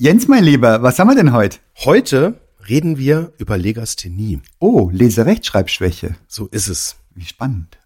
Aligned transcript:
Jens, 0.00 0.28
mein 0.28 0.44
Lieber, 0.44 0.80
was 0.80 1.00
haben 1.00 1.08
wir 1.08 1.16
denn 1.16 1.32
heute? 1.32 1.58
Heute 1.78 2.34
reden 2.68 2.98
wir 2.98 3.32
über 3.38 3.58
Legasthenie. 3.58 4.38
Oh, 4.60 4.90
Leserechtschreibschwäche. 4.92 6.14
So 6.28 6.46
ist 6.46 6.68
es. 6.68 6.94
Wie 7.16 7.24
spannend. 7.24 7.78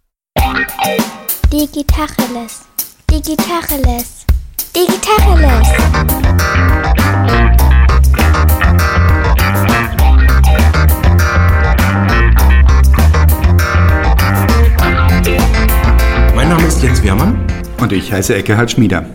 Digitacheles. 1.51 2.67
Digitacheles. 3.11 4.27
Digitacheles. 4.77 5.69
Mein 16.35 16.49
Name 16.51 16.67
ist 16.67 16.83
Jens 16.83 17.03
Wehrmann. 17.03 17.47
Und 17.81 17.91
ich 17.91 18.13
heiße 18.13 18.35
Eckehard 18.35 18.71
Schmieder. 18.71 19.07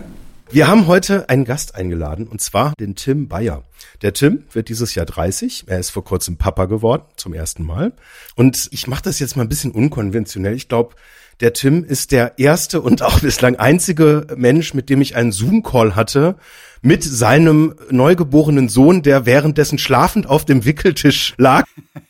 Wir 0.50 0.66
haben 0.66 0.86
heute 0.86 1.28
einen 1.28 1.44
Gast 1.44 1.74
eingeladen, 1.74 2.26
und 2.26 2.40
zwar 2.40 2.72
den 2.80 2.94
Tim 2.94 3.28
Bayer. 3.28 3.64
Der 4.00 4.14
Tim 4.14 4.44
wird 4.50 4.70
dieses 4.70 4.94
Jahr 4.94 5.04
30. 5.04 5.64
Er 5.66 5.78
ist 5.78 5.90
vor 5.90 6.04
kurzem 6.04 6.38
Papa 6.38 6.64
geworden, 6.64 7.02
zum 7.16 7.34
ersten 7.34 7.64
Mal. 7.64 7.92
Und 8.34 8.68
ich 8.72 8.86
mache 8.86 9.02
das 9.02 9.18
jetzt 9.18 9.36
mal 9.36 9.42
ein 9.42 9.50
bisschen 9.50 9.72
unkonventionell. 9.72 10.54
Ich 10.54 10.68
glaube, 10.68 10.94
der 11.40 11.52
Tim 11.52 11.84
ist 11.84 12.12
der 12.12 12.38
erste 12.38 12.80
und 12.80 13.02
auch 13.02 13.20
bislang 13.20 13.56
einzige 13.56 14.26
Mensch, 14.36 14.72
mit 14.72 14.88
dem 14.88 15.02
ich 15.02 15.16
einen 15.16 15.32
Zoom-Call 15.32 15.94
hatte, 15.94 16.36
mit 16.80 17.04
seinem 17.04 17.74
neugeborenen 17.90 18.70
Sohn, 18.70 19.02
der 19.02 19.26
währenddessen 19.26 19.76
schlafend 19.76 20.28
auf 20.28 20.46
dem 20.46 20.64
Wickeltisch 20.64 21.34
lag. 21.36 21.66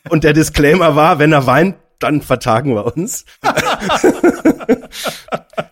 Und 0.09 0.23
der 0.23 0.31
Disclaimer 0.31 0.95
war, 0.95 1.19
wenn 1.19 1.33
er 1.33 1.45
weint, 1.45 1.75
dann 1.99 2.21
vertagen 2.21 2.73
wir 2.75 2.95
uns. 2.95 3.25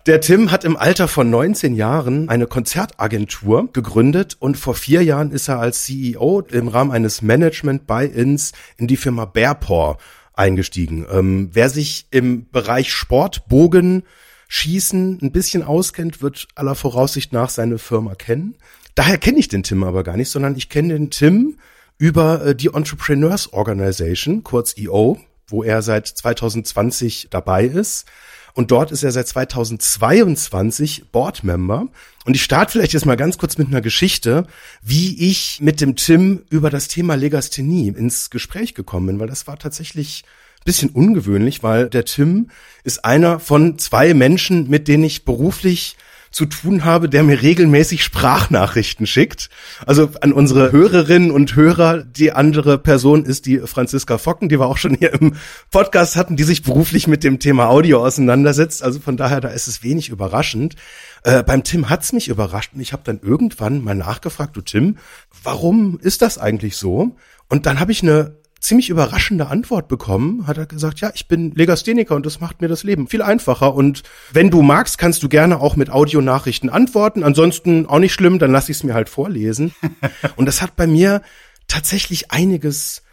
Der 0.05 0.21
Tim 0.21 0.51
hat 0.51 0.63
im 0.63 0.77
Alter 0.77 1.07
von 1.07 1.29
19 1.29 1.75
Jahren 1.75 2.29
eine 2.29 2.47
Konzertagentur 2.47 3.71
gegründet 3.73 4.37
und 4.39 4.57
vor 4.57 4.75
vier 4.75 5.03
Jahren 5.03 5.31
ist 5.31 5.47
er 5.49 5.59
als 5.59 5.83
CEO 5.83 6.41
im 6.49 6.67
Rahmen 6.69 6.91
eines 6.91 7.21
Management-Buy-ins 7.21 8.53
in 8.77 8.87
die 8.87 8.97
Firma 8.97 9.25
Bearpaw 9.25 9.97
eingestiegen. 10.33 11.05
Ähm, 11.11 11.49
wer 11.51 11.69
sich 11.69 12.07
im 12.11 12.49
Bereich 12.49 12.91
Sport, 12.93 13.47
Bogen, 13.49 14.03
Schießen 14.47 15.19
ein 15.21 15.31
bisschen 15.31 15.63
auskennt, 15.63 16.21
wird 16.21 16.47
aller 16.55 16.75
Voraussicht 16.75 17.33
nach 17.33 17.49
seine 17.49 17.77
Firma 17.77 18.15
kennen. 18.15 18.55
Daher 18.95 19.17
kenne 19.17 19.39
ich 19.39 19.49
den 19.49 19.63
Tim 19.63 19.83
aber 19.83 20.03
gar 20.03 20.15
nicht, 20.15 20.29
sondern 20.29 20.55
ich 20.55 20.69
kenne 20.69 20.93
den 20.93 21.09
Tim 21.09 21.57
über 21.97 22.45
äh, 22.45 22.55
die 22.55 22.67
Entrepreneurs 22.67 23.51
Organization, 23.51 24.43
kurz 24.43 24.75
EO, 24.77 25.19
wo 25.47 25.63
er 25.63 25.81
seit 25.81 26.07
2020 26.07 27.27
dabei 27.29 27.65
ist. 27.65 28.05
Und 28.53 28.71
dort 28.71 28.91
ist 28.91 29.03
er 29.03 29.11
seit 29.11 29.27
2022 29.27 31.11
Boardmember. 31.11 31.89
Und 32.25 32.35
ich 32.35 32.41
starte 32.41 32.71
vielleicht 32.71 32.93
jetzt 32.93 33.05
mal 33.05 33.15
ganz 33.15 33.37
kurz 33.37 33.59
mit 33.59 33.67
einer 33.67 33.81
Geschichte, 33.81 34.47
wie 34.81 35.29
ich 35.29 35.59
mit 35.61 35.79
dem 35.79 35.95
Tim 35.95 36.41
über 36.49 36.71
das 36.71 36.87
Thema 36.87 37.15
Legasthenie 37.15 37.89
ins 37.89 38.31
Gespräch 38.31 38.73
gekommen 38.73 39.05
bin, 39.05 39.19
weil 39.19 39.27
das 39.27 39.45
war 39.45 39.59
tatsächlich 39.59 40.23
ein 40.59 40.65
bisschen 40.65 40.89
ungewöhnlich, 40.89 41.61
weil 41.61 41.87
der 41.87 42.05
Tim 42.05 42.49
ist 42.83 43.05
einer 43.05 43.39
von 43.39 43.77
zwei 43.77 44.15
Menschen, 44.15 44.69
mit 44.69 44.87
denen 44.87 45.03
ich 45.03 45.23
beruflich 45.23 45.95
zu 46.31 46.45
tun 46.45 46.85
habe, 46.85 47.09
der 47.09 47.23
mir 47.23 47.41
regelmäßig 47.41 48.03
Sprachnachrichten 48.03 49.07
schickt. 49.07 49.49
Also 49.85 50.09
an 50.21 50.33
unsere 50.33 50.71
Hörerinnen 50.71 51.31
und 51.31 51.55
Hörer, 51.55 52.03
die 52.03 52.31
andere 52.31 52.77
Person 52.77 53.25
ist 53.25 53.45
die 53.45 53.59
Franziska 53.59 54.17
Focken, 54.17 54.49
die 54.49 54.59
wir 54.59 54.65
auch 54.65 54.77
schon 54.77 54.95
hier 54.95 55.13
im 55.13 55.35
Podcast 55.71 56.15
hatten, 56.15 56.35
die 56.35 56.43
sich 56.43 56.63
beruflich 56.63 57.07
mit 57.07 57.23
dem 57.23 57.39
Thema 57.39 57.69
Audio 57.69 58.05
auseinandersetzt. 58.05 58.83
Also 58.83 58.99
von 58.99 59.17
daher, 59.17 59.41
da 59.41 59.49
ist 59.49 59.67
es 59.67 59.83
wenig 59.83 60.09
überraschend. 60.09 60.75
Äh, 61.23 61.43
beim 61.43 61.63
Tim 61.63 61.89
hat's 61.89 62.13
mich 62.13 62.27
überrascht 62.27 62.71
und 62.73 62.81
ich 62.81 62.93
habe 62.93 63.03
dann 63.05 63.19
irgendwann 63.21 63.83
mal 63.83 63.95
nachgefragt, 63.95 64.55
du 64.55 64.61
Tim, 64.61 64.97
warum 65.43 65.99
ist 65.99 66.21
das 66.21 66.37
eigentlich 66.37 66.77
so? 66.77 67.15
Und 67.49 67.65
dann 67.65 67.79
habe 67.79 67.91
ich 67.91 68.03
eine 68.03 68.35
ziemlich 68.67 68.89
überraschende 68.89 69.47
Antwort 69.47 69.87
bekommen, 69.87 70.45
hat 70.45 70.57
er 70.57 70.65
gesagt, 70.65 70.99
ja, 70.99 71.09
ich 71.13 71.27
bin 71.27 71.51
Legastheniker 71.55 72.15
und 72.15 72.25
das 72.25 72.41
macht 72.41 72.61
mir 72.61 72.67
das 72.67 72.83
Leben 72.83 73.07
viel 73.07 73.21
einfacher. 73.21 73.73
Und 73.73 74.03
wenn 74.33 74.51
du 74.51 74.61
magst, 74.61 74.97
kannst 74.97 75.23
du 75.23 75.29
gerne 75.29 75.59
auch 75.59 75.75
mit 75.75 75.89
Audionachrichten 75.89 76.69
antworten. 76.69 77.23
Ansonsten 77.23 77.85
auch 77.85 77.99
nicht 77.99 78.13
schlimm, 78.13 78.39
dann 78.39 78.51
lass 78.51 78.69
ich 78.69 78.77
es 78.77 78.83
mir 78.83 78.93
halt 78.93 79.07
vorlesen. 79.07 79.73
und 80.35 80.45
das 80.45 80.61
hat 80.61 80.75
bei 80.75 80.85
mir 80.85 81.21
tatsächlich 81.67 82.31
einiges 82.31 83.03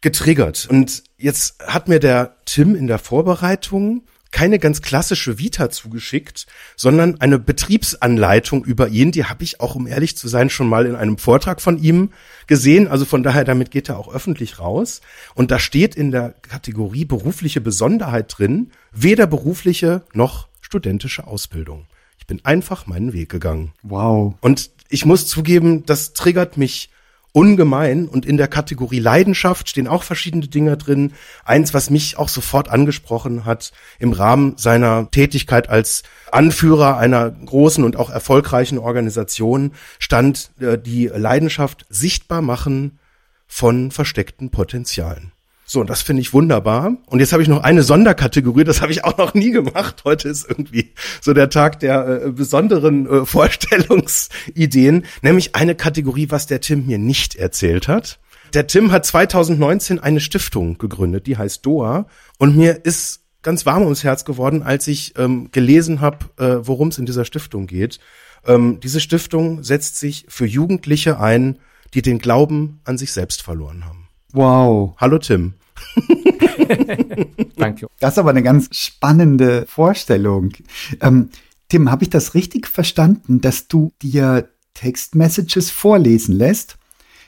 getriggert. 0.00 0.66
Und 0.70 1.04
jetzt 1.18 1.62
hat 1.66 1.88
mir 1.88 2.00
der 2.00 2.36
Tim 2.46 2.74
in 2.74 2.86
der 2.86 2.98
Vorbereitung 2.98 4.04
keine 4.30 4.58
ganz 4.58 4.82
klassische 4.82 5.38
Vita 5.38 5.70
zugeschickt, 5.70 6.46
sondern 6.76 7.20
eine 7.20 7.38
Betriebsanleitung 7.38 8.64
über 8.64 8.88
ihn. 8.88 9.12
Die 9.12 9.24
habe 9.24 9.44
ich 9.44 9.60
auch, 9.60 9.74
um 9.74 9.86
ehrlich 9.86 10.16
zu 10.16 10.28
sein, 10.28 10.50
schon 10.50 10.68
mal 10.68 10.86
in 10.86 10.94
einem 10.94 11.18
Vortrag 11.18 11.60
von 11.60 11.78
ihm 11.78 12.10
gesehen. 12.46 12.88
Also 12.88 13.04
von 13.04 13.22
daher, 13.22 13.44
damit 13.44 13.70
geht 13.70 13.88
er 13.88 13.98
auch 13.98 14.12
öffentlich 14.12 14.58
raus. 14.58 15.00
Und 15.34 15.50
da 15.50 15.58
steht 15.58 15.94
in 15.94 16.10
der 16.10 16.34
Kategorie 16.42 17.04
berufliche 17.04 17.60
Besonderheit 17.60 18.34
drin, 18.36 18.70
weder 18.92 19.26
berufliche 19.26 20.02
noch 20.12 20.48
studentische 20.60 21.26
Ausbildung. 21.26 21.86
Ich 22.18 22.26
bin 22.26 22.44
einfach 22.44 22.86
meinen 22.86 23.12
Weg 23.12 23.28
gegangen. 23.28 23.72
Wow. 23.82 24.34
Und 24.40 24.70
ich 24.88 25.04
muss 25.04 25.26
zugeben, 25.26 25.86
das 25.86 26.12
triggert 26.12 26.56
mich 26.56 26.90
ungemein 27.36 28.08
und 28.08 28.24
in 28.24 28.38
der 28.38 28.48
Kategorie 28.48 28.98
Leidenschaft 28.98 29.68
stehen 29.68 29.88
auch 29.88 30.04
verschiedene 30.04 30.48
Dinge 30.48 30.78
drin. 30.78 31.12
Eins, 31.44 31.74
was 31.74 31.90
mich 31.90 32.16
auch 32.16 32.30
sofort 32.30 32.70
angesprochen 32.70 33.44
hat 33.44 33.72
im 33.98 34.14
Rahmen 34.14 34.56
seiner 34.56 35.10
Tätigkeit 35.10 35.68
als 35.68 36.02
Anführer 36.32 36.96
einer 36.96 37.30
großen 37.30 37.84
und 37.84 37.96
auch 37.96 38.08
erfolgreichen 38.08 38.78
Organisation, 38.78 39.72
stand 39.98 40.50
äh, 40.60 40.78
die 40.78 41.08
Leidenschaft 41.08 41.84
sichtbar 41.90 42.40
machen 42.40 42.98
von 43.46 43.90
versteckten 43.90 44.50
Potenzialen. 44.50 45.32
So, 45.68 45.80
und 45.80 45.90
das 45.90 46.00
finde 46.00 46.22
ich 46.22 46.32
wunderbar. 46.32 46.96
Und 47.06 47.18
jetzt 47.18 47.32
habe 47.32 47.42
ich 47.42 47.48
noch 47.48 47.64
eine 47.64 47.82
Sonderkategorie, 47.82 48.62
das 48.62 48.82
habe 48.82 48.92
ich 48.92 49.04
auch 49.04 49.18
noch 49.18 49.34
nie 49.34 49.50
gemacht. 49.50 50.02
Heute 50.04 50.28
ist 50.28 50.48
irgendwie 50.48 50.94
so 51.20 51.34
der 51.34 51.50
Tag 51.50 51.80
der 51.80 52.22
äh, 52.26 52.30
besonderen 52.30 53.06
äh, 53.06 53.26
Vorstellungsideen, 53.26 55.04
nämlich 55.22 55.56
eine 55.56 55.74
Kategorie, 55.74 56.28
was 56.30 56.46
der 56.46 56.60
Tim 56.60 56.86
mir 56.86 56.98
nicht 56.98 57.34
erzählt 57.34 57.88
hat. 57.88 58.20
Der 58.54 58.68
Tim 58.68 58.92
hat 58.92 59.04
2019 59.04 59.98
eine 59.98 60.20
Stiftung 60.20 60.78
gegründet, 60.78 61.26
die 61.26 61.36
heißt 61.36 61.66
DOA. 61.66 62.06
Und 62.38 62.56
mir 62.56 62.84
ist 62.84 63.22
ganz 63.42 63.66
warm 63.66 63.82
ums 63.82 64.04
Herz 64.04 64.24
geworden, 64.24 64.62
als 64.62 64.86
ich 64.86 65.18
ähm, 65.18 65.50
gelesen 65.50 66.00
habe, 66.00 66.26
äh, 66.36 66.64
worum 66.64 66.88
es 66.88 66.98
in 66.98 67.06
dieser 67.06 67.24
Stiftung 67.24 67.66
geht. 67.66 67.98
Ähm, 68.46 68.78
diese 68.78 69.00
Stiftung 69.00 69.64
setzt 69.64 69.98
sich 69.98 70.26
für 70.28 70.46
Jugendliche 70.46 71.18
ein, 71.18 71.58
die 71.92 72.02
den 72.02 72.18
Glauben 72.20 72.80
an 72.84 72.98
sich 72.98 73.12
selbst 73.12 73.42
verloren 73.42 73.84
haben. 73.84 74.05
Wow. 74.36 74.94
Hallo 74.98 75.16
Tim. 75.16 75.54
Danke. 77.56 77.86
Das 78.00 78.12
ist 78.12 78.18
aber 78.18 78.28
eine 78.28 78.42
ganz 78.42 78.68
spannende 78.70 79.64
Vorstellung. 79.66 80.52
Ähm, 81.00 81.30
Tim, 81.70 81.90
habe 81.90 82.04
ich 82.04 82.10
das 82.10 82.34
richtig 82.34 82.68
verstanden, 82.68 83.40
dass 83.40 83.66
du 83.66 83.92
dir 84.02 84.50
Textmessages 84.74 85.70
vorlesen 85.70 86.36
lässt? 86.36 86.76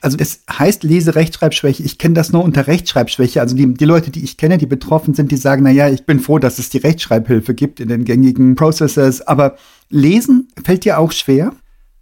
Also 0.03 0.19
das 0.19 0.43
heißt 0.53 0.83
Leserechtschreibschwäche. 0.83 1.83
Ich 1.83 1.97
kenne 1.97 2.13
das 2.13 2.31
nur 2.31 2.45
unter 2.45 2.67
Rechtschreibschwäche. 2.67 3.41
Also 3.41 3.57
die, 3.57 3.73
die 3.73 3.87
Leute, 3.87 4.11
die 4.11 4.23
ich 4.23 4.37
kenne, 4.37 4.59
die 4.59 4.67
betroffen 4.67 5.15
sind, 5.15 5.33
die 5.33 5.39
sagen, 5.39 5.63
na 5.63 5.71
ja, 5.71 5.89
ich 5.89 6.05
bin 6.05 6.21
froh, 6.21 6.39
dass 6.39 6.59
es 6.59 6.69
die 6.69 6.77
Rechtschreibhilfe 6.77 7.55
gibt 7.55 7.81
in 7.81 7.89
den 7.89 8.05
gängigen 8.05 8.55
Processors. 8.55 9.23
Aber 9.23 9.57
lesen 9.89 10.49
fällt 10.63 10.85
dir 10.85 10.99
auch 10.99 11.13
schwer? 11.13 11.55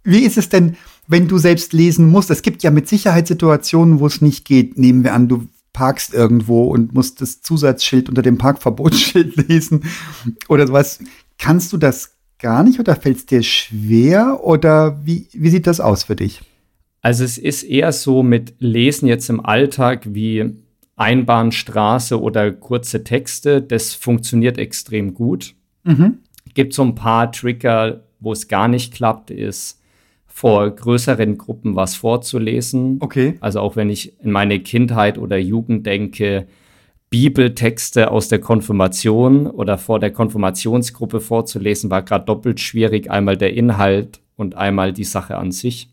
Wie 0.03 0.25
ist 0.25 0.37
es 0.37 0.49
denn, 0.49 0.75
wenn 1.07 1.27
du 1.27 1.37
selbst 1.37 1.73
lesen 1.73 2.09
musst? 2.09 2.29
Es 2.29 2.41
gibt 2.41 2.63
ja 2.63 2.71
mit 2.71 2.87
Sicherheit 2.87 3.27
Situationen, 3.27 3.99
wo 3.99 4.07
es 4.07 4.21
nicht 4.21 4.45
geht. 4.45 4.77
Nehmen 4.77 5.03
wir 5.03 5.13
an, 5.13 5.27
du 5.27 5.47
parkst 5.73 6.13
irgendwo 6.13 6.65
und 6.65 6.93
musst 6.93 7.21
das 7.21 7.41
Zusatzschild 7.41 8.09
unter 8.09 8.21
dem 8.21 8.37
Parkverbotsschild 8.37 9.35
lesen 9.47 9.85
oder 10.49 10.67
sowas. 10.67 10.99
Kannst 11.37 11.71
du 11.71 11.77
das 11.77 12.15
gar 12.39 12.63
nicht 12.63 12.79
oder 12.79 12.95
fällt 12.95 13.17
es 13.17 13.25
dir 13.25 13.43
schwer 13.43 14.43
oder 14.43 14.99
wie, 15.05 15.27
wie 15.33 15.49
sieht 15.49 15.67
das 15.67 15.79
aus 15.79 16.03
für 16.03 16.15
dich? 16.15 16.41
Also 17.01 17.23
es 17.23 17.37
ist 17.37 17.63
eher 17.63 17.91
so 17.91 18.23
mit 18.23 18.55
Lesen 18.59 19.07
jetzt 19.07 19.29
im 19.29 19.45
Alltag 19.45 20.03
wie 20.09 20.51
Einbahnstraße 20.95 22.19
oder 22.19 22.51
kurze 22.51 23.03
Texte. 23.03 23.61
Das 23.61 23.93
funktioniert 23.93 24.57
extrem 24.57 25.13
gut. 25.13 25.53
Mhm. 25.83 26.19
Gibt 26.53 26.73
so 26.73 26.83
ein 26.83 26.95
paar 26.95 27.31
Trigger, 27.31 28.03
wo 28.19 28.31
es 28.31 28.47
gar 28.47 28.67
nicht 28.67 28.93
klappt, 28.93 29.29
ist 29.29 29.76
vor 30.37 30.69
größeren 30.69 31.39
Gruppen 31.39 31.75
was 31.75 31.95
vorzulesen. 31.95 32.97
Okay. 32.99 33.39
Also 33.39 33.59
auch 33.59 33.75
wenn 33.75 33.89
ich 33.89 34.21
in 34.21 34.29
meine 34.29 34.59
Kindheit 34.59 35.17
oder 35.17 35.35
Jugend 35.35 35.87
denke, 35.87 36.45
Bibeltexte 37.09 38.11
aus 38.11 38.27
der 38.27 38.37
Konfirmation 38.37 39.47
oder 39.47 39.79
vor 39.79 39.99
der 39.99 40.11
Konfirmationsgruppe 40.11 41.21
vorzulesen, 41.21 41.89
war 41.89 42.03
gerade 42.03 42.25
doppelt 42.25 42.59
schwierig. 42.59 43.09
Einmal 43.09 43.35
der 43.35 43.55
Inhalt 43.55 44.19
und 44.35 44.53
einmal 44.53 44.93
die 44.93 45.05
Sache 45.05 45.37
an 45.37 45.51
sich. 45.51 45.89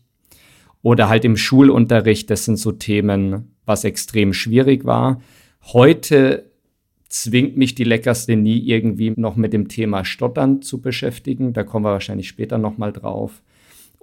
Oder 0.83 1.09
halt 1.09 1.25
im 1.25 1.37
Schulunterricht, 1.37 2.29
das 2.29 2.45
sind 2.45 2.57
so 2.57 2.71
Themen, 2.71 3.55
was 3.65 3.83
extrem 3.83 4.31
schwierig 4.31 4.85
war. 4.85 5.23
Heute 5.73 6.51
zwingt 7.09 7.57
mich 7.57 7.73
die 7.73 7.83
Leckerste 7.83 8.35
nie 8.35 8.59
irgendwie 8.59 9.11
noch 9.15 9.37
mit 9.37 9.53
dem 9.53 9.69
Thema 9.69 10.05
Stottern 10.05 10.61
zu 10.61 10.81
beschäftigen. 10.81 11.53
Da 11.53 11.63
kommen 11.63 11.83
wir 11.83 11.93
wahrscheinlich 11.93 12.27
später 12.27 12.59
nochmal 12.59 12.93
drauf. 12.93 13.41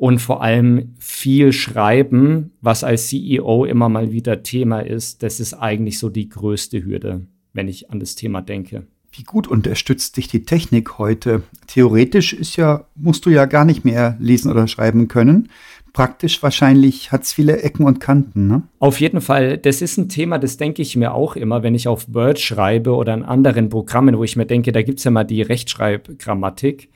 Und 0.02 0.19
vor 0.19 0.43
allem 0.43 0.96
viel 0.99 1.52
schreiben, 1.52 2.50
was 2.60 2.82
als 2.82 3.06
CEO 3.06 3.64
immer 3.64 3.88
mal 3.88 4.10
wieder 4.10 4.43
Thema 4.43 4.81
ist, 4.81 5.22
das 5.22 5.38
ist 5.38 5.54
eigentlich 5.54 6.00
so 6.00 6.08
die 6.08 6.28
größte 6.28 6.84
Hürde, 6.84 7.28
wenn 7.52 7.69
ich 7.69 7.88
an 7.93 8.00
das 8.00 8.16
Thema 8.16 8.43
denke. 8.43 8.82
Wie 9.12 9.22
gut 9.22 9.46
unterstützt 9.46 10.16
dich 10.16 10.26
die 10.26 10.43
Technik 10.43 10.99
heute? 10.99 11.44
Theoretisch 11.69 12.32
ist 12.32 12.56
ja, 12.56 12.88
musst 12.96 13.26
du 13.26 13.31
ja 13.31 13.44
gar 13.44 13.64
nicht 13.64 13.84
mehr 13.84 14.16
lesen 14.19 14.50
oder 14.50 14.66
schreiben 14.66 15.06
können. 15.06 15.50
Praktisch 15.93 16.43
wahrscheinlich 16.43 17.12
hat 17.12 17.22
es 17.22 17.32
viele 17.32 17.62
Ecken 17.62 17.87
und 17.87 18.00
Kanten, 18.00 18.49
ne? 18.49 18.62
Auf 18.81 18.99
jeden 18.99 19.20
Fall, 19.20 19.56
das 19.56 19.82
ist 19.82 19.99
ein 19.99 20.08
Thema, 20.08 20.40
das 20.40 20.56
denke 20.56 20.82
ich 20.82 20.96
mir 20.96 21.14
auch 21.14 21.37
immer, 21.37 21.62
wenn 21.62 21.76
ich 21.76 21.87
auf 21.87 22.12
Word 22.12 22.40
schreibe 22.40 22.96
oder 22.96 23.14
in 23.14 23.22
anderen 23.22 23.69
Programmen, 23.69 24.19
wo 24.19 24.25
ich 24.25 24.34
mir 24.34 24.46
denke, 24.46 24.72
da 24.72 24.82
gibt 24.82 24.99
es 24.99 25.04
ja 25.04 25.12
mal 25.12 25.22
die 25.22 25.43
Rechtschreibgrammatik. 25.43 26.88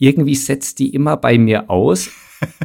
Irgendwie 0.00 0.34
setzt 0.34 0.80
die 0.80 0.92
immer 0.92 1.16
bei 1.16 1.38
mir 1.38 1.70
aus. 1.70 2.10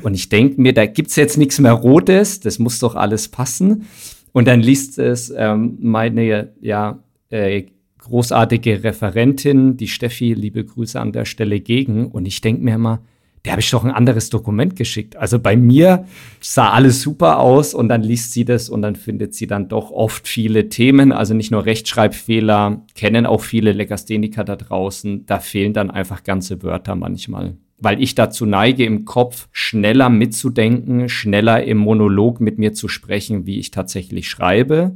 und 0.02 0.16
ich 0.16 0.30
denke 0.30 0.60
mir, 0.60 0.74
da 0.74 0.88
gibt 0.88 1.10
es 1.10 1.18
jetzt 1.18 1.38
nichts 1.38 1.60
mehr 1.60 1.74
Rotes, 1.74 2.40
das 2.40 2.58
muss 2.58 2.80
doch 2.80 2.96
alles 2.96 3.28
passen. 3.28 3.86
Und 4.32 4.48
dann 4.48 4.62
liest 4.62 4.98
es 4.98 5.32
ähm, 5.36 5.78
meine 5.80 6.54
ja, 6.62 7.04
äh, 7.30 7.64
großartige 8.00 8.84
Referentin, 8.84 9.78
die 9.78 9.88
Steffi, 9.88 10.34
liebe 10.34 10.64
Grüße 10.64 11.00
an 11.00 11.12
der 11.12 11.26
Stelle 11.26 11.60
gegen. 11.60 12.08
Und 12.08 12.26
ich 12.26 12.42
denke 12.42 12.64
mir 12.64 12.76
immer, 12.76 13.02
der 13.46 13.52
habe 13.52 13.62
ich 13.62 13.70
doch 13.70 13.86
ein 13.86 13.92
anderes 13.92 14.30
Dokument 14.32 14.76
geschickt. 14.76 15.16
Also 15.16 15.40
bei 15.40 15.56
mir 15.56 16.06
sah 16.42 16.72
alles 16.72 17.02
super 17.02 17.40
aus 17.40 17.76
und 17.76 17.90
dann 17.90 18.02
liest 18.02 18.34
sie 18.34 18.44
das 18.44 18.70
und 18.70 18.82
dann 18.82 18.96
findet 18.96 19.36
sie 19.36 19.46
dann 19.46 19.68
doch 19.68 19.92
oft 19.92 20.28
viele 20.28 20.68
Themen, 20.68 21.12
also 21.12 21.36
nicht 21.36 21.52
nur 21.52 21.66
Rechtschreibfehler, 21.66 22.82
kennen 22.96 23.28
auch 23.28 23.42
viele 23.42 23.72
Legastheniker 23.72 24.44
da 24.44 24.56
draußen. 24.56 25.28
Da 25.28 25.40
fehlen 25.40 25.74
dann 25.74 25.92
einfach 25.92 26.24
ganze 26.24 26.64
Wörter 26.64 26.96
manchmal. 26.96 27.56
Weil 27.78 28.02
ich 28.02 28.16
dazu 28.16 28.46
neige, 28.48 28.84
im 28.84 29.06
Kopf 29.06 29.48
schneller 29.52 30.10
mitzudenken, 30.10 31.08
schneller 31.08 31.64
im 31.64 31.78
Monolog 31.78 32.42
mit 32.42 32.58
mir 32.58 32.74
zu 32.74 32.88
sprechen, 32.88 33.46
wie 33.46 33.60
ich 33.60 33.70
tatsächlich 33.70 34.28
schreibe. 34.28 34.96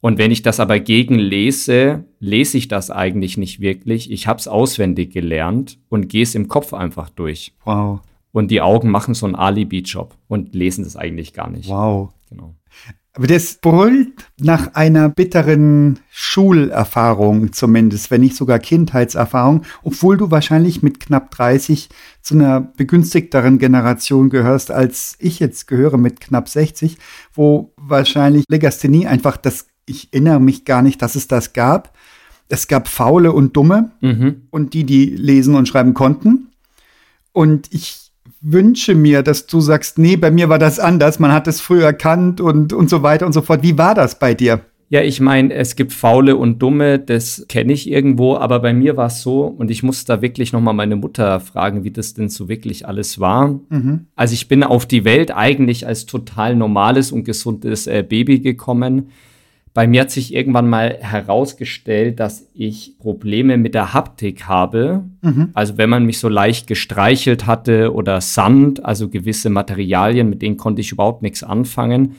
Und 0.00 0.18
wenn 0.18 0.30
ich 0.30 0.42
das 0.42 0.60
aber 0.60 0.78
gegenlese, 0.78 2.04
lese 2.20 2.56
ich 2.56 2.68
das 2.68 2.90
eigentlich 2.90 3.36
nicht 3.36 3.60
wirklich. 3.60 4.10
Ich 4.12 4.26
habe 4.26 4.38
es 4.38 4.46
auswendig 4.46 5.12
gelernt 5.12 5.78
und 5.88 6.08
gehe 6.08 6.22
es 6.22 6.34
im 6.34 6.46
Kopf 6.46 6.72
einfach 6.72 7.10
durch. 7.10 7.54
Wow. 7.64 8.00
Und 8.30 8.50
die 8.50 8.60
Augen 8.60 8.90
machen 8.90 9.14
so 9.14 9.26
einen 9.26 9.34
Alibi-Job 9.34 10.16
und 10.28 10.54
lesen 10.54 10.84
das 10.84 10.96
eigentlich 10.96 11.32
gar 11.32 11.50
nicht. 11.50 11.68
Wow. 11.68 12.12
Genau. 12.28 12.54
Aber 13.14 13.26
das 13.26 13.54
brüllt 13.60 14.12
nach 14.38 14.74
einer 14.74 15.08
bitteren 15.08 15.98
Schulerfahrung 16.08 17.52
zumindest, 17.52 18.12
wenn 18.12 18.20
nicht 18.20 18.36
sogar 18.36 18.60
Kindheitserfahrung, 18.60 19.62
obwohl 19.82 20.16
du 20.16 20.30
wahrscheinlich 20.30 20.84
mit 20.84 21.00
knapp 21.00 21.32
30 21.32 21.88
zu 22.22 22.36
einer 22.36 22.60
begünstigteren 22.60 23.58
Generation 23.58 24.30
gehörst, 24.30 24.70
als 24.70 25.16
ich 25.18 25.40
jetzt 25.40 25.66
gehöre 25.66 25.98
mit 25.98 26.20
knapp 26.20 26.48
60, 26.48 26.96
wo 27.32 27.72
wahrscheinlich 27.76 28.44
Legasthenie 28.48 29.08
einfach 29.08 29.36
das 29.36 29.66
ich 29.88 30.08
erinnere 30.12 30.40
mich 30.40 30.64
gar 30.64 30.82
nicht, 30.82 31.02
dass 31.02 31.14
es 31.14 31.28
das 31.28 31.52
gab. 31.52 31.94
Es 32.48 32.68
gab 32.68 32.88
Faule 32.88 33.32
und 33.32 33.56
Dumme 33.56 33.92
mhm. 34.00 34.42
und 34.50 34.74
die, 34.74 34.84
die 34.84 35.06
lesen 35.06 35.54
und 35.54 35.68
schreiben 35.68 35.94
konnten. 35.94 36.48
Und 37.32 37.72
ich 37.72 38.10
wünsche 38.40 38.94
mir, 38.94 39.22
dass 39.22 39.46
du 39.46 39.60
sagst, 39.60 39.98
nee, 39.98 40.16
bei 40.16 40.30
mir 40.30 40.48
war 40.48 40.58
das 40.58 40.78
anders, 40.78 41.18
man 41.18 41.32
hat 41.32 41.48
es 41.48 41.60
früher 41.60 41.86
erkannt 41.86 42.40
und, 42.40 42.72
und 42.72 42.88
so 42.88 43.02
weiter 43.02 43.26
und 43.26 43.32
so 43.32 43.42
fort. 43.42 43.62
Wie 43.62 43.76
war 43.76 43.94
das 43.94 44.18
bei 44.18 44.34
dir? 44.34 44.60
Ja, 44.90 45.02
ich 45.02 45.20
meine, 45.20 45.52
es 45.52 45.76
gibt 45.76 45.92
Faule 45.92 46.36
und 46.36 46.60
Dumme, 46.60 46.98
das 46.98 47.44
kenne 47.48 47.74
ich 47.74 47.90
irgendwo, 47.90 48.36
aber 48.36 48.60
bei 48.60 48.72
mir 48.72 48.96
war 48.96 49.08
es 49.08 49.20
so, 49.20 49.42
und 49.42 49.70
ich 49.70 49.82
muss 49.82 50.06
da 50.06 50.22
wirklich 50.22 50.54
nochmal 50.54 50.72
meine 50.72 50.96
Mutter 50.96 51.40
fragen, 51.40 51.84
wie 51.84 51.90
das 51.90 52.14
denn 52.14 52.30
so 52.30 52.48
wirklich 52.48 52.88
alles 52.88 53.20
war. 53.20 53.60
Mhm. 53.68 54.06
Also 54.16 54.32
ich 54.32 54.48
bin 54.48 54.62
auf 54.64 54.86
die 54.86 55.04
Welt 55.04 55.30
eigentlich 55.30 55.86
als 55.86 56.06
total 56.06 56.56
normales 56.56 57.12
und 57.12 57.24
gesundes 57.24 57.86
äh, 57.86 58.02
Baby 58.02 58.40
gekommen. 58.40 59.10
Bei 59.78 59.86
mir 59.86 60.00
hat 60.00 60.10
sich 60.10 60.34
irgendwann 60.34 60.68
mal 60.68 60.98
herausgestellt, 61.00 62.18
dass 62.18 62.48
ich 62.52 62.98
Probleme 62.98 63.56
mit 63.56 63.74
der 63.74 63.94
Haptik 63.94 64.48
habe. 64.48 65.04
Mhm. 65.22 65.50
Also 65.54 65.78
wenn 65.78 65.88
man 65.88 66.04
mich 66.04 66.18
so 66.18 66.28
leicht 66.28 66.66
gestreichelt 66.66 67.46
hatte 67.46 67.94
oder 67.94 68.20
Sand, 68.20 68.84
also 68.84 69.08
gewisse 69.08 69.50
Materialien, 69.50 70.30
mit 70.30 70.42
denen 70.42 70.56
konnte 70.56 70.80
ich 70.80 70.90
überhaupt 70.90 71.22
nichts 71.22 71.44
anfangen. 71.44 72.16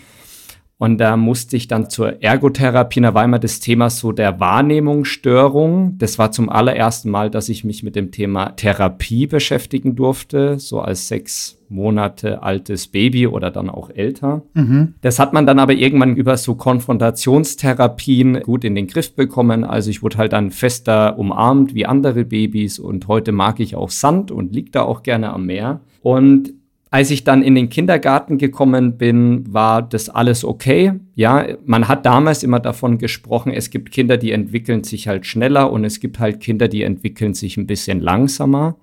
Und 0.79 0.97
da 0.97 1.17
musste 1.17 1.57
ich 1.57 1.67
dann 1.67 1.89
zur 1.89 2.23
Ergotherapie. 2.23 3.01
Da 3.01 3.13
war 3.13 3.25
immer 3.25 3.37
das 3.37 3.59
Thema 3.59 3.89
so 3.89 4.13
der 4.13 4.39
Wahrnehmungsstörung. 4.39 5.97
Das 5.97 6.17
war 6.17 6.31
zum 6.31 6.47
allerersten 6.47 7.09
Mal, 7.09 7.29
dass 7.29 7.49
ich 7.49 7.65
mich 7.65 7.83
mit 7.83 7.97
dem 7.97 8.11
Thema 8.11 8.51
Therapie 8.51 9.27
beschäftigen 9.27 9.97
durfte, 9.97 10.57
so 10.57 10.79
als 10.79 11.09
sechs 11.09 11.59
Monate 11.67 12.43
altes 12.43 12.87
Baby 12.87 13.27
oder 13.27 13.51
dann 13.51 13.69
auch 13.69 13.89
älter. 13.89 14.43
Mhm. 14.53 14.93
Das 15.01 15.19
hat 15.19 15.33
man 15.33 15.45
dann 15.45 15.59
aber 15.59 15.73
irgendwann 15.73 16.15
über 16.15 16.37
so 16.37 16.55
Konfrontationstherapien 16.55 18.41
gut 18.43 18.63
in 18.63 18.73
den 18.73 18.87
Griff 18.87 19.13
bekommen. 19.13 19.65
Also 19.65 19.89
ich 19.89 20.01
wurde 20.01 20.17
halt 20.17 20.31
dann 20.31 20.49
fester 20.49 21.19
umarmt 21.19 21.75
wie 21.75 21.85
andere 21.85 22.23
Babys 22.23 22.79
und 22.79 23.09
heute 23.09 23.33
mag 23.33 23.59
ich 23.59 23.75
auch 23.75 23.89
Sand 23.89 24.31
und 24.31 24.53
liege 24.53 24.71
da 24.71 24.83
auch 24.83 25.03
gerne 25.03 25.33
am 25.33 25.45
Meer. 25.45 25.81
Und 26.01 26.53
als 26.91 27.11
ich 27.11 27.23
dann 27.23 27.43
in 27.43 27.53
den 27.53 27.69
Kindergarten 27.69 28.37
gekommen 28.37 28.97
bin, 28.97 29.53
war 29.53 29.81
das 29.81 30.09
alles 30.09 30.43
okay. 30.43 30.93
Ja, 31.13 31.45
man 31.65 31.87
hat 31.87 32.05
damals 32.05 32.41
immer 32.41 32.59
davon 32.59 32.97
gesprochen, 32.97 33.51
es 33.53 33.69
gibt 33.69 33.91
Kinder, 33.91 34.17
die 34.17 34.31
entwickeln 34.31 34.83
sich 34.83 35.07
halt 35.07 35.25
schneller 35.27 35.71
und 35.71 35.83
es 35.83 35.99
gibt 35.99 36.19
halt 36.19 36.39
Kinder, 36.39 36.67
die 36.67 36.81
entwickeln 36.81 37.35
sich 37.35 37.57
ein 37.57 37.67
bisschen 37.67 38.01
langsamer. 38.01 38.77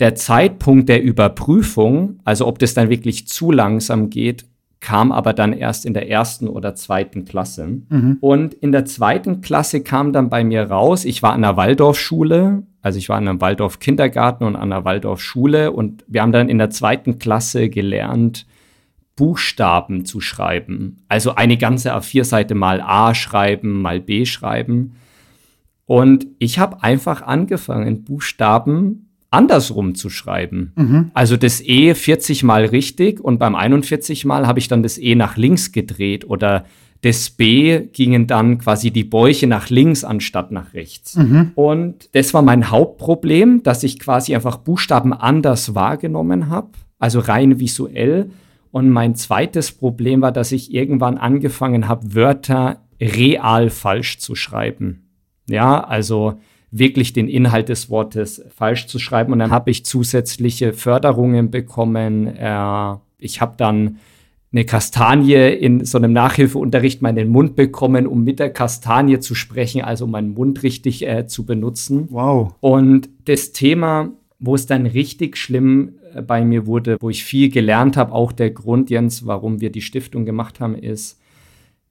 Der 0.00 0.14
Zeitpunkt 0.14 0.88
der 0.88 1.02
Überprüfung, 1.02 2.20
also 2.24 2.46
ob 2.46 2.58
das 2.58 2.74
dann 2.74 2.88
wirklich 2.88 3.26
zu 3.26 3.50
langsam 3.50 4.10
geht, 4.10 4.46
kam 4.80 5.12
aber 5.12 5.32
dann 5.32 5.52
erst 5.52 5.86
in 5.86 5.94
der 5.94 6.10
ersten 6.10 6.46
oder 6.46 6.74
zweiten 6.74 7.24
Klasse. 7.24 7.66
Mhm. 7.88 8.18
Und 8.20 8.54
in 8.54 8.70
der 8.70 8.84
zweiten 8.84 9.40
Klasse 9.40 9.82
kam 9.82 10.12
dann 10.12 10.28
bei 10.28 10.44
mir 10.44 10.64
raus, 10.64 11.04
ich 11.04 11.22
war 11.22 11.32
an 11.32 11.42
der 11.42 11.56
Waldorfschule, 11.56 12.64
also 12.84 12.98
ich 12.98 13.08
war 13.08 13.18
in 13.18 13.26
einem 13.26 13.40
Waldorf-Kindergarten 13.40 14.44
und 14.44 14.56
an 14.56 14.68
der 14.68 14.84
Waldorfschule 14.84 15.72
und 15.72 16.04
wir 16.06 16.20
haben 16.20 16.32
dann 16.32 16.50
in 16.50 16.58
der 16.58 16.68
zweiten 16.68 17.18
Klasse 17.18 17.70
gelernt, 17.70 18.46
Buchstaben 19.16 20.04
zu 20.04 20.20
schreiben. 20.20 20.98
Also 21.08 21.34
eine 21.34 21.56
ganze 21.56 21.94
A4-Seite 21.94 22.54
mal 22.54 22.82
A 22.82 23.14
schreiben, 23.14 23.80
mal 23.80 24.00
B 24.00 24.26
schreiben. 24.26 24.96
Und 25.86 26.26
ich 26.38 26.58
habe 26.58 26.82
einfach 26.82 27.22
angefangen, 27.22 28.04
Buchstaben 28.04 29.08
andersrum 29.30 29.94
zu 29.94 30.10
schreiben. 30.10 30.72
Mhm. 30.76 31.10
Also 31.14 31.38
das 31.38 31.62
E 31.62 31.94
40 31.94 32.42
Mal 32.42 32.66
richtig 32.66 33.18
und 33.18 33.38
beim 33.38 33.54
41 33.54 34.26
Mal 34.26 34.46
habe 34.46 34.58
ich 34.58 34.68
dann 34.68 34.82
das 34.82 34.98
E 34.98 35.14
nach 35.14 35.38
links 35.38 35.72
gedreht 35.72 36.28
oder 36.28 36.66
des 37.04 37.30
B 37.30 37.80
gingen 37.92 38.26
dann 38.26 38.58
quasi 38.58 38.90
die 38.90 39.04
Bäuche 39.04 39.46
nach 39.46 39.68
links 39.68 40.04
anstatt 40.04 40.50
nach 40.50 40.72
rechts. 40.72 41.16
Mhm. 41.16 41.52
Und 41.54 42.08
das 42.12 42.32
war 42.32 42.40
mein 42.40 42.70
Hauptproblem, 42.70 43.62
dass 43.62 43.82
ich 43.82 43.98
quasi 43.98 44.34
einfach 44.34 44.56
Buchstaben 44.56 45.12
anders 45.12 45.74
wahrgenommen 45.74 46.48
habe, 46.48 46.70
also 46.98 47.20
rein 47.20 47.60
visuell. 47.60 48.30
Und 48.70 48.88
mein 48.88 49.14
zweites 49.14 49.70
Problem 49.70 50.22
war, 50.22 50.32
dass 50.32 50.50
ich 50.50 50.72
irgendwann 50.72 51.18
angefangen 51.18 51.88
habe, 51.88 52.14
Wörter 52.14 52.80
real 53.00 53.68
falsch 53.68 54.18
zu 54.18 54.34
schreiben. 54.34 55.10
Ja, 55.46 55.84
also 55.84 56.40
wirklich 56.70 57.12
den 57.12 57.28
Inhalt 57.28 57.68
des 57.68 57.90
Wortes 57.90 58.42
falsch 58.56 58.86
zu 58.86 58.98
schreiben. 58.98 59.32
Und 59.32 59.38
dann 59.40 59.50
habe 59.50 59.70
ich 59.70 59.84
zusätzliche 59.84 60.72
Förderungen 60.72 61.50
bekommen. 61.50 62.26
Äh, 62.26 62.96
ich 63.18 63.40
habe 63.40 63.54
dann 63.58 63.98
eine 64.54 64.64
Kastanie 64.64 65.52
in 65.52 65.84
so 65.84 65.98
einem 65.98 66.12
Nachhilfeunterricht 66.12 67.02
mal 67.02 67.10
in 67.10 67.16
den 67.16 67.28
Mund 67.28 67.56
bekommen, 67.56 68.06
um 68.06 68.22
mit 68.22 68.38
der 68.38 68.50
Kastanie 68.50 69.18
zu 69.18 69.34
sprechen, 69.34 69.82
also 69.82 70.06
meinen 70.06 70.32
Mund 70.32 70.62
richtig 70.62 71.06
äh, 71.06 71.26
zu 71.26 71.44
benutzen. 71.44 72.06
Wow. 72.10 72.54
Und 72.60 73.08
das 73.24 73.50
Thema, 73.50 74.12
wo 74.38 74.54
es 74.54 74.66
dann 74.66 74.86
richtig 74.86 75.36
schlimm 75.36 75.96
äh, 76.14 76.22
bei 76.22 76.44
mir 76.44 76.66
wurde, 76.66 76.98
wo 77.00 77.10
ich 77.10 77.24
viel 77.24 77.50
gelernt 77.50 77.96
habe, 77.96 78.12
auch 78.12 78.30
der 78.30 78.50
Grund, 78.50 78.90
Jens, 78.90 79.26
warum 79.26 79.60
wir 79.60 79.72
die 79.72 79.82
Stiftung 79.82 80.24
gemacht 80.24 80.60
haben, 80.60 80.76
ist, 80.76 81.20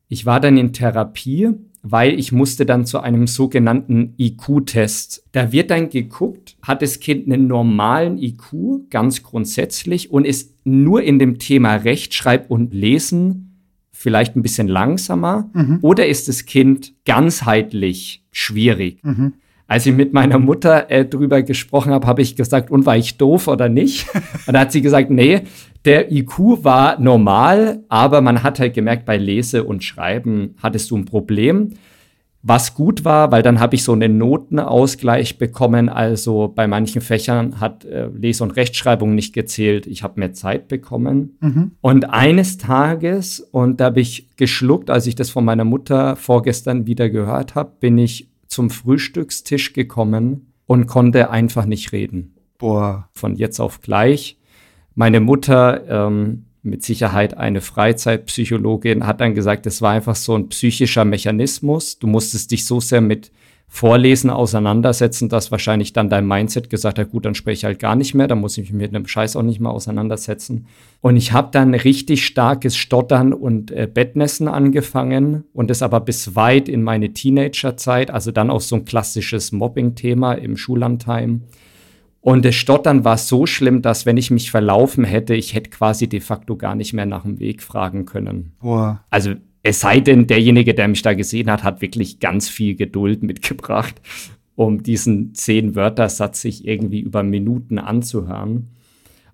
ich 0.07 0.25
war 0.25 0.39
dann 0.39 0.55
in 0.55 0.71
Therapie 0.71 1.49
weil 1.83 2.17
ich 2.17 2.31
musste 2.31 2.65
dann 2.65 2.85
zu 2.85 3.01
einem 3.01 3.27
sogenannten 3.27 4.13
IQ-Test. 4.17 5.25
Da 5.33 5.51
wird 5.51 5.69
dann 5.69 5.89
geguckt, 5.89 6.55
hat 6.61 6.81
das 6.81 7.01
Kind 7.01 7.25
einen 7.27 7.47
normalen 7.47 8.17
IQ, 8.17 8.89
ganz 8.89 9.21
grundsätzlich, 9.21 10.09
und 10.09 10.25
ist 10.25 10.55
nur 10.63 11.03
in 11.03 11.19
dem 11.19 11.39
Thema 11.39 11.75
Rechtschreib 11.75 12.49
und 12.49 12.73
Lesen 12.73 13.59
vielleicht 13.91 14.35
ein 14.35 14.41
bisschen 14.41 14.69
langsamer, 14.69 15.49
mhm. 15.53 15.79
oder 15.81 16.07
ist 16.07 16.29
das 16.29 16.45
Kind 16.45 16.93
ganzheitlich 17.05 18.23
schwierig? 18.31 19.03
Mhm. 19.03 19.33
Als 19.67 19.85
ich 19.85 19.93
mit 19.93 20.13
meiner 20.13 20.39
Mutter 20.39 20.89
äh, 20.89 21.05
drüber 21.05 21.41
gesprochen 21.41 21.91
habe, 21.91 22.07
habe 22.07 22.21
ich 22.21 22.35
gesagt, 22.37 22.71
und 22.71 22.85
war 22.85 22.95
ich 22.95 23.17
doof 23.17 23.47
oder 23.47 23.69
nicht? 23.69 24.07
Und 24.47 24.53
da 24.53 24.61
hat 24.61 24.71
sie 24.71 24.81
gesagt, 24.81 25.09
nee, 25.09 25.41
der 25.85 26.11
IQ 26.11 26.63
war 26.63 26.99
normal, 26.99 27.83
aber 27.89 28.21
man 28.21 28.43
hat 28.43 28.59
halt 28.59 28.73
gemerkt, 28.73 29.05
bei 29.05 29.17
Lese 29.17 29.63
und 29.63 29.83
Schreiben 29.83 30.55
hattest 30.61 30.91
du 30.91 30.97
ein 30.97 31.05
Problem. 31.05 31.73
Was 32.45 32.75
gut 32.75 33.05
war, 33.05 33.31
weil 33.31 33.41
dann 33.41 33.61
habe 33.61 33.75
ich 33.75 33.85
so 33.85 33.93
einen 33.93 34.17
Notenausgleich 34.17 35.37
bekommen. 35.37 35.87
Also 35.87 36.51
bei 36.53 36.67
manchen 36.67 37.01
Fächern 37.01 37.61
hat 37.61 37.85
äh, 37.85 38.07
Lese- 38.07 38.43
und 38.43 38.51
Rechtschreibung 38.51 39.15
nicht 39.15 39.33
gezählt. 39.33 39.87
Ich 39.87 40.03
habe 40.03 40.19
mehr 40.19 40.33
Zeit 40.33 40.67
bekommen. 40.67 41.37
Mhm. 41.39 41.71
Und 41.79 42.09
eines 42.09 42.57
Tages, 42.57 43.39
und 43.39 43.79
da 43.79 43.85
habe 43.85 44.01
ich 44.01 44.35
geschluckt, 44.35 44.89
als 44.89 45.07
ich 45.07 45.15
das 45.15 45.29
von 45.29 45.45
meiner 45.45 45.63
Mutter 45.63 46.17
vorgestern 46.17 46.85
wieder 46.85 47.09
gehört 47.09 47.55
habe, 47.55 47.71
bin 47.79 47.97
ich 47.97 48.27
zum 48.47 48.69
Frühstückstisch 48.69 49.71
gekommen 49.71 50.53
und 50.65 50.87
konnte 50.87 51.29
einfach 51.29 51.65
nicht 51.65 51.93
reden. 51.93 52.35
Boah. 52.57 53.07
Von 53.13 53.37
jetzt 53.37 53.61
auf 53.61 53.79
gleich. 53.79 54.37
Meine 54.95 55.19
Mutter 55.19 55.83
ähm, 55.87 56.45
mit 56.61 56.83
Sicherheit 56.83 57.37
eine 57.37 57.61
Freizeitpsychologin, 57.61 59.05
hat 59.05 59.21
dann 59.21 59.35
gesagt, 59.35 59.65
es 59.67 59.81
war 59.81 59.91
einfach 59.91 60.15
so 60.15 60.35
ein 60.35 60.49
psychischer 60.49 61.03
Mechanismus. 61.03 61.99
Du 61.99 62.07
musstest 62.07 62.51
dich 62.51 62.65
so 62.65 62.79
sehr 62.79 63.01
mit 63.01 63.31
Vorlesen 63.75 64.29
auseinandersetzen, 64.29 65.29
dass 65.29 65.51
wahrscheinlich 65.51 65.93
dann 65.93 66.07
dein 66.07 66.27
Mindset 66.27 66.69
gesagt 66.69 66.99
hat, 66.99 67.09
gut, 67.09 67.25
dann 67.25 67.33
spreche 67.33 67.53
ich 67.53 67.65
halt 67.65 67.79
gar 67.79 67.95
nicht 67.95 68.13
mehr, 68.13 68.27
dann 68.27 68.39
muss 68.39 68.55
ich 68.59 68.71
mich 68.71 68.81
mit 68.81 68.95
einem 68.95 69.07
Scheiß 69.07 69.35
auch 69.35 69.41
nicht 69.41 69.59
mehr 69.59 69.71
auseinandersetzen. 69.71 70.67
Und 71.01 71.17
ich 71.17 71.33
habe 71.33 71.49
dann 71.51 71.73
richtig 71.73 72.23
starkes 72.23 72.77
Stottern 72.77 73.33
und 73.33 73.71
äh, 73.71 73.89
Bettnässen 73.91 74.47
angefangen 74.47 75.45
und 75.53 75.71
das 75.71 75.81
aber 75.81 76.01
bis 76.01 76.35
weit 76.35 76.69
in 76.69 76.83
meine 76.83 77.13
Teenagerzeit, 77.13 78.11
also 78.11 78.31
dann 78.31 78.51
auch 78.51 78.61
so 78.61 78.75
ein 78.75 78.85
klassisches 78.85 79.51
Mobbing-Thema 79.51 80.33
im 80.33 80.55
Schullandheim. 80.55 81.41
Und 82.23 82.45
das 82.45 82.55
Stottern 82.55 83.03
war 83.03 83.17
so 83.17 83.45
schlimm, 83.45 83.81
dass 83.81 84.05
wenn 84.05 84.15
ich 84.15 84.31
mich 84.31 84.49
verlaufen 84.49 85.03
hätte, 85.03 85.35
ich 85.35 85.53
hätte 85.53 85.69
quasi 85.69 86.07
de 86.07 86.21
facto 86.21 86.55
gar 86.55 86.73
nicht 86.73 86.93
mehr 86.93 87.05
nach 87.05 87.23
dem 87.23 87.37
Weg 87.41 87.61
fragen 87.61 88.05
können. 88.05 88.53
Boah. 88.61 89.03
Also 89.09 89.33
es 89.61 89.81
sei 89.81 89.99
denn, 89.99 90.25
derjenige, 90.25 90.73
der 90.73 90.87
mich 90.87 91.01
da 91.01 91.15
gesehen 91.15 91.51
hat, 91.51 91.63
hat 91.63 91.81
wirklich 91.81 92.21
ganz 92.21 92.47
viel 92.47 92.75
Geduld 92.75 93.23
mitgebracht, 93.23 93.95
um 94.55 94.83
diesen 94.83 95.35
zehn 95.35 95.75
Wörtersatz 95.75 96.39
sich 96.39 96.65
irgendwie 96.65 97.01
über 97.01 97.23
Minuten 97.23 97.77
anzuhören. 97.77 98.69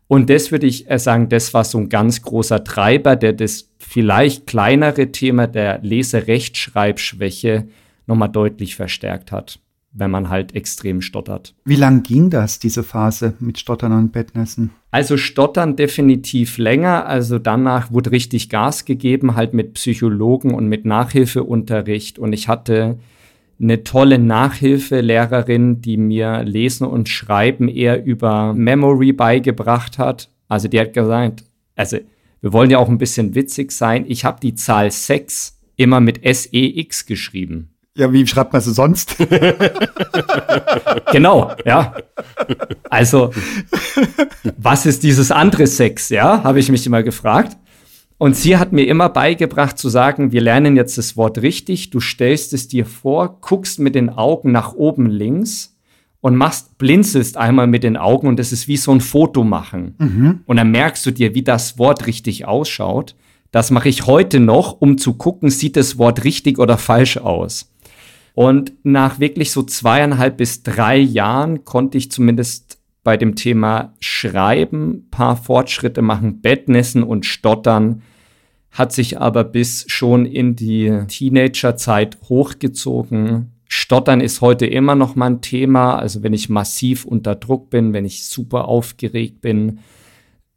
Und 0.08 0.32
das 0.32 0.52
würde 0.52 0.66
ich 0.66 0.88
sagen, 0.96 1.30
das 1.30 1.54
war 1.54 1.66
so 1.66 1.78
ein 1.78 1.90
ganz 1.90 2.24
großer 2.24 2.64
Treiber, 2.64 3.16
der 3.16 3.34
das 3.34 3.70
vielleicht 3.78 4.48
kleinere 4.48 5.12
Thema 5.12 5.46
der 5.46 5.80
Leserechtschreibschwäche 5.84 7.68
nochmal 8.08 8.30
deutlich 8.30 8.76
verstärkt 8.76 9.32
hat 9.32 9.60
wenn 9.92 10.12
man 10.12 10.30
halt 10.30 10.56
extrem 10.56 11.02
stottert. 11.02 11.56
Wie 11.66 11.76
lang 11.76 12.04
ging 12.04 12.30
das, 12.30 12.60
diese 12.60 12.84
Phase 12.84 13.34
mit 13.40 13.60
Stottern 13.60 13.92
und 13.92 14.12
Bettnässen? 14.12 14.72
Also 14.92 15.18
Stottern 15.18 15.76
definitiv 15.76 16.58
länger. 16.58 17.06
Also 17.06 17.40
danach 17.40 17.92
wurde 17.92 18.12
richtig 18.12 18.50
Gas 18.50 18.86
gegeben, 18.86 19.36
halt 19.36 19.54
mit 19.54 19.74
Psychologen 19.74 20.54
und 20.54 20.68
mit 20.68 20.86
Nachhilfeunterricht. 20.86 22.20
Und 22.20 22.34
ich 22.34 22.48
hatte 22.48 23.00
eine 23.62 23.84
tolle 23.84 24.20
Nachhilfelehrerin, 24.20 25.82
die 25.82 25.98
mir 25.98 26.44
Lesen 26.44 26.88
und 26.88 27.10
Schreiben 27.10 27.68
eher 27.68 28.04
über 28.04 28.54
Memory 28.54 29.12
beigebracht 29.12 29.98
hat. 29.98 30.30
Also 30.48 30.68
die 30.68 30.80
hat 30.80 30.94
gesagt, 30.94 31.44
also 31.76 31.98
wir 32.42 32.54
wollen 32.54 32.70
ja 32.70 32.78
auch 32.78 32.90
ein 32.90 32.98
bisschen 32.98 33.36
witzig 33.36 33.72
sein. 33.72 34.06
Ich 34.08 34.24
habe 34.24 34.40
die 34.40 34.56
Zahl 34.56 34.92
6 34.92 35.60
immer 35.76 36.00
mit 36.00 36.22
SEX 36.24 37.06
geschrieben. 37.06 37.72
Ja, 38.00 38.14
wie 38.14 38.26
schreibt 38.26 38.54
man 38.54 38.62
sie 38.62 38.74
sonst? 38.74 39.18
genau, 41.12 41.52
ja. 41.66 41.96
Also, 42.90 43.32
was 44.58 44.86
ist 44.86 45.04
dieses 45.04 45.32
andere 45.32 45.68
Sex, 45.68 46.08
ja? 46.08 46.42
Habe 46.46 46.60
ich 46.60 46.70
mich 46.70 46.88
immer 46.88 47.04
gefragt. 47.04 47.58
Und 48.18 48.38
sie 48.38 48.56
hat 48.56 48.72
mir 48.72 48.86
immer 48.86 49.10
beigebracht 49.10 49.78
zu 49.78 49.90
sagen, 49.90 50.32
wir 50.32 50.40
lernen 50.40 50.78
jetzt 50.78 50.98
das 50.98 51.18
Wort 51.18 51.42
richtig, 51.42 51.90
du 51.90 52.00
stellst 52.00 52.54
es 52.54 52.70
dir 52.70 52.86
vor, 52.86 53.42
guckst 53.42 53.80
mit 53.80 53.96
den 53.96 54.10
Augen 54.10 54.54
nach 54.54 54.72
oben 54.74 55.08
links 55.08 55.78
und 56.22 56.38
machst, 56.38 56.78
blinzelst 56.78 57.36
einmal 57.36 57.68
mit 57.68 57.84
den 57.84 57.98
Augen 57.98 58.28
und 58.28 58.40
das 58.40 58.54
ist 58.54 58.70
wie 58.70 58.78
so 58.78 58.94
ein 58.94 59.02
Foto 59.02 59.44
machen. 59.44 59.96
Mhm. 59.98 60.40
Und 60.46 60.56
dann 60.56 60.72
merkst 60.72 61.06
du 61.06 61.12
dir, 61.12 61.36
wie 61.36 61.44
das 61.44 61.78
Wort 61.78 62.08
richtig 62.08 62.46
ausschaut. 62.46 63.16
Das 63.52 63.72
mache 63.72 63.90
ich 63.90 64.06
heute 64.06 64.40
noch, 64.40 64.80
um 64.80 64.98
zu 64.98 65.16
gucken, 65.16 65.50
sieht 65.50 65.76
das 65.76 65.98
Wort 65.98 66.24
richtig 66.24 66.60
oder 66.60 66.78
falsch 66.78 67.18
aus. 67.18 67.69
Und 68.40 68.72
nach 68.84 69.20
wirklich 69.20 69.52
so 69.52 69.64
zweieinhalb 69.64 70.38
bis 70.38 70.64
drei 70.64 70.98
Jahren 70.98 71.66
konnte 71.66 71.98
ich 71.98 72.10
zumindest 72.10 72.80
bei 73.04 73.18
dem 73.18 73.36
Thema 73.36 73.96
Schreiben 74.00 75.10
paar 75.12 75.36
Fortschritte 75.36 76.02
machen, 76.02 76.40
Bettnässen 76.40 77.04
und 77.04 77.26
Stottern 77.26 78.02
hat 78.72 78.94
sich 78.94 79.20
aber 79.20 79.44
bis 79.44 79.84
schon 79.90 80.26
in 80.26 80.56
die 80.56 81.02
Teenagerzeit 81.10 82.18
hochgezogen. 82.30 83.52
Stottern 83.68 84.22
ist 84.22 84.40
heute 84.40 84.68
immer 84.68 84.96
noch 84.96 85.18
mal 85.18 85.32
ein 85.32 85.42
Thema. 85.42 85.98
Also 85.98 86.24
wenn 86.24 86.32
ich 86.32 86.48
massiv 86.48 87.04
unter 87.04 87.36
Druck 87.36 87.70
bin, 87.70 87.92
wenn 87.92 88.06
ich 88.06 88.24
super 88.24 88.70
aufgeregt 88.70 89.42
bin, 89.42 89.80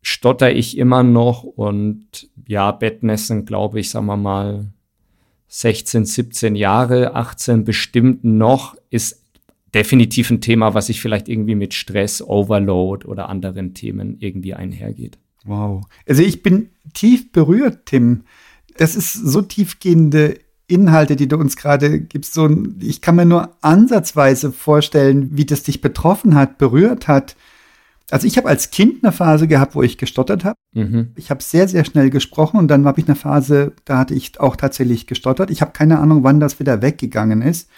stotter 0.02 0.52
ich 0.52 0.78
immer 0.78 1.02
noch 1.02 1.42
und 1.42 2.28
ja, 2.46 2.70
Bettnässen, 2.70 3.44
glaube 3.44 3.80
ich, 3.80 3.90
sagen 3.90 4.06
wir 4.06 4.16
mal, 4.16 4.66
16, 5.54 6.06
17 6.06 6.56
Jahre, 6.56 7.14
18 7.14 7.64
bestimmt 7.64 8.24
noch, 8.24 8.74
ist 8.88 9.22
definitiv 9.74 10.30
ein 10.30 10.40
Thema, 10.40 10.72
was 10.72 10.86
sich 10.86 11.02
vielleicht 11.02 11.28
irgendwie 11.28 11.54
mit 11.54 11.74
Stress, 11.74 12.22
Overload 12.22 13.06
oder 13.06 13.28
anderen 13.28 13.74
Themen 13.74 14.16
irgendwie 14.18 14.54
einhergeht. 14.54 15.18
Wow. 15.44 15.84
Also 16.08 16.22
ich 16.22 16.42
bin 16.42 16.70
tief 16.94 17.32
berührt, 17.32 17.84
Tim. 17.84 18.22
Das 18.78 18.96
ist 18.96 19.12
so 19.12 19.42
tiefgehende 19.42 20.38
Inhalte, 20.68 21.16
die 21.16 21.28
du 21.28 21.36
uns 21.36 21.56
gerade 21.56 22.00
gibst. 22.00 22.32
So, 22.32 22.48
ich 22.80 23.02
kann 23.02 23.16
mir 23.16 23.26
nur 23.26 23.54
ansatzweise 23.60 24.52
vorstellen, 24.52 25.36
wie 25.36 25.44
das 25.44 25.64
dich 25.64 25.82
betroffen 25.82 26.34
hat, 26.34 26.56
berührt 26.56 27.08
hat. 27.08 27.36
Also 28.12 28.26
ich 28.26 28.36
habe 28.36 28.48
als 28.48 28.70
Kind 28.70 29.02
eine 29.02 29.10
Phase 29.10 29.48
gehabt, 29.48 29.74
wo 29.74 29.82
ich 29.82 29.96
gestottert 29.96 30.44
habe. 30.44 30.58
Mhm. 30.74 31.12
Ich 31.16 31.30
habe 31.30 31.42
sehr, 31.42 31.66
sehr 31.66 31.82
schnell 31.86 32.10
gesprochen 32.10 32.58
und 32.58 32.68
dann 32.68 32.84
habe 32.84 33.00
ich 33.00 33.06
eine 33.06 33.16
Phase, 33.16 33.72
da 33.86 33.96
hatte 33.96 34.12
ich 34.12 34.38
auch 34.38 34.56
tatsächlich 34.56 35.06
gestottert. 35.06 35.50
Ich 35.50 35.62
habe 35.62 35.72
keine 35.72 35.98
Ahnung, 35.98 36.22
wann 36.22 36.38
das 36.38 36.60
wieder 36.60 36.82
weggegangen 36.82 37.40
ist. 37.40 37.70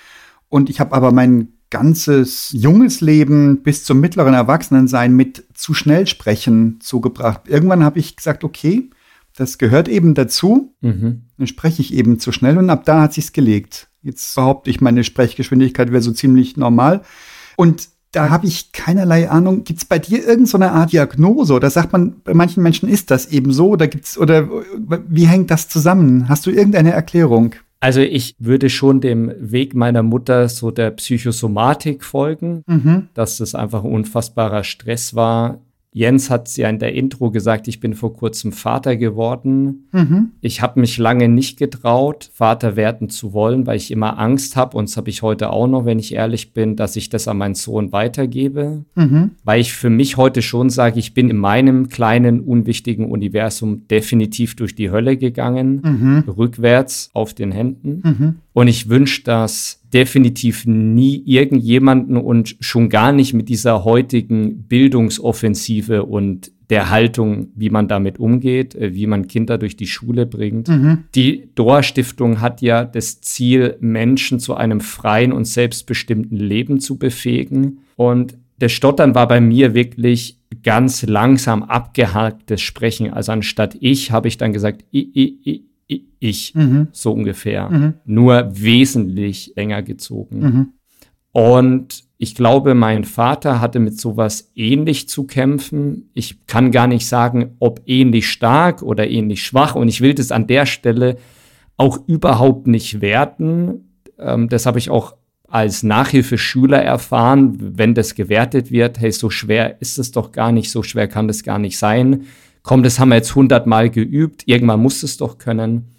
Und 0.49 0.71
ich 0.71 0.81
habe 0.81 0.93
aber 0.93 1.13
mein 1.13 1.53
ganzes 1.71 2.51
junges 2.51 3.01
Leben 3.01 3.63
bis 3.63 3.85
zum 3.85 4.01
mittleren 4.01 4.35
Erwachsenensein 4.35 5.15
mit 5.15 5.45
zu 5.55 5.73
schnell 5.73 6.09
sprechen 6.09 6.81
zugebracht. 6.81 7.43
Irgendwann 7.47 7.85
habe 7.85 8.01
ich 8.01 8.17
gesagt, 8.17 8.43
okay, 8.43 8.91
das 9.37 9.59
gehört 9.59 9.89
eben 9.89 10.15
dazu. 10.15 10.75
Mhm. 10.81 11.27
Dann 11.39 11.47
spreche 11.47 11.81
ich 11.81 11.95
eben 11.95 12.19
zu 12.19 12.33
schnell 12.33 12.59
und 12.59 12.71
ab 12.71 12.85
da 12.85 13.03
hat 13.03 13.13
sich's 13.15 13.33
gelegt. 13.33 13.89
Jetzt 14.03 14.35
behaupte 14.35 14.69
ich, 14.69 14.81
meine 14.81 15.05
Sprechgeschwindigkeit 15.05 15.93
wäre 15.93 16.03
so 16.03 16.11
ziemlich 16.11 16.57
normal. 16.57 17.03
Und 17.57 17.94
da 18.15 18.31
habe 18.31 18.47
ich 18.47 18.73
keinerlei 18.73 19.29
Ahnung. 19.29 19.65
Gibt 19.65 19.81
es 19.81 19.85
bei 19.85 19.99
dir 19.99 20.27
irgendeine 20.27 20.73
Art 20.73 20.93
Diagnose 20.93 21.53
oder 21.55 21.71
sagt 21.71 21.93
man, 21.93 22.21
bei 22.23 22.35
manchen 22.35 22.63
Menschen 22.63 22.89
ist 22.89 23.11
das 23.11 23.27
eben 23.27 23.53
so 23.53 23.69
oder 23.69 23.89
gibt's 23.89 24.17
oder 24.17 24.49
wie 25.09 25.27
hängt 25.27 25.51
das 25.51 25.69
zusammen? 25.69 26.29
Hast 26.29 26.47
du 26.47 26.51
irgendeine 26.51 26.93
Erklärung? 26.93 27.55
Also 27.81 28.01
ich 28.01 28.35
würde 28.39 28.71
schon 28.71 29.03
dem 29.03 29.31
Weg 29.39 29.75
meiner 29.75 30.03
Mutter 30.03 30.49
so 30.49 30.71
der 30.71 30.91
Psychosomatik 30.93 32.03
folgen, 32.03 32.63
mhm. 32.67 33.09
dass 33.13 33.41
es 33.41 33.55
einfach 33.55 33.85
unfassbarer 33.85 34.65
Stress 34.65 35.15
war. 35.15 35.59
Jens 35.97 36.29
hat 36.29 36.55
ja 36.57 36.69
in 36.69 36.81
der 36.81 36.93
Intro 36.93 37.31
gesagt, 37.31 37.69
ich 37.69 37.79
bin 37.79 37.95
vor 37.95 38.13
kurzem 38.15 38.51
Vater 38.51 38.97
geworden. 38.97 39.87
Mhm. 39.93 40.33
Ich 40.41 40.61
habe 40.61 40.81
mich 40.81 40.99
lange 40.99 41.29
nicht 41.29 41.57
getraut, 41.57 42.31
Vater 42.35 42.75
werden 42.75 43.11
zu 43.11 43.33
wollen, 43.33 43.65
weil 43.65 43.77
ich 43.77 43.93
immer 43.93 44.19
Angst 44.19 44.57
habe, 44.57 44.77
und 44.77 44.89
das 44.89 44.97
habe 44.97 45.09
ich 45.09 45.23
heute 45.23 45.51
auch 45.51 45.69
noch, 45.69 45.85
wenn 45.85 46.01
ich 46.01 46.13
ehrlich 46.13 46.53
bin, 46.53 46.75
dass 46.75 46.97
ich 46.97 47.11
das 47.11 47.29
an 47.29 47.39
meinen 47.39 47.55
Sohn 47.55 47.93
weitergebe. 47.93 48.85
Mhm. 48.97 49.31
Weil 49.45 49.61
ich 49.61 49.73
für 49.73 49.89
mich 49.89 50.17
heute 50.17 50.43
schon 50.43 50.69
sage, 50.69 50.99
ich 50.99 51.15
bin 51.15 51.31
in 51.31 51.37
meinem 51.37 51.89
kleinen, 51.89 52.41
unwichtigen 52.41 53.07
Universum 53.09 53.87
definitiv 53.87 54.57
durch 54.57 54.75
die 54.75 54.91
Hölle 54.91 55.17
gegangen, 55.17 55.81
mhm. 55.85 56.25
rückwärts 56.29 57.11
auf 57.13 57.35
den 57.35 57.53
Händen. 57.53 58.03
Mhm. 58.03 58.35
Und 58.53 58.67
ich 58.67 58.89
wünsche 58.89 59.23
das 59.23 59.81
definitiv 59.95 60.67
nie 60.67 61.23
irgendjemanden 61.25 62.17
und 62.17 62.57
schon 62.61 62.89
gar 62.89 63.13
nicht 63.13 63.33
mit 63.33 63.49
dieser 63.49 63.85
heutigen 63.85 64.65
Bildungsoffensive 64.65 66.05
und 66.05 66.51
der 66.71 66.91
Haltung, 66.91 67.49
wie 67.55 67.71
man 67.71 67.89
damit 67.89 68.19
umgeht, 68.19 68.75
äh, 68.75 68.95
wie 68.95 69.07
man 69.07 69.29
Kinder 69.29 69.59
durch 69.59 69.77
die 69.77 69.87
Schule 69.87 70.27
bringt. 70.27 70.69
Mhm. 70.69 71.05
Die 71.15 71.49
Doha-Stiftung 71.55 72.41
hat 72.41 72.63
ja 72.63 72.85
das 72.85 73.21
Ziel, 73.21 73.77
Menschen 73.81 74.41
zu 74.41 74.55
einem 74.55 74.81
freien 74.81 75.33
und 75.33 75.47
selbstbestimmten 75.47 76.39
Leben 76.39 76.81
zu 76.81 76.99
befähigen. 76.99 77.81
Und 77.97 78.37
das 78.59 78.73
Stottern 78.73 79.15
war 79.15 79.29
bei 79.29 79.41
mir 79.41 79.75
wirklich 79.75 80.39
ganz 80.63 81.03
langsam 81.03 81.63
abgehaktes 81.63 82.61
Sprechen. 82.63 83.13
Also 83.13 83.33
anstatt 83.33 83.77
ich 83.81 84.11
habe 84.11 84.29
ich 84.29 84.39
dann 84.39 84.53
gesagt, 84.53 84.85
i, 84.93 85.01
i, 85.01 85.39
i, 85.45 85.65
ich, 85.87 86.55
mhm. 86.55 86.89
so 86.93 87.13
ungefähr. 87.13 87.69
Mhm. 87.69 87.95
Nur 88.05 88.49
wesentlich 88.53 89.53
länger 89.57 89.83
gezogen. 89.83 90.41
Mhm. 90.41 90.69
Und 91.33 92.05
ich 92.17 92.35
glaube, 92.35 92.75
mein 92.75 93.05
Vater 93.05 93.61
hatte 93.61 93.81
mit 93.81 94.01
sowas 94.01 94.53
ähnlich 94.55 95.09
zu 95.09 95.25
kämpfen. 95.25 96.11
Ich 96.15 96.47
kann 96.47 96.71
gar 96.71 96.87
nicht 96.87 97.07
sagen, 97.07 97.57
ob 97.59 97.83
ähnlich 97.87 98.29
stark 98.31 98.83
oder 98.83 99.09
ähnlich 99.09 99.43
schwach. 99.43 99.75
Und 99.75 99.89
ich 99.89 100.01
will 100.01 100.15
das 100.15 100.31
an 100.33 100.47
der 100.47 100.65
Stelle 100.65 101.17
auch 101.77 101.99
überhaupt 102.07 102.67
nicht 102.67 103.01
werten. 103.01 103.99
ähm, 104.19 104.49
das 104.49 104.65
habe 104.65 104.79
ich 104.79 104.91
auch 104.91 105.17
als 105.49 105.83
Nachhilfeschüler 105.83 106.83
erfahren, 106.83 107.57
wenn 107.79 107.95
das 107.95 108.15
gewertet 108.15 108.71
wird, 108.71 108.99
hey, 108.99 109.13
so 109.13 109.31
schwer 109.31 109.81
ist 109.81 109.99
es 109.99 110.11
doch 110.11 110.33
gar 110.33 110.51
nicht, 110.51 110.71
so 110.71 110.83
schwer 110.83 111.07
kann 111.07 111.29
das 111.29 111.45
gar 111.45 111.59
nicht 111.59 111.79
sein. 111.79 112.25
Komm, 112.65 112.83
das 112.83 112.99
haben 112.99 113.11
wir 113.11 113.17
jetzt 113.17 113.35
hundertmal 113.35 113.91
geübt, 113.91 114.43
irgendwann 114.47 114.81
muss 114.81 115.03
es 115.03 115.19
doch 115.19 115.39
können. 115.39 115.95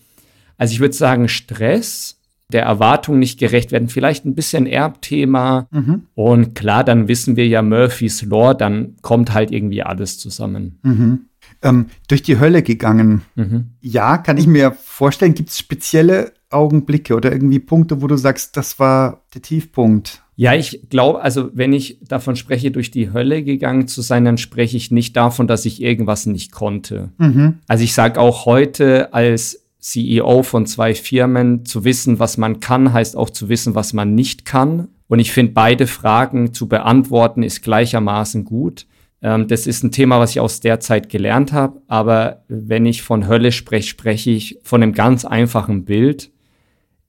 Also 0.58 0.74
ich 0.74 0.80
würde 0.80 0.96
sagen, 0.96 1.30
Stress, 1.30 2.20
der 2.52 2.64
Erwartung 2.64 3.20
nicht 3.20 3.40
gerecht 3.40 3.72
werden, 3.72 3.88
vielleicht 3.88 4.26
ein 4.26 4.34
bisschen 4.34 4.66
Erbthema. 4.66 5.68
Mhm. 5.72 6.08
Und 6.16 6.56
klar, 6.56 6.84
dann 6.84 7.08
wissen 7.08 7.36
wir 7.36 7.48
ja 7.48 7.62
Murphys 7.62 8.24
Law, 8.24 8.56
dann 8.56 8.96
kommt 9.04 9.34
halt 9.34 9.52
irgendwie 9.52 9.84
alles 9.84 10.18
zusammen. 10.18 10.80
Mhm. 10.82 11.26
Ähm, 11.62 11.86
durch 12.08 12.24
die 12.24 12.40
Hölle 12.40 12.64
gegangen. 12.64 13.22
Mhm. 13.36 13.72
Ja, 13.82 14.18
kann 14.18 14.38
ich 14.38 14.48
mir 14.48 14.72
vorstellen, 14.72 15.36
gibt 15.36 15.50
es 15.50 15.60
spezielle 15.60 16.34
Augenblicke 16.50 17.16
oder 17.16 17.32
irgendwie 17.32 17.60
Punkte, 17.60 18.02
wo 18.02 18.08
du 18.08 18.18
sagst, 18.18 18.58
das 18.58 18.80
war 18.80 19.24
der 19.36 19.44
Tiefpunkt? 19.44 20.24
Ja, 20.38 20.54
ich 20.54 20.90
glaube, 20.90 21.22
also 21.22 21.50
wenn 21.54 21.72
ich 21.72 22.00
davon 22.02 22.36
spreche, 22.36 22.72
durch 22.72 22.92
die 22.92 23.14
Hölle 23.14 23.44
gegangen 23.44 23.88
zu 23.88 24.02
sein, 24.02 24.26
dann 24.26 24.38
spreche 24.38 24.76
ich 24.76 24.92
nicht 24.92 25.16
davon, 25.16 25.48
dass 25.48 25.66
ich 25.66 25.82
irgendwas 25.82 26.26
nicht 26.26 26.52
konnte. 26.52 27.10
Mhm. 27.18 27.60
Also 27.68 27.84
ich 27.84 27.94
sage 27.94 28.20
auch 28.20 28.46
heute 28.46 29.14
als 29.14 29.66
CEO 29.80 30.44
von 30.44 30.66
zwei 30.66 30.94
Firmen, 30.96 31.66
zu 31.66 31.86
wissen, 31.86 32.20
was 32.20 32.38
man 32.38 32.60
kann, 32.60 32.92
heißt 32.92 33.16
auch 33.16 33.30
zu 33.30 33.50
wissen, 33.50 33.76
was 33.76 33.94
man 33.94 34.16
nicht 34.16 34.44
kann. 34.44 34.90
Und 35.08 35.20
ich 35.20 35.32
finde, 35.32 35.54
beide 35.54 35.88
Fragen 35.88 36.54
zu 36.54 36.68
beantworten 36.68 37.44
ist 37.44 37.62
gleichermaßen 37.62 38.44
gut. 38.44 38.88
Ähm, 39.22 39.48
das 39.48 39.68
ist 39.68 39.84
ein 39.84 39.92
Thema, 39.92 40.20
was 40.20 40.32
ich 40.32 40.40
aus 40.40 40.60
der 40.60 40.80
Zeit 40.80 41.10
gelernt 41.10 41.54
habe. 41.54 41.82
Aber 41.88 42.44
wenn 42.48 42.86
ich 42.86 43.04
von 43.04 43.28
Hölle 43.28 43.52
spreche, 43.52 43.88
spreche 43.88 44.32
ich 44.32 44.60
von 44.64 44.82
einem 44.82 44.94
ganz 44.94 45.24
einfachen 45.24 45.86
Bild. 45.86 46.32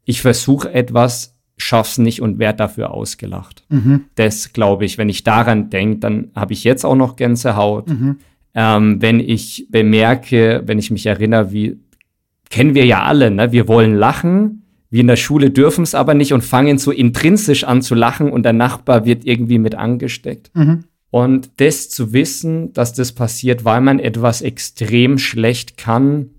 Ich 0.04 0.20
versuche 0.20 0.72
etwas, 0.72 1.35
schaff's 1.56 1.98
nicht 1.98 2.20
und 2.20 2.38
werde 2.38 2.58
dafür 2.58 2.92
ausgelacht. 2.92 3.64
Mhm. 3.68 4.04
Das 4.14 4.52
glaube 4.52 4.84
ich, 4.84 4.98
wenn 4.98 5.08
ich 5.08 5.24
daran 5.24 5.70
denke, 5.70 5.98
dann 5.98 6.30
habe 6.34 6.52
ich 6.52 6.64
jetzt 6.64 6.84
auch 6.84 6.96
noch 6.96 7.16
Gänsehaut. 7.16 7.88
Mhm. 7.88 8.18
Ähm, 8.54 9.02
wenn 9.02 9.20
ich 9.20 9.66
bemerke, 9.70 10.62
wenn 10.66 10.78
ich 10.78 10.90
mich 10.90 11.06
erinnere, 11.06 11.52
wie 11.52 11.78
kennen 12.50 12.74
wir 12.74 12.86
ja 12.86 13.02
alle, 13.02 13.30
ne? 13.30 13.52
Wir 13.52 13.68
wollen 13.68 13.94
lachen, 13.94 14.62
wir 14.90 15.00
in 15.00 15.08
der 15.08 15.16
Schule 15.16 15.50
dürfen 15.50 15.82
es 15.82 15.94
aber 15.94 16.14
nicht 16.14 16.32
und 16.32 16.42
fangen 16.42 16.78
so 16.78 16.90
intrinsisch 16.90 17.64
an 17.64 17.82
zu 17.82 17.94
lachen 17.94 18.30
und 18.30 18.44
der 18.44 18.52
Nachbar 18.52 19.04
wird 19.04 19.24
irgendwie 19.24 19.58
mit 19.58 19.74
angesteckt. 19.74 20.50
Mhm. 20.54 20.84
Und 21.10 21.50
das 21.56 21.88
zu 21.88 22.12
wissen, 22.12 22.72
dass 22.72 22.92
das 22.92 23.12
passiert, 23.12 23.64
weil 23.64 23.80
man 23.80 23.98
etwas 23.98 24.42
extrem 24.42 25.18
schlecht 25.18 25.76
kann, 25.76 26.30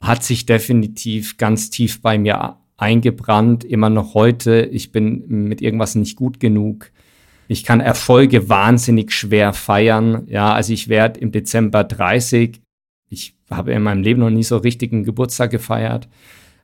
hat 0.00 0.24
sich 0.24 0.46
definitiv 0.46 1.36
ganz 1.36 1.70
tief 1.70 2.02
bei 2.02 2.18
mir 2.18 2.56
eingebrannt, 2.82 3.64
immer 3.64 3.88
noch 3.88 4.12
heute. 4.14 4.62
Ich 4.70 4.92
bin 4.92 5.24
mit 5.28 5.62
irgendwas 5.62 5.94
nicht 5.94 6.16
gut 6.16 6.40
genug. 6.40 6.90
Ich 7.48 7.64
kann 7.64 7.80
Erfolge 7.80 8.48
wahnsinnig 8.48 9.12
schwer 9.12 9.52
feiern. 9.52 10.26
Ja, 10.26 10.52
also 10.52 10.72
ich 10.72 10.88
werde 10.88 11.20
im 11.20 11.32
Dezember 11.32 11.84
30 11.84 12.62
ich 13.12 13.34
habe 13.50 13.72
in 13.72 13.82
meinem 13.82 14.02
Leben 14.02 14.20
noch 14.20 14.30
nie 14.30 14.42
so 14.42 14.56
richtigen 14.56 15.04
Geburtstag 15.04 15.50
gefeiert. 15.50 16.08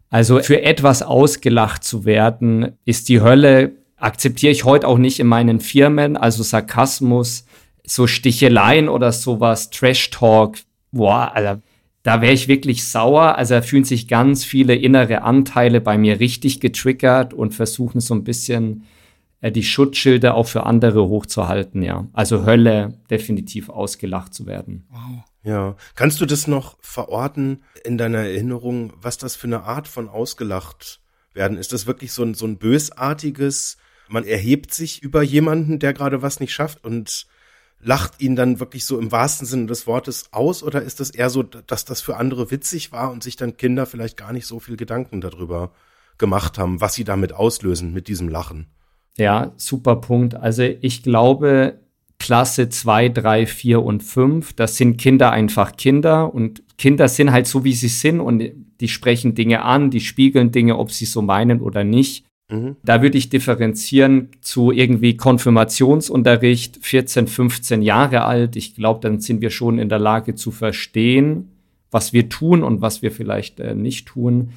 Also 0.08 0.40
für 0.40 0.62
etwas 0.62 1.02
ausgelacht 1.02 1.84
zu 1.84 2.06
werden, 2.06 2.78
ist 2.86 3.10
die 3.10 3.20
Hölle, 3.20 3.72
akzeptiere 3.96 4.52
ich 4.52 4.64
heute 4.64 4.88
auch 4.88 4.96
nicht 4.96 5.20
in 5.20 5.26
meinen 5.26 5.60
Firmen. 5.60 6.16
Also 6.16 6.42
Sarkasmus, 6.42 7.44
so 7.84 8.06
Sticheleien 8.06 8.88
oder 8.88 9.12
sowas, 9.12 9.68
Trash-Talk, 9.68 10.56
boah, 10.90 11.32
also 11.34 11.60
da 12.02 12.20
wäre 12.20 12.32
ich 12.32 12.48
wirklich 12.48 12.86
sauer. 12.86 13.36
Also 13.36 13.54
da 13.54 13.62
fühlen 13.62 13.84
sich 13.84 14.08
ganz 14.08 14.44
viele 14.44 14.74
innere 14.74 15.22
Anteile 15.22 15.80
bei 15.80 15.98
mir 15.98 16.20
richtig 16.20 16.60
getriggert 16.60 17.34
und 17.34 17.54
versuchen 17.54 18.00
so 18.00 18.14
ein 18.14 18.24
bisschen 18.24 18.84
äh, 19.40 19.52
die 19.52 19.64
Schutzschilder 19.64 20.34
auch 20.34 20.46
für 20.46 20.64
andere 20.64 21.08
hochzuhalten, 21.08 21.82
ja. 21.82 22.06
Also 22.12 22.44
Hölle 22.44 22.98
definitiv 23.10 23.68
ausgelacht 23.68 24.34
zu 24.34 24.46
werden. 24.46 24.86
Wow. 24.90 25.24
Ja. 25.44 25.76
Kannst 25.94 26.20
du 26.20 26.26
das 26.26 26.46
noch 26.46 26.76
verorten 26.80 27.62
in 27.84 27.96
deiner 27.96 28.18
Erinnerung, 28.18 28.92
was 29.00 29.18
das 29.18 29.36
für 29.36 29.46
eine 29.46 29.62
Art 29.62 29.88
von 29.88 30.08
ausgelacht 30.08 31.00
werden? 31.32 31.56
Ist 31.56 31.72
das 31.72 31.86
wirklich 31.86 32.12
so 32.12 32.22
ein, 32.22 32.34
so 32.34 32.46
ein 32.46 32.58
bösartiges, 32.58 33.78
man 34.08 34.24
erhebt 34.24 34.74
sich 34.74 35.02
über 35.02 35.22
jemanden, 35.22 35.78
der 35.78 35.92
gerade 35.92 36.22
was 36.22 36.40
nicht 36.40 36.52
schafft 36.52 36.84
und 36.84 37.26
lacht 37.80 38.20
ihn 38.20 38.36
dann 38.36 38.60
wirklich 38.60 38.84
so 38.84 38.98
im 38.98 39.12
wahrsten 39.12 39.46
Sinne 39.46 39.66
des 39.66 39.86
Wortes 39.86 40.32
aus 40.32 40.62
oder 40.62 40.82
ist 40.82 41.00
das 41.00 41.10
eher 41.10 41.30
so, 41.30 41.42
dass 41.42 41.84
das 41.84 42.00
für 42.00 42.16
andere 42.16 42.50
witzig 42.50 42.92
war 42.92 43.10
und 43.10 43.22
sich 43.22 43.36
dann 43.36 43.56
Kinder 43.56 43.86
vielleicht 43.86 44.16
gar 44.16 44.32
nicht 44.32 44.46
so 44.46 44.58
viel 44.58 44.76
Gedanken 44.76 45.20
darüber 45.20 45.72
gemacht 46.18 46.58
haben, 46.58 46.80
was 46.80 46.94
sie 46.94 47.04
damit 47.04 47.32
auslösen 47.32 47.92
mit 47.92 48.08
diesem 48.08 48.28
Lachen? 48.28 48.66
Ja, 49.16 49.52
super 49.56 49.96
Punkt. 49.96 50.34
Also 50.34 50.62
ich 50.62 51.02
glaube, 51.02 51.80
Klasse 52.18 52.68
2, 52.68 53.10
3, 53.10 53.46
4 53.46 53.82
und 53.82 54.02
5. 54.02 54.52
Das 54.54 54.76
sind 54.76 54.96
Kinder 54.96 55.30
einfach 55.30 55.76
Kinder 55.76 56.34
und 56.34 56.62
Kinder 56.76 57.08
sind 57.08 57.32
halt 57.32 57.46
so, 57.46 57.64
wie 57.64 57.72
sie 57.72 57.88
sind 57.88 58.20
und 58.20 58.42
die 58.80 58.88
sprechen 58.88 59.34
Dinge 59.34 59.62
an, 59.62 59.90
die 59.90 60.00
spiegeln 60.00 60.52
Dinge, 60.52 60.78
ob 60.78 60.92
sie 60.92 61.06
so 61.06 61.22
meinen 61.22 61.60
oder 61.60 61.84
nicht. 61.84 62.24
Mhm. 62.50 62.76
Da 62.82 63.02
würde 63.02 63.18
ich 63.18 63.28
differenzieren 63.28 64.30
zu 64.40 64.72
irgendwie 64.72 65.16
Konfirmationsunterricht, 65.16 66.78
14, 66.80 67.26
15 67.26 67.82
Jahre 67.82 68.24
alt. 68.24 68.56
Ich 68.56 68.74
glaube, 68.74 69.00
dann 69.00 69.20
sind 69.20 69.40
wir 69.40 69.50
schon 69.50 69.78
in 69.78 69.88
der 69.88 69.98
Lage 69.98 70.34
zu 70.34 70.50
verstehen, 70.50 71.50
was 71.90 72.12
wir 72.12 72.28
tun 72.28 72.62
und 72.62 72.80
was 72.80 73.02
wir 73.02 73.12
vielleicht 73.12 73.60
äh, 73.60 73.74
nicht 73.74 74.06
tun. 74.06 74.50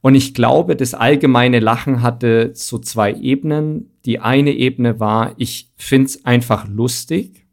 Und 0.00 0.14
ich 0.14 0.34
glaube, 0.34 0.76
das 0.76 0.92
allgemeine 0.92 1.60
Lachen 1.60 2.02
hatte 2.02 2.50
so 2.54 2.78
zwei 2.78 3.14
Ebenen. 3.14 3.90
Die 4.04 4.20
eine 4.20 4.52
Ebene 4.52 5.00
war, 5.00 5.32
ich 5.38 5.70
finde 5.76 6.06
es 6.06 6.24
einfach 6.26 6.68
lustig, 6.68 7.46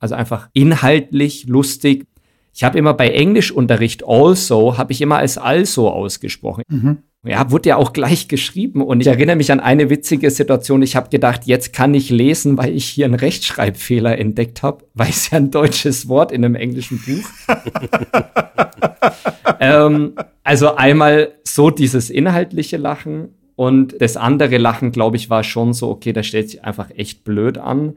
also 0.00 0.16
einfach 0.16 0.48
inhaltlich 0.54 1.46
lustig. 1.46 2.06
Ich 2.52 2.64
habe 2.64 2.78
immer 2.78 2.94
bei 2.94 3.10
Englischunterricht 3.10 4.04
also, 4.04 4.76
habe 4.76 4.92
ich 4.92 5.00
immer 5.02 5.18
als 5.18 5.38
also 5.38 5.90
ausgesprochen. 5.90 6.62
Mhm. 6.68 6.98
Ja, 7.26 7.50
wurde 7.50 7.70
ja 7.70 7.76
auch 7.76 7.94
gleich 7.94 8.28
geschrieben. 8.28 8.82
Und 8.82 9.00
ich 9.00 9.06
erinnere 9.06 9.36
mich 9.36 9.50
an 9.50 9.60
eine 9.60 9.88
witzige 9.88 10.30
Situation. 10.30 10.82
Ich 10.82 10.94
habe 10.94 11.08
gedacht, 11.08 11.46
jetzt 11.46 11.72
kann 11.72 11.94
ich 11.94 12.10
lesen, 12.10 12.58
weil 12.58 12.76
ich 12.76 12.84
hier 12.84 13.06
einen 13.06 13.14
Rechtschreibfehler 13.14 14.18
entdeckt 14.18 14.62
habe, 14.62 14.84
weil 14.92 15.08
es 15.08 15.30
ja 15.30 15.38
ein 15.38 15.50
deutsches 15.50 16.06
Wort 16.08 16.32
in 16.32 16.44
einem 16.44 16.54
englischen 16.54 17.00
Buch. 17.00 17.26
ähm, 19.60 20.12
also 20.42 20.74
einmal 20.74 21.32
so 21.44 21.70
dieses 21.70 22.10
inhaltliche 22.10 22.76
Lachen 22.76 23.30
und 23.56 24.00
das 24.02 24.18
andere 24.18 24.58
Lachen, 24.58 24.92
glaube 24.92 25.16
ich, 25.16 25.30
war 25.30 25.44
schon 25.44 25.72
so, 25.72 25.88
okay, 25.88 26.12
das 26.12 26.26
stellt 26.26 26.50
sich 26.50 26.64
einfach 26.64 26.90
echt 26.90 27.24
blöd 27.24 27.56
an. 27.56 27.94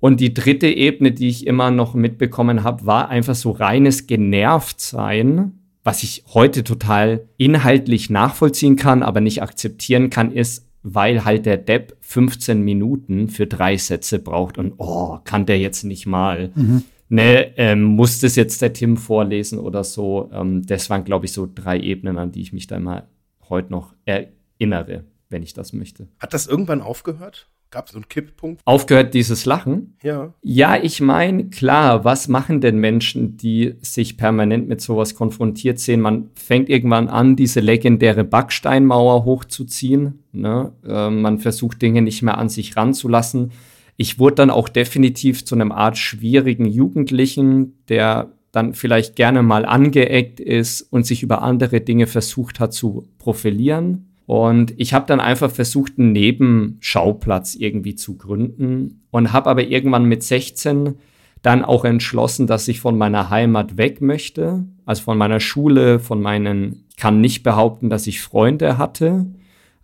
Und 0.00 0.20
die 0.20 0.32
dritte 0.32 0.68
Ebene, 0.68 1.12
die 1.12 1.28
ich 1.28 1.46
immer 1.46 1.70
noch 1.70 1.94
mitbekommen 1.94 2.62
habe, 2.62 2.86
war 2.86 3.10
einfach 3.10 3.34
so 3.34 3.50
reines 3.50 4.06
Genervtsein 4.06 5.63
was 5.84 6.02
ich 6.02 6.24
heute 6.32 6.64
total 6.64 7.28
inhaltlich 7.36 8.08
nachvollziehen 8.10 8.76
kann, 8.76 9.02
aber 9.02 9.20
nicht 9.20 9.42
akzeptieren 9.42 10.10
kann, 10.10 10.32
ist, 10.32 10.66
weil 10.82 11.24
halt 11.24 11.46
der 11.46 11.58
Depp 11.58 11.96
15 12.00 12.60
Minuten 12.62 13.28
für 13.28 13.46
drei 13.46 13.76
Sätze 13.76 14.18
braucht 14.18 14.58
und 14.58 14.74
oh, 14.78 15.18
kann 15.24 15.46
der 15.46 15.58
jetzt 15.58 15.84
nicht 15.84 16.06
mal. 16.06 16.50
Mhm. 16.54 16.82
Ne, 17.10 17.56
ähm, 17.58 17.82
muss 17.82 18.20
das 18.20 18.34
jetzt 18.34 18.62
der 18.62 18.72
Tim 18.72 18.96
vorlesen 18.96 19.58
oder 19.58 19.84
so. 19.84 20.30
Ähm, 20.32 20.64
das 20.66 20.88
waren, 20.88 21.04
glaube 21.04 21.26
ich, 21.26 21.32
so 21.32 21.48
drei 21.52 21.78
Ebenen, 21.78 22.16
an 22.18 22.32
die 22.32 22.40
ich 22.40 22.54
mich 22.54 22.66
da 22.66 22.80
mal 22.80 23.06
heute 23.48 23.70
noch 23.70 23.94
erinnere, 24.06 25.04
wenn 25.28 25.42
ich 25.42 25.52
das 25.52 25.74
möchte. 25.74 26.08
Hat 26.18 26.32
das 26.32 26.46
irgendwann 26.46 26.80
aufgehört? 26.80 27.50
Gab 27.74 27.86
es 27.86 27.92
so 27.92 27.98
einen 27.98 28.08
Kipppunkt? 28.08 28.60
Aufgehört 28.64 29.14
dieses 29.14 29.46
Lachen? 29.46 29.96
Ja. 30.00 30.32
Ja, 30.42 30.76
ich 30.80 31.00
meine, 31.00 31.46
klar, 31.46 32.04
was 32.04 32.28
machen 32.28 32.60
denn 32.60 32.78
Menschen, 32.78 33.36
die 33.36 33.74
sich 33.80 34.16
permanent 34.16 34.68
mit 34.68 34.80
sowas 34.80 35.16
konfrontiert 35.16 35.80
sehen? 35.80 36.00
Man 36.00 36.30
fängt 36.36 36.68
irgendwann 36.68 37.08
an, 37.08 37.34
diese 37.34 37.58
legendäre 37.58 38.22
Backsteinmauer 38.22 39.24
hochzuziehen. 39.24 40.20
Ne? 40.30 40.70
Äh, 40.86 41.10
man 41.10 41.40
versucht 41.40 41.82
Dinge 41.82 42.00
nicht 42.00 42.22
mehr 42.22 42.38
an 42.38 42.48
sich 42.48 42.76
ranzulassen. 42.76 43.50
Ich 43.96 44.20
wurde 44.20 44.36
dann 44.36 44.50
auch 44.50 44.68
definitiv 44.68 45.44
zu 45.44 45.56
einem 45.56 45.72
Art 45.72 45.98
schwierigen 45.98 46.66
Jugendlichen, 46.66 47.84
der 47.88 48.30
dann 48.52 48.74
vielleicht 48.74 49.16
gerne 49.16 49.42
mal 49.42 49.64
angeeckt 49.64 50.38
ist 50.38 50.82
und 50.92 51.06
sich 51.06 51.24
über 51.24 51.42
andere 51.42 51.80
Dinge 51.80 52.06
versucht 52.06 52.60
hat 52.60 52.72
zu 52.72 53.08
profilieren. 53.18 54.13
Und 54.26 54.72
ich 54.78 54.94
habe 54.94 55.06
dann 55.06 55.20
einfach 55.20 55.50
versucht, 55.50 55.98
einen 55.98 56.12
Nebenschauplatz 56.12 57.54
irgendwie 57.54 57.94
zu 57.94 58.16
gründen 58.16 59.02
und 59.10 59.32
habe 59.32 59.50
aber 59.50 59.64
irgendwann 59.64 60.06
mit 60.06 60.22
16 60.22 60.94
dann 61.42 61.62
auch 61.62 61.84
entschlossen, 61.84 62.46
dass 62.46 62.68
ich 62.68 62.80
von 62.80 62.96
meiner 62.96 63.28
Heimat 63.28 63.76
weg 63.76 64.00
möchte, 64.00 64.64
also 64.86 65.02
von 65.02 65.18
meiner 65.18 65.40
Schule, 65.40 65.98
von 65.98 66.22
meinen, 66.22 66.86
ich 66.88 66.96
kann 66.96 67.20
nicht 67.20 67.42
behaupten, 67.42 67.90
dass 67.90 68.06
ich 68.06 68.22
Freunde 68.22 68.78
hatte, 68.78 69.26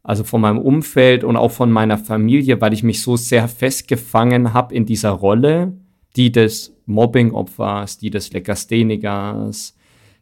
also 0.03 0.25
von 0.25 0.41
meinem 0.41 0.59
Umfeld 0.59 1.23
und 1.23 1.37
auch 1.37 1.51
von 1.51 1.71
meiner 1.71 1.99
Familie, 1.99 2.63
weil 2.63 2.73
ich 2.73 2.83
mich 2.83 3.03
so 3.03 3.17
sehr 3.17 3.47
festgefangen 3.47 4.55
habe 4.55 4.75
in 4.75 4.87
dieser 4.87 5.11
Rolle, 5.11 5.75
die 6.17 6.33
des 6.33 6.75
Mobbing-Opfers, 6.87 7.99
die 7.99 8.09
des 8.09 8.33
Lekasthenikers, 8.33 9.77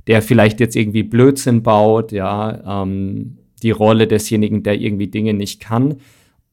der 0.09 0.23
vielleicht 0.23 0.59
jetzt 0.59 0.75
irgendwie 0.75 1.05
Blödsinn 1.05 1.63
baut, 1.63 2.11
ja, 2.11 2.83
ähm, 2.83 3.38
die 3.63 3.71
Rolle 3.71 4.07
desjenigen, 4.07 4.63
der 4.63 4.81
irgendwie 4.81 5.09
Dinge 5.09 5.35
nicht 5.35 5.61
kann 5.61 5.97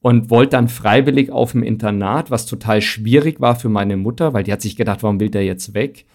und 0.02 0.30
wollte 0.30 0.52
dann 0.52 0.68
freiwillig 0.68 1.32
auf 1.32 1.54
dem 1.54 1.64
Internat, 1.64 2.30
was 2.30 2.46
total 2.46 2.82
schwierig 2.82 3.42
war 3.42 3.56
für 3.56 3.70
meine 3.70 3.98
Mutter, 3.98 4.34
weil 4.34 4.44
die 4.44 4.52
hat 4.52 4.62
sich 4.62 4.76
gedacht, 4.76 5.02
warum 5.02 5.20
will 5.20 5.30
der 5.30 5.44
jetzt 5.44 5.74
weg? 5.74 6.06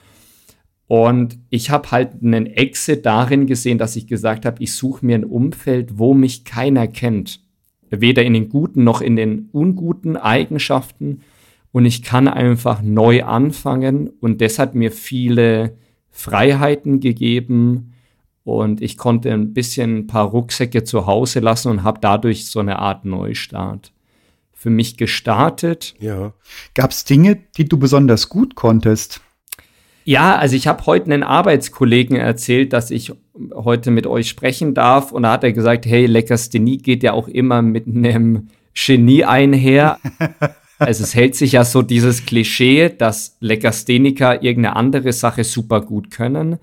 Und 0.86 1.38
ich 1.50 1.70
habe 1.70 1.92
halt 1.92 2.22
einen 2.22 2.46
Exit 2.46 3.06
darin 3.06 3.46
gesehen, 3.46 3.78
dass 3.78 3.94
ich 3.94 4.08
gesagt 4.08 4.44
habe, 4.44 4.62
ich 4.62 4.74
suche 4.74 5.06
mir 5.06 5.16
ein 5.16 5.24
Umfeld, 5.24 5.98
wo 5.98 6.14
mich 6.14 6.44
keiner 6.44 6.88
kennt. 6.88 7.40
Weder 7.90 8.24
in 8.24 8.34
den 8.34 8.48
guten 8.48 8.84
noch 8.84 9.00
in 9.00 9.16
den 9.16 9.48
unguten 9.52 10.16
Eigenschaften. 10.16 11.22
Und 11.70 11.84
ich 11.84 12.02
kann 12.02 12.26
einfach 12.26 12.82
neu 12.82 13.22
anfangen. 13.22 14.10
Und 14.20 14.40
das 14.40 14.58
hat 14.58 14.74
mir 14.74 14.90
viele 14.90 15.76
Freiheiten 16.10 16.98
gegeben. 16.98 17.92
Und 18.56 18.80
ich 18.82 18.96
konnte 18.96 19.32
ein 19.32 19.52
bisschen 19.52 19.98
ein 19.98 20.06
paar 20.06 20.26
Rucksäcke 20.26 20.84
zu 20.84 21.06
Hause 21.06 21.40
lassen 21.40 21.70
und 21.70 21.82
habe 21.82 22.00
dadurch 22.00 22.46
so 22.46 22.60
eine 22.60 22.78
Art 22.78 23.04
Neustart 23.04 23.92
für 24.52 24.70
mich 24.70 24.98
gestartet. 24.98 25.94
Ja. 26.00 26.34
Gab 26.74 26.90
es 26.90 27.04
Dinge, 27.04 27.38
die 27.56 27.64
du 27.64 27.78
besonders 27.78 28.28
gut 28.28 28.56
konntest? 28.56 29.22
Ja, 30.04 30.36
also 30.36 30.56
ich 30.56 30.66
habe 30.66 30.84
heute 30.86 31.06
einen 31.06 31.22
Arbeitskollegen 31.22 32.16
erzählt, 32.16 32.72
dass 32.72 32.90
ich 32.90 33.12
heute 33.54 33.90
mit 33.90 34.06
euch 34.06 34.28
sprechen 34.28 34.74
darf. 34.74 35.12
Und 35.12 35.22
da 35.22 35.32
hat 35.32 35.44
er 35.44 35.52
gesagt, 35.52 35.86
hey, 35.86 36.06
Lekasthenie 36.06 36.78
geht 36.78 37.02
ja 37.02 37.12
auch 37.12 37.28
immer 37.28 37.62
mit 37.62 37.86
einem 37.86 38.48
Genie 38.74 39.24
einher. 39.24 39.98
also 40.78 41.04
es 41.04 41.14
hält 41.14 41.36
sich 41.36 41.52
ja 41.52 41.64
so 41.64 41.82
dieses 41.82 42.26
Klischee, 42.26 42.88
dass 42.90 43.36
Lekastheniker 43.40 44.42
irgendeine 44.42 44.76
andere 44.76 45.12
Sache 45.12 45.44
super 45.44 45.80
gut 45.80 46.10
können. 46.10 46.58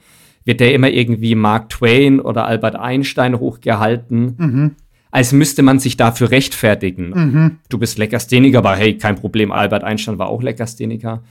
Wird 0.47 0.61
ja 0.61 0.67
immer 0.67 0.89
irgendwie 0.89 1.35
Mark 1.35 1.69
Twain 1.69 2.19
oder 2.19 2.47
Albert 2.47 2.75
Einstein 2.75 3.39
hochgehalten. 3.39 4.35
Mhm. 4.37 4.75
Als 5.11 5.31
müsste 5.31 5.61
man 5.61 5.77
sich 5.79 5.97
dafür 5.97 6.31
rechtfertigen. 6.31 7.09
Mhm. 7.09 7.57
Du 7.69 7.77
bist 7.77 7.99
Lekastheniker, 7.99 8.57
aber 8.57 8.75
hey, 8.75 8.97
kein 8.97 9.15
Problem, 9.15 9.51
Albert 9.51 9.83
Einstein 9.83 10.17
war 10.17 10.29
auch 10.29 10.41
Lekastheniker 10.41 11.21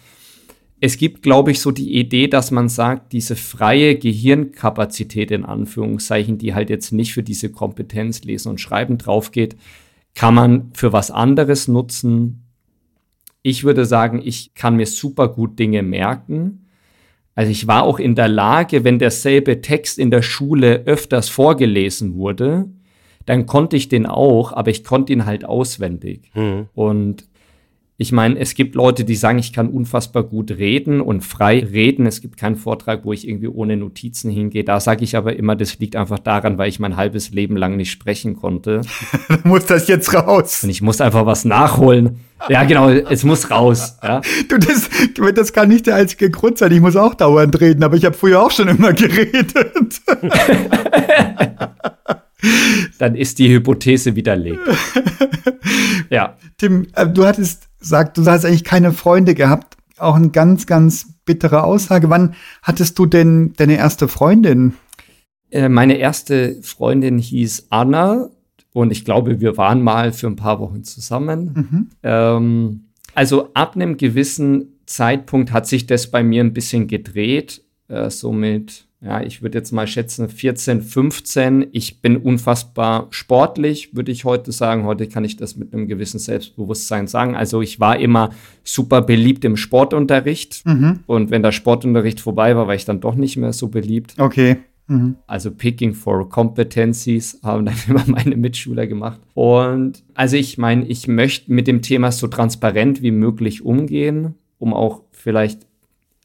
es 0.80 0.98
gibt, 0.98 1.22
glaube 1.22 1.50
ich, 1.50 1.60
so 1.60 1.70
die 1.70 1.98
Idee, 1.98 2.28
dass 2.28 2.50
man 2.50 2.68
sagt, 2.68 3.12
diese 3.12 3.34
freie 3.34 3.96
Gehirnkapazität 3.96 5.30
in 5.30 5.44
Anführungszeichen, 5.44 6.38
die 6.38 6.54
halt 6.54 6.68
jetzt 6.68 6.92
nicht 6.92 7.14
für 7.14 7.22
diese 7.22 7.50
Kompetenz 7.50 8.24
lesen 8.24 8.50
und 8.50 8.60
schreiben 8.60 8.98
drauf 8.98 9.32
geht, 9.32 9.56
kann 10.14 10.34
man 10.34 10.70
für 10.74 10.92
was 10.92 11.10
anderes 11.10 11.68
nutzen. 11.68 12.42
Ich 13.42 13.64
würde 13.64 13.86
sagen, 13.86 14.20
ich 14.22 14.54
kann 14.54 14.76
mir 14.76 14.86
super 14.86 15.28
gut 15.28 15.58
Dinge 15.58 15.82
merken. 15.82 16.65
Also 17.36 17.52
ich 17.52 17.66
war 17.66 17.84
auch 17.84 17.98
in 18.00 18.14
der 18.14 18.28
Lage, 18.28 18.82
wenn 18.82 18.98
derselbe 18.98 19.60
Text 19.60 19.98
in 19.98 20.10
der 20.10 20.22
Schule 20.22 20.82
öfters 20.86 21.28
vorgelesen 21.28 22.14
wurde, 22.14 22.64
dann 23.26 23.44
konnte 23.44 23.76
ich 23.76 23.88
den 23.88 24.06
auch, 24.06 24.52
aber 24.52 24.70
ich 24.70 24.82
konnte 24.82 25.12
ihn 25.12 25.26
halt 25.26 25.44
auswendig. 25.44 26.30
Mhm. 26.34 26.68
Und 26.74 27.28
ich 27.98 28.12
meine, 28.12 28.38
es 28.38 28.54
gibt 28.54 28.74
Leute, 28.74 29.04
die 29.04 29.14
sagen, 29.14 29.38
ich 29.38 29.54
kann 29.54 29.68
unfassbar 29.68 30.22
gut 30.22 30.50
reden 30.50 31.00
und 31.00 31.22
frei 31.22 31.60
reden. 31.60 32.04
Es 32.04 32.20
gibt 32.20 32.36
keinen 32.36 32.56
Vortrag, 32.56 33.06
wo 33.06 33.12
ich 33.14 33.26
irgendwie 33.26 33.48
ohne 33.48 33.78
Notizen 33.78 34.30
hingehe. 34.30 34.64
Da 34.64 34.80
sage 34.80 35.02
ich 35.02 35.16
aber 35.16 35.36
immer, 35.36 35.56
das 35.56 35.78
liegt 35.78 35.96
einfach 35.96 36.18
daran, 36.18 36.58
weil 36.58 36.68
ich 36.68 36.78
mein 36.78 36.96
halbes 36.96 37.30
Leben 37.30 37.56
lang 37.56 37.76
nicht 37.76 37.90
sprechen 37.90 38.36
konnte. 38.36 38.82
muss 39.44 39.64
das 39.64 39.88
jetzt 39.88 40.12
raus. 40.12 40.62
Und 40.62 40.68
ich 40.68 40.82
muss 40.82 41.00
einfach 41.00 41.24
was 41.24 41.46
nachholen. 41.46 42.20
Ja, 42.50 42.64
genau, 42.64 42.90
es 42.90 43.24
muss 43.24 43.50
raus. 43.50 43.96
Ja. 44.02 44.20
Du, 44.48 44.58
das, 44.58 44.90
das 45.34 45.54
kann 45.54 45.70
nicht 45.70 45.86
der 45.86 45.94
einzige 45.94 46.30
Grund 46.30 46.58
sein. 46.58 46.72
Ich 46.72 46.82
muss 46.82 46.96
auch 46.96 47.14
dauernd 47.14 47.58
reden, 47.62 47.82
aber 47.82 47.96
ich 47.96 48.04
habe 48.04 48.14
früher 48.14 48.42
auch 48.42 48.50
schon 48.50 48.68
immer 48.68 48.92
geredet. 48.92 49.54
Dann 52.98 53.14
ist 53.14 53.38
die 53.38 53.48
Hypothese 53.48 54.14
widerlegt. 54.16 54.60
ja. 56.10 56.36
Tim, 56.58 56.86
äh, 56.94 57.06
du 57.06 57.24
hattest 57.24 57.65
sagt, 57.88 58.18
du 58.18 58.24
hast 58.26 58.44
eigentlich 58.44 58.64
keine 58.64 58.92
Freunde 58.92 59.34
gehabt. 59.34 59.76
Auch 59.98 60.14
eine 60.14 60.30
ganz, 60.30 60.66
ganz 60.66 61.14
bittere 61.24 61.64
Aussage. 61.64 62.10
Wann 62.10 62.34
hattest 62.62 62.98
du 62.98 63.06
denn 63.06 63.52
deine 63.56 63.76
erste 63.76 64.08
Freundin? 64.08 64.74
Äh, 65.50 65.68
meine 65.68 65.96
erste 65.96 66.60
Freundin 66.62 67.18
hieß 67.18 67.68
Anna 67.70 68.28
und 68.72 68.90
ich 68.90 69.04
glaube, 69.04 69.40
wir 69.40 69.56
waren 69.56 69.82
mal 69.82 70.12
für 70.12 70.26
ein 70.26 70.36
paar 70.36 70.60
Wochen 70.60 70.84
zusammen. 70.84 71.52
Mhm. 71.54 71.90
Ähm, 72.02 72.80
also 73.14 73.50
ab 73.54 73.74
einem 73.74 73.96
gewissen 73.96 74.80
Zeitpunkt 74.84 75.52
hat 75.52 75.66
sich 75.66 75.86
das 75.86 76.10
bei 76.10 76.22
mir 76.22 76.44
ein 76.44 76.52
bisschen 76.52 76.86
gedreht. 76.86 77.62
Äh, 77.88 78.10
so 78.10 78.32
mit 78.32 78.85
ja, 79.06 79.22
ich 79.22 79.40
würde 79.40 79.58
jetzt 79.58 79.70
mal 79.70 79.86
schätzen 79.86 80.28
14, 80.28 80.82
15. 80.82 81.68
Ich 81.70 82.00
bin 82.00 82.16
unfassbar 82.16 83.06
sportlich, 83.10 83.94
würde 83.94 84.10
ich 84.10 84.24
heute 84.24 84.50
sagen. 84.50 84.84
Heute 84.84 85.06
kann 85.06 85.24
ich 85.24 85.36
das 85.36 85.54
mit 85.54 85.72
einem 85.72 85.86
gewissen 85.86 86.18
Selbstbewusstsein 86.18 87.06
sagen. 87.06 87.36
Also 87.36 87.62
ich 87.62 87.78
war 87.78 87.98
immer 88.00 88.30
super 88.64 89.02
beliebt 89.02 89.44
im 89.44 89.56
Sportunterricht. 89.56 90.66
Mhm. 90.66 91.00
Und 91.06 91.30
wenn 91.30 91.42
der 91.42 91.52
Sportunterricht 91.52 92.20
vorbei 92.20 92.56
war, 92.56 92.66
war 92.66 92.74
ich 92.74 92.84
dann 92.84 93.00
doch 93.00 93.14
nicht 93.14 93.36
mehr 93.36 93.52
so 93.52 93.68
beliebt. 93.68 94.14
Okay. 94.18 94.56
Mhm. 94.88 95.16
Also 95.28 95.52
Picking 95.52 95.94
for 95.94 96.28
Competencies 96.28 97.38
haben 97.44 97.64
dann 97.64 97.76
immer 97.88 98.04
meine 98.08 98.36
Mitschüler 98.36 98.88
gemacht. 98.88 99.20
Und 99.34 100.02
also 100.14 100.36
ich 100.36 100.58
meine, 100.58 100.84
ich 100.86 101.06
möchte 101.06 101.52
mit 101.52 101.68
dem 101.68 101.80
Thema 101.80 102.10
so 102.10 102.26
transparent 102.26 103.02
wie 103.02 103.12
möglich 103.12 103.64
umgehen, 103.64 104.34
um 104.58 104.74
auch 104.74 105.02
vielleicht 105.12 105.65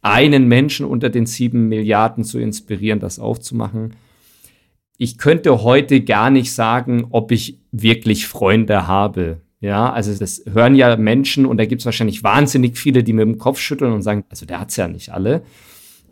einen 0.01 0.47
Menschen 0.47 0.85
unter 0.85 1.09
den 1.09 1.25
sieben 1.25 1.67
Milliarden 1.67 2.23
zu 2.23 2.39
inspirieren, 2.39 2.99
das 2.99 3.19
aufzumachen. 3.19 3.95
Ich 4.97 5.17
könnte 5.17 5.63
heute 5.63 6.01
gar 6.01 6.29
nicht 6.29 6.53
sagen, 6.53 7.07
ob 7.09 7.31
ich 7.31 7.59
wirklich 7.71 8.27
Freunde 8.27 8.87
habe. 8.87 9.41
Ja, 9.59 9.91
also 9.91 10.13
das 10.13 10.43
hören 10.51 10.75
ja 10.75 10.95
Menschen 10.97 11.45
und 11.45 11.57
da 11.57 11.65
gibt 11.65 11.81
es 11.81 11.85
wahrscheinlich 11.85 12.23
wahnsinnig 12.23 12.77
viele, 12.77 13.03
die 13.03 13.13
mit 13.13 13.25
dem 13.25 13.37
Kopf 13.37 13.59
schütteln 13.59 13.93
und 13.93 14.01
sagen, 14.01 14.23
also 14.29 14.45
der 14.45 14.59
hat's 14.59 14.75
ja 14.75 14.87
nicht 14.87 15.11
alle. 15.11 15.43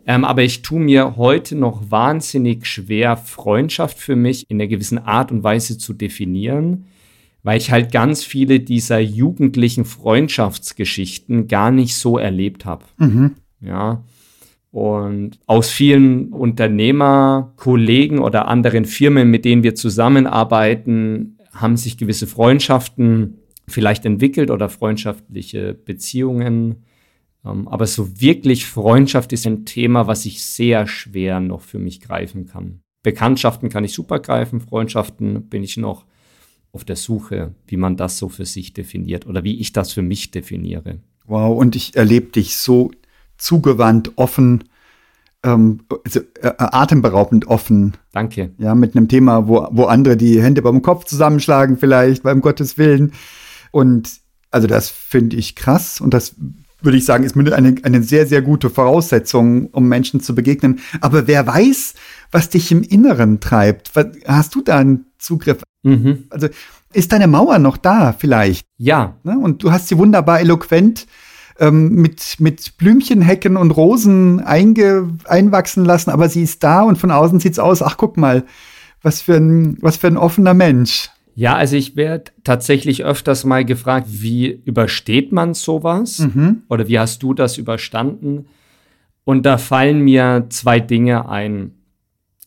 Ähm, 0.06 0.24
aber 0.24 0.42
ich 0.42 0.62
tue 0.62 0.80
mir 0.80 1.16
heute 1.16 1.56
noch 1.56 1.90
wahnsinnig 1.90 2.66
schwer, 2.66 3.16
Freundschaft 3.16 3.98
für 3.98 4.16
mich 4.16 4.48
in 4.48 4.60
einer 4.60 4.68
gewissen 4.68 4.98
Art 4.98 5.30
und 5.30 5.42
Weise 5.42 5.78
zu 5.78 5.92
definieren, 5.92 6.86
weil 7.42 7.58
ich 7.58 7.70
halt 7.70 7.92
ganz 7.92 8.24
viele 8.24 8.60
dieser 8.60 8.98
jugendlichen 8.98 9.84
Freundschaftsgeschichten 9.84 11.48
gar 11.48 11.70
nicht 11.70 11.96
so 11.96 12.18
erlebt 12.18 12.64
habe. 12.64 12.84
Mhm. 12.98 13.34
Ja. 13.60 14.04
Und 14.70 15.38
aus 15.46 15.70
vielen 15.70 16.32
Unternehmerkollegen 16.32 18.20
oder 18.20 18.46
anderen 18.46 18.84
Firmen, 18.84 19.30
mit 19.30 19.44
denen 19.44 19.62
wir 19.62 19.74
zusammenarbeiten, 19.74 21.38
haben 21.52 21.76
sich 21.76 21.98
gewisse 21.98 22.28
Freundschaften 22.28 23.38
vielleicht 23.66 24.04
entwickelt 24.04 24.50
oder 24.50 24.68
freundschaftliche 24.68 25.74
Beziehungen. 25.74 26.84
Ähm, 27.44 27.66
aber 27.68 27.86
so 27.86 28.20
wirklich 28.20 28.66
Freundschaft 28.66 29.32
ist 29.32 29.46
ein 29.46 29.64
Thema, 29.64 30.06
was 30.06 30.26
ich 30.26 30.44
sehr 30.44 30.86
schwer 30.86 31.40
noch 31.40 31.62
für 31.62 31.78
mich 31.78 32.00
greifen 32.00 32.46
kann. 32.46 32.80
Bekanntschaften 33.02 33.70
kann 33.70 33.84
ich 33.84 33.92
super 33.92 34.18
greifen, 34.20 34.60
Freundschaften 34.60 35.48
bin 35.48 35.62
ich 35.62 35.76
noch 35.76 36.04
auf 36.72 36.84
der 36.84 36.96
Suche, 36.96 37.54
wie 37.66 37.76
man 37.76 37.96
das 37.96 38.18
so 38.18 38.28
für 38.28 38.44
sich 38.44 38.72
definiert 38.72 39.26
oder 39.26 39.42
wie 39.42 39.58
ich 39.58 39.72
das 39.72 39.92
für 39.92 40.02
mich 40.02 40.30
definiere. 40.30 41.00
Wow, 41.26 41.58
und 41.58 41.76
ich 41.76 41.96
erlebe 41.96 42.26
dich 42.26 42.56
so 42.56 42.90
zugewandt, 43.40 44.12
offen, 44.16 44.64
ähm, 45.42 45.80
also, 46.04 46.20
äh, 46.40 46.52
atemberaubend 46.58 47.48
offen. 47.48 47.94
Danke. 48.12 48.50
Ja, 48.58 48.74
mit 48.74 48.96
einem 48.96 49.08
Thema, 49.08 49.48
wo, 49.48 49.66
wo 49.70 49.84
andere 49.84 50.16
die 50.16 50.42
Hände 50.42 50.62
beim 50.62 50.82
Kopf 50.82 51.04
zusammenschlagen, 51.04 51.76
vielleicht, 51.78 52.22
beim 52.22 52.40
Gottes 52.40 52.78
Willen. 52.78 53.12
Und 53.70 54.20
also 54.50 54.66
das 54.66 54.88
finde 54.88 55.36
ich 55.36 55.54
krass 55.56 56.00
und 56.00 56.12
das 56.12 56.34
würde 56.82 56.96
ich 56.96 57.04
sagen, 57.04 57.24
ist 57.24 57.36
eine, 57.36 57.74
eine 57.82 58.02
sehr, 58.02 58.26
sehr 58.26 58.42
gute 58.42 58.70
Voraussetzung, 58.70 59.66
um 59.66 59.88
Menschen 59.88 60.20
zu 60.20 60.34
begegnen. 60.34 60.80
Aber 61.00 61.26
wer 61.26 61.46
weiß, 61.46 61.94
was 62.30 62.48
dich 62.48 62.72
im 62.72 62.82
Inneren 62.82 63.40
treibt? 63.40 63.92
Hast 64.26 64.54
du 64.54 64.62
da 64.62 64.78
einen 64.78 65.06
Zugriff? 65.18 65.62
Mhm. 65.82 66.24
Also 66.30 66.48
ist 66.92 67.12
deine 67.12 67.26
Mauer 67.26 67.58
noch 67.58 67.76
da 67.76 68.12
vielleicht? 68.12 68.66
Ja. 68.78 69.16
Ne? 69.24 69.38
Und 69.38 69.62
du 69.62 69.72
hast 69.72 69.88
sie 69.88 69.98
wunderbar 69.98 70.40
eloquent 70.40 71.06
ähm, 71.60 71.94
mit, 71.94 72.36
mit 72.40 72.76
Blümchenhecken 72.78 73.56
und 73.56 73.70
Rosen 73.70 74.40
einge, 74.40 75.10
einwachsen 75.24 75.84
lassen, 75.84 76.10
aber 76.10 76.28
sie 76.28 76.42
ist 76.42 76.64
da 76.64 76.82
und 76.82 76.96
von 76.96 77.10
außen 77.10 77.38
sieht's 77.38 77.58
aus, 77.58 77.82
ach 77.82 77.96
guck 77.96 78.16
mal, 78.16 78.44
was 79.02 79.22
für 79.22 79.36
ein, 79.36 79.78
was 79.80 79.96
für 79.96 80.08
ein 80.08 80.16
offener 80.16 80.54
Mensch. 80.54 81.10
Ja, 81.34 81.54
also 81.54 81.76
ich 81.76 81.96
werde 81.96 82.32
tatsächlich 82.44 83.04
öfters 83.04 83.44
mal 83.44 83.64
gefragt, 83.64 84.08
wie 84.10 84.48
übersteht 84.64 85.32
man 85.32 85.54
sowas? 85.54 86.18
Mhm. 86.18 86.62
Oder 86.68 86.88
wie 86.88 86.98
hast 86.98 87.22
du 87.22 87.34
das 87.34 87.56
überstanden? 87.56 88.46
Und 89.24 89.46
da 89.46 89.58
fallen 89.58 90.00
mir 90.00 90.46
zwei 90.48 90.80
Dinge 90.80 91.28
ein. 91.28 91.76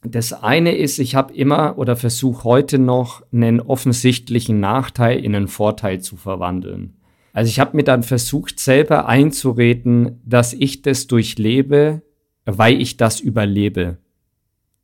Das 0.03 0.33
eine 0.33 0.75
ist, 0.75 0.99
ich 0.99 1.15
habe 1.15 1.33
immer 1.33 1.77
oder 1.77 1.95
versuche 1.95 2.43
heute 2.43 2.77
noch 2.77 3.23
einen 3.31 3.61
offensichtlichen 3.61 4.59
Nachteil 4.59 5.23
in 5.23 5.33
einen 5.33 5.47
Vorteil 5.47 6.01
zu 6.01 6.17
verwandeln. 6.17 6.95
Also 7.33 7.49
ich 7.49 7.59
habe 7.59 7.75
mir 7.75 7.83
dann 7.83 8.03
versucht, 8.03 8.59
selber 8.59 9.07
einzureden, 9.07 10.21
dass 10.23 10.53
ich 10.53 10.83
das 10.83 11.07
durchlebe, 11.07 12.03
weil 12.45 12.79
ich 12.79 12.95
das 12.95 13.19
überlebe. 13.19 13.97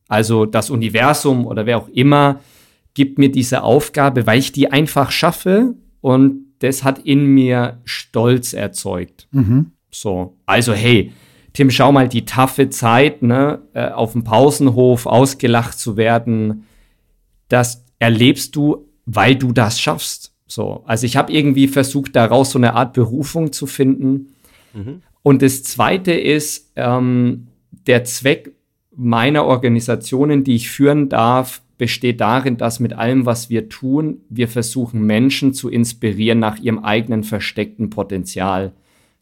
Also 0.08 0.46
das 0.46 0.72
Universum 0.72 1.46
oder 1.46 1.68
wer 1.68 1.78
auch 1.78 1.88
immer 1.90 2.42
gibt 2.96 3.20
mir 3.20 3.32
diese 3.32 3.62
Aufgabe, 3.62 4.26
weil 4.26 4.40
ich 4.40 4.52
die 4.52 4.72
einfach 4.72 5.12
schaffe 5.12 5.76
und 6.02 6.48
das 6.60 6.84
hat 6.84 7.00
in 7.00 7.26
mir 7.26 7.80
Stolz 7.86 8.54
erzeugt. 8.54 9.28
Mhm. 9.32 9.72
So, 9.92 10.36
also 10.46 10.74
hey, 10.74 11.14
Tim, 11.54 11.70
schau 11.72 11.92
mal 11.92 12.10
die 12.10 12.26
taffe 12.26 12.70
Zeit, 12.70 13.22
ne, 13.22 13.62
äh, 13.74 13.90
auf 13.90 14.14
dem 14.14 14.24
Pausenhof 14.24 15.06
ausgelacht 15.06 15.78
zu 15.78 15.98
werden, 15.98 16.66
das 17.48 17.86
erlebst 18.00 18.56
du, 18.56 18.88
weil 19.06 19.36
du 19.36 19.52
das 19.52 19.80
schaffst. 19.80 20.29
So, 20.50 20.84
also 20.86 21.06
ich 21.06 21.16
habe 21.16 21.32
irgendwie 21.32 21.68
versucht, 21.68 22.16
daraus 22.16 22.52
so 22.52 22.60
eine 22.60 22.74
Art 22.74 22.94
Berufung 22.94 23.54
zu 23.54 23.68
finden. 23.68 24.34
Mhm. 24.74 25.04
Und 25.22 25.44
das 25.44 25.64
Zweite 25.64 26.12
ist 26.12 26.72
ähm, 26.76 27.48
der 27.86 28.04
Zweck 28.04 28.52
meiner 28.96 29.46
Organisationen, 29.46 30.44
die 30.44 30.56
ich 30.56 30.70
führen 30.70 31.08
darf, 31.08 31.62
besteht 31.78 32.20
darin, 32.20 32.58
dass 32.58 32.80
mit 32.80 32.94
allem, 32.94 33.26
was 33.28 33.50
wir 33.50 33.70
tun, 33.70 34.22
wir 34.28 34.48
versuchen, 34.48 35.02
Menschen 35.02 35.54
zu 35.54 35.70
inspirieren, 35.70 36.40
nach 36.40 36.60
ihrem 36.60 36.80
eigenen 36.80 37.24
versteckten 37.24 37.92
Potenzial 37.92 38.74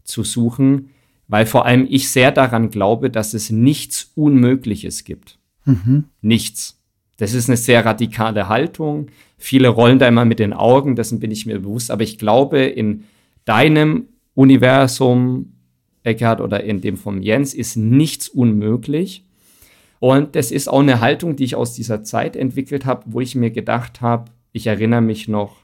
zu 0.03 0.23
suchen, 0.23 0.89
weil 1.27 1.45
vor 1.45 1.65
allem 1.65 1.85
ich 1.89 2.09
sehr 2.09 2.31
daran 2.31 2.69
glaube, 2.69 3.09
dass 3.09 3.33
es 3.33 3.51
nichts 3.51 4.11
Unmögliches 4.15 5.03
gibt. 5.03 5.37
Mhm. 5.65 6.05
Nichts. 6.21 6.76
Das 7.17 7.33
ist 7.33 7.49
eine 7.49 7.57
sehr 7.57 7.83
radikale 7.83 8.47
Haltung. 8.47 9.07
Viele 9.37 9.69
rollen 9.69 9.99
da 9.99 10.07
immer 10.07 10.25
mit 10.25 10.39
den 10.39 10.53
Augen, 10.53 10.95
dessen 10.95 11.19
bin 11.19 11.31
ich 11.31 11.45
mir 11.45 11.59
bewusst. 11.59 11.91
Aber 11.91 12.03
ich 12.03 12.17
glaube, 12.17 12.59
in 12.59 13.03
deinem 13.45 14.05
Universum, 14.35 15.53
Eckhard, 16.03 16.41
oder 16.41 16.63
in 16.63 16.79
dem 16.81 16.95
von 16.95 17.23
Jens, 17.23 17.53
ist 17.55 17.75
nichts 17.75 18.29
unmöglich. 18.29 19.25
Und 19.99 20.35
das 20.35 20.51
ist 20.51 20.67
auch 20.67 20.79
eine 20.79 21.01
Haltung, 21.01 21.35
die 21.35 21.43
ich 21.43 21.55
aus 21.55 21.73
dieser 21.73 22.03
Zeit 22.03 22.35
entwickelt 22.35 22.85
habe, 22.85 23.03
wo 23.07 23.19
ich 23.19 23.33
mir 23.33 23.49
gedacht 23.49 24.01
habe, 24.01 24.31
ich 24.51 24.67
erinnere 24.67 25.01
mich 25.01 25.27
noch, 25.27 25.57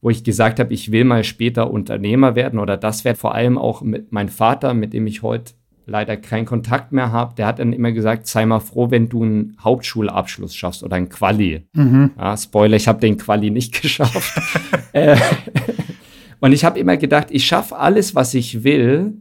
wo 0.00 0.10
ich 0.10 0.22
gesagt 0.22 0.60
habe, 0.60 0.72
ich 0.72 0.92
will 0.92 1.04
mal 1.04 1.24
später 1.24 1.70
Unternehmer 1.70 2.36
werden 2.36 2.60
oder 2.60 2.76
das 2.76 3.04
wird 3.04 3.18
vor 3.18 3.34
allem 3.34 3.58
auch 3.58 3.82
mit 3.82 4.12
meinem 4.12 4.28
Vater, 4.28 4.74
mit 4.74 4.92
dem 4.92 5.08
ich 5.08 5.22
heute 5.22 5.54
leider 5.88 6.16
keinen 6.16 6.44
Kontakt 6.44 6.92
mehr 6.92 7.10
habe, 7.10 7.34
der 7.34 7.46
hat 7.46 7.58
dann 7.58 7.72
immer 7.72 7.92
gesagt, 7.92 8.26
sei 8.26 8.46
mal 8.46 8.60
froh, 8.60 8.90
wenn 8.90 9.08
du 9.08 9.22
einen 9.22 9.56
Hauptschulabschluss 9.60 10.54
schaffst 10.54 10.82
oder 10.82 10.96
ein 10.96 11.08
Quali. 11.08 11.66
Mhm. 11.72 12.12
Ja, 12.16 12.36
Spoiler, 12.36 12.76
ich 12.76 12.86
habe 12.86 13.00
den 13.00 13.16
Quali 13.16 13.50
nicht 13.50 13.80
geschafft. 13.82 14.38
Äh, 14.92 15.16
und 16.40 16.52
ich 16.52 16.64
habe 16.64 16.78
immer 16.78 16.96
gedacht, 16.96 17.28
ich 17.30 17.46
schaffe 17.46 17.76
alles, 17.76 18.14
was 18.14 18.34
ich 18.34 18.62
will, 18.62 19.14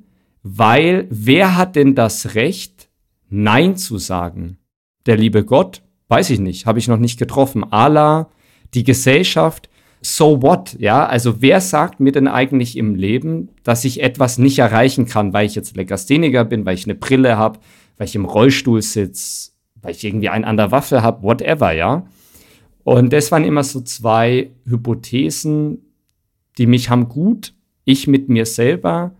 weil 0.44 1.08
wer 1.10 1.58
hat 1.58 1.76
denn 1.76 1.96
das 1.96 2.36
Recht, 2.36 2.90
Nein 3.30 3.76
zu 3.76 3.98
sagen? 3.98 4.58
Der 5.06 5.18
liebe 5.18 5.44
Gott? 5.44 5.82
Weiß 6.10 6.30
ich 6.30 6.40
nicht, 6.40 6.66
habe 6.66 6.80
ich 6.80 6.88
noch 6.88 7.00
nicht 7.00 7.20
getroffen. 7.20 7.66
Allah, 7.72 8.30
die 8.74 8.84
Gesellschaft, 8.84 9.70
so 10.16 10.42
what? 10.42 10.76
Ja, 10.80 11.06
also 11.06 11.42
wer 11.42 11.60
sagt 11.60 12.00
mir 12.00 12.12
denn 12.12 12.28
eigentlich 12.28 12.78
im 12.78 12.96
Leben, 12.96 13.50
dass 13.64 13.84
ich 13.84 14.02
etwas 14.02 14.38
nicht 14.38 14.60
erreichen 14.60 15.06
kann, 15.06 15.34
weil 15.34 15.46
ich 15.46 15.56
jetzt 15.56 15.76
Legastheniker 15.76 16.46
bin, 16.46 16.66
weil 16.66 16.76
ich 16.76 16.86
eine 16.86 16.96
Brille 16.96 17.38
habe, 17.38 17.60
weil 17.98 18.08
ich 18.08 18.16
im 18.16 18.26
Rollstuhl 18.26 18.82
sitze, 18.82 19.52
weil 19.82 19.92
ich 19.92 20.04
irgendwie 20.04 20.30
einen 20.30 20.46
an 20.46 20.58
der 20.58 20.72
Waffe 20.72 21.02
habe, 21.02 21.24
whatever, 21.24 21.74
ja? 21.74 22.08
Und 22.84 23.12
das 23.12 23.32
waren 23.32 23.44
immer 23.44 23.64
so 23.64 23.82
zwei 23.82 24.52
Hypothesen, 24.66 25.80
die 26.58 26.68
mich 26.68 26.90
haben 26.90 27.10
gut, 27.10 27.54
ich 27.84 28.08
mit 28.08 28.30
mir 28.30 28.46
selber, 28.46 29.14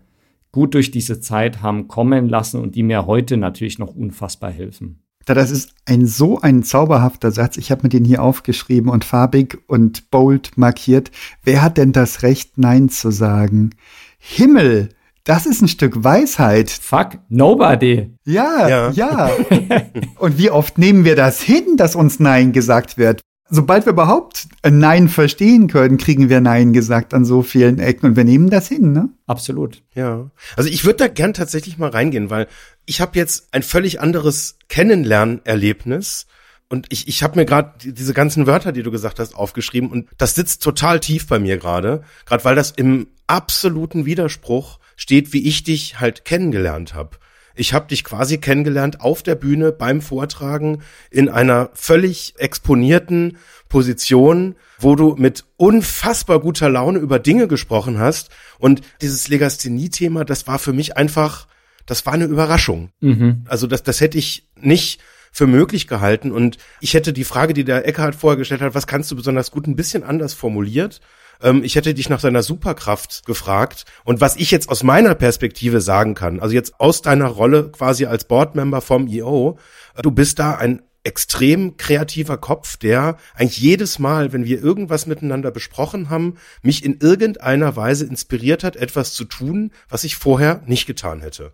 gut 0.52 0.74
durch 0.74 0.90
diese 0.90 1.20
Zeit 1.20 1.60
haben 1.60 1.86
kommen 1.86 2.28
lassen 2.28 2.62
und 2.62 2.74
die 2.74 2.82
mir 2.82 3.06
heute 3.06 3.36
natürlich 3.36 3.78
noch 3.78 3.94
unfassbar 3.94 4.50
helfen. 4.50 5.02
Das 5.34 5.50
ist 5.50 5.70
ein 5.84 6.06
so 6.06 6.40
ein 6.40 6.62
zauberhafter 6.62 7.30
Satz. 7.30 7.56
Ich 7.56 7.70
habe 7.70 7.82
mir 7.84 7.88
den 7.88 8.04
hier 8.04 8.22
aufgeschrieben 8.22 8.90
und 8.90 9.04
farbig 9.04 9.58
und 9.66 10.10
bold 10.10 10.56
markiert. 10.56 11.10
Wer 11.42 11.62
hat 11.62 11.76
denn 11.76 11.92
das 11.92 12.22
Recht, 12.22 12.58
Nein 12.58 12.88
zu 12.88 13.10
sagen? 13.10 13.70
Himmel, 14.18 14.90
das 15.24 15.44
ist 15.44 15.60
ein 15.60 15.68
Stück 15.68 16.02
Weisheit. 16.02 16.70
Fuck, 16.70 17.18
nobody. 17.28 18.14
Ja, 18.24 18.68
ja. 18.68 18.90
ja. 18.90 19.30
und 20.18 20.38
wie 20.38 20.50
oft 20.50 20.78
nehmen 20.78 21.04
wir 21.04 21.16
das 21.16 21.42
hin, 21.42 21.76
dass 21.76 21.94
uns 21.94 22.18
Nein 22.18 22.52
gesagt 22.52 22.96
wird? 22.96 23.20
Sobald 23.50 23.86
wir 23.86 23.92
überhaupt 23.92 24.48
ein 24.62 24.78
Nein 24.78 25.08
verstehen 25.08 25.68
können, 25.68 25.98
kriegen 25.98 26.28
wir 26.28 26.40
Nein 26.40 26.72
gesagt 26.72 27.14
an 27.14 27.24
so 27.24 27.42
vielen 27.42 27.78
Ecken 27.78 28.06
und 28.06 28.16
wir 28.16 28.24
nehmen 28.24 28.50
das 28.50 28.68
hin, 28.68 28.92
ne? 28.92 29.08
Absolut. 29.26 29.82
Ja. 29.94 30.30
Also 30.56 30.68
ich 30.68 30.84
würde 30.84 30.98
da 30.98 31.08
gern 31.08 31.34
tatsächlich 31.34 31.78
mal 31.78 31.90
reingehen, 31.90 32.30
weil 32.30 32.46
ich 32.84 33.00
habe 33.00 33.18
jetzt 33.18 33.48
ein 33.52 33.62
völlig 33.62 34.00
anderes 34.00 34.58
Kennenlernerlebnis 34.68 36.26
und 36.68 36.86
ich, 36.90 37.08
ich 37.08 37.22
habe 37.22 37.38
mir 37.38 37.46
gerade 37.46 37.72
diese 37.82 38.12
ganzen 38.12 38.46
Wörter, 38.46 38.72
die 38.72 38.82
du 38.82 38.90
gesagt 38.90 39.18
hast, 39.18 39.34
aufgeschrieben 39.34 39.90
und 39.90 40.08
das 40.18 40.34
sitzt 40.34 40.62
total 40.62 41.00
tief 41.00 41.26
bei 41.26 41.38
mir 41.38 41.56
gerade, 41.56 42.02
gerade 42.26 42.44
weil 42.44 42.54
das 42.54 42.72
im 42.72 43.08
absoluten 43.26 44.04
Widerspruch 44.04 44.78
steht, 44.96 45.32
wie 45.32 45.46
ich 45.46 45.62
dich 45.62 46.00
halt 46.00 46.24
kennengelernt 46.24 46.94
habe. 46.94 47.16
Ich 47.58 47.74
habe 47.74 47.88
dich 47.88 48.04
quasi 48.04 48.38
kennengelernt 48.38 49.00
auf 49.00 49.22
der 49.22 49.34
Bühne 49.34 49.72
beim 49.72 50.00
Vortragen 50.00 50.82
in 51.10 51.28
einer 51.28 51.70
völlig 51.74 52.34
exponierten 52.38 53.38
Position, 53.68 54.54
wo 54.78 54.94
du 54.94 55.16
mit 55.16 55.44
unfassbar 55.56 56.40
guter 56.40 56.70
Laune 56.70 56.98
über 56.98 57.18
Dinge 57.18 57.48
gesprochen 57.48 57.98
hast. 57.98 58.30
Und 58.58 58.82
dieses 59.02 59.28
Legasthenie-Thema, 59.28 60.24
das 60.24 60.46
war 60.46 60.58
für 60.58 60.72
mich 60.72 60.96
einfach, 60.96 61.48
das 61.84 62.06
war 62.06 62.12
eine 62.12 62.24
Überraschung. 62.24 62.90
Mhm. 63.00 63.44
Also 63.48 63.66
das, 63.66 63.82
das 63.82 64.00
hätte 64.00 64.18
ich 64.18 64.48
nicht 64.56 65.00
für 65.32 65.46
möglich 65.46 65.86
gehalten. 65.86 66.32
Und 66.32 66.58
ich 66.80 66.94
hätte 66.94 67.12
die 67.12 67.24
Frage, 67.24 67.54
die 67.54 67.64
der 67.64 67.86
Eckhard 67.86 68.14
vorher 68.14 68.36
gestellt 68.36 68.60
hat, 68.60 68.74
was 68.74 68.86
kannst 68.86 69.10
du 69.10 69.16
besonders 69.16 69.50
gut, 69.50 69.66
ein 69.66 69.76
bisschen 69.76 70.04
anders 70.04 70.34
formuliert. 70.34 71.00
Ähm, 71.42 71.62
ich 71.64 71.76
hätte 71.76 71.94
dich 71.94 72.08
nach 72.08 72.20
seiner 72.20 72.42
Superkraft 72.42 73.24
gefragt 73.26 73.84
und 74.04 74.20
was 74.20 74.36
ich 74.36 74.50
jetzt 74.50 74.68
aus 74.68 74.82
meiner 74.82 75.14
Perspektive 75.14 75.80
sagen 75.80 76.14
kann, 76.14 76.40
also 76.40 76.54
jetzt 76.54 76.80
aus 76.80 77.02
deiner 77.02 77.28
Rolle 77.28 77.70
quasi 77.70 78.06
als 78.06 78.24
Boardmember 78.24 78.80
vom 78.80 79.08
EO, 79.08 79.58
du 80.02 80.10
bist 80.10 80.38
da 80.38 80.54
ein 80.54 80.82
extrem 81.04 81.76
kreativer 81.76 82.36
Kopf, 82.36 82.76
der 82.76 83.16
eigentlich 83.34 83.58
jedes 83.58 83.98
Mal, 83.98 84.32
wenn 84.32 84.44
wir 84.44 84.62
irgendwas 84.62 85.06
miteinander 85.06 85.50
besprochen 85.50 86.10
haben, 86.10 86.36
mich 86.62 86.84
in 86.84 86.98
irgendeiner 87.00 87.76
Weise 87.76 88.04
inspiriert 88.04 88.64
hat, 88.64 88.76
etwas 88.76 89.14
zu 89.14 89.24
tun, 89.24 89.70
was 89.88 90.04
ich 90.04 90.16
vorher 90.16 90.62
nicht 90.66 90.86
getan 90.86 91.20
hätte. 91.20 91.52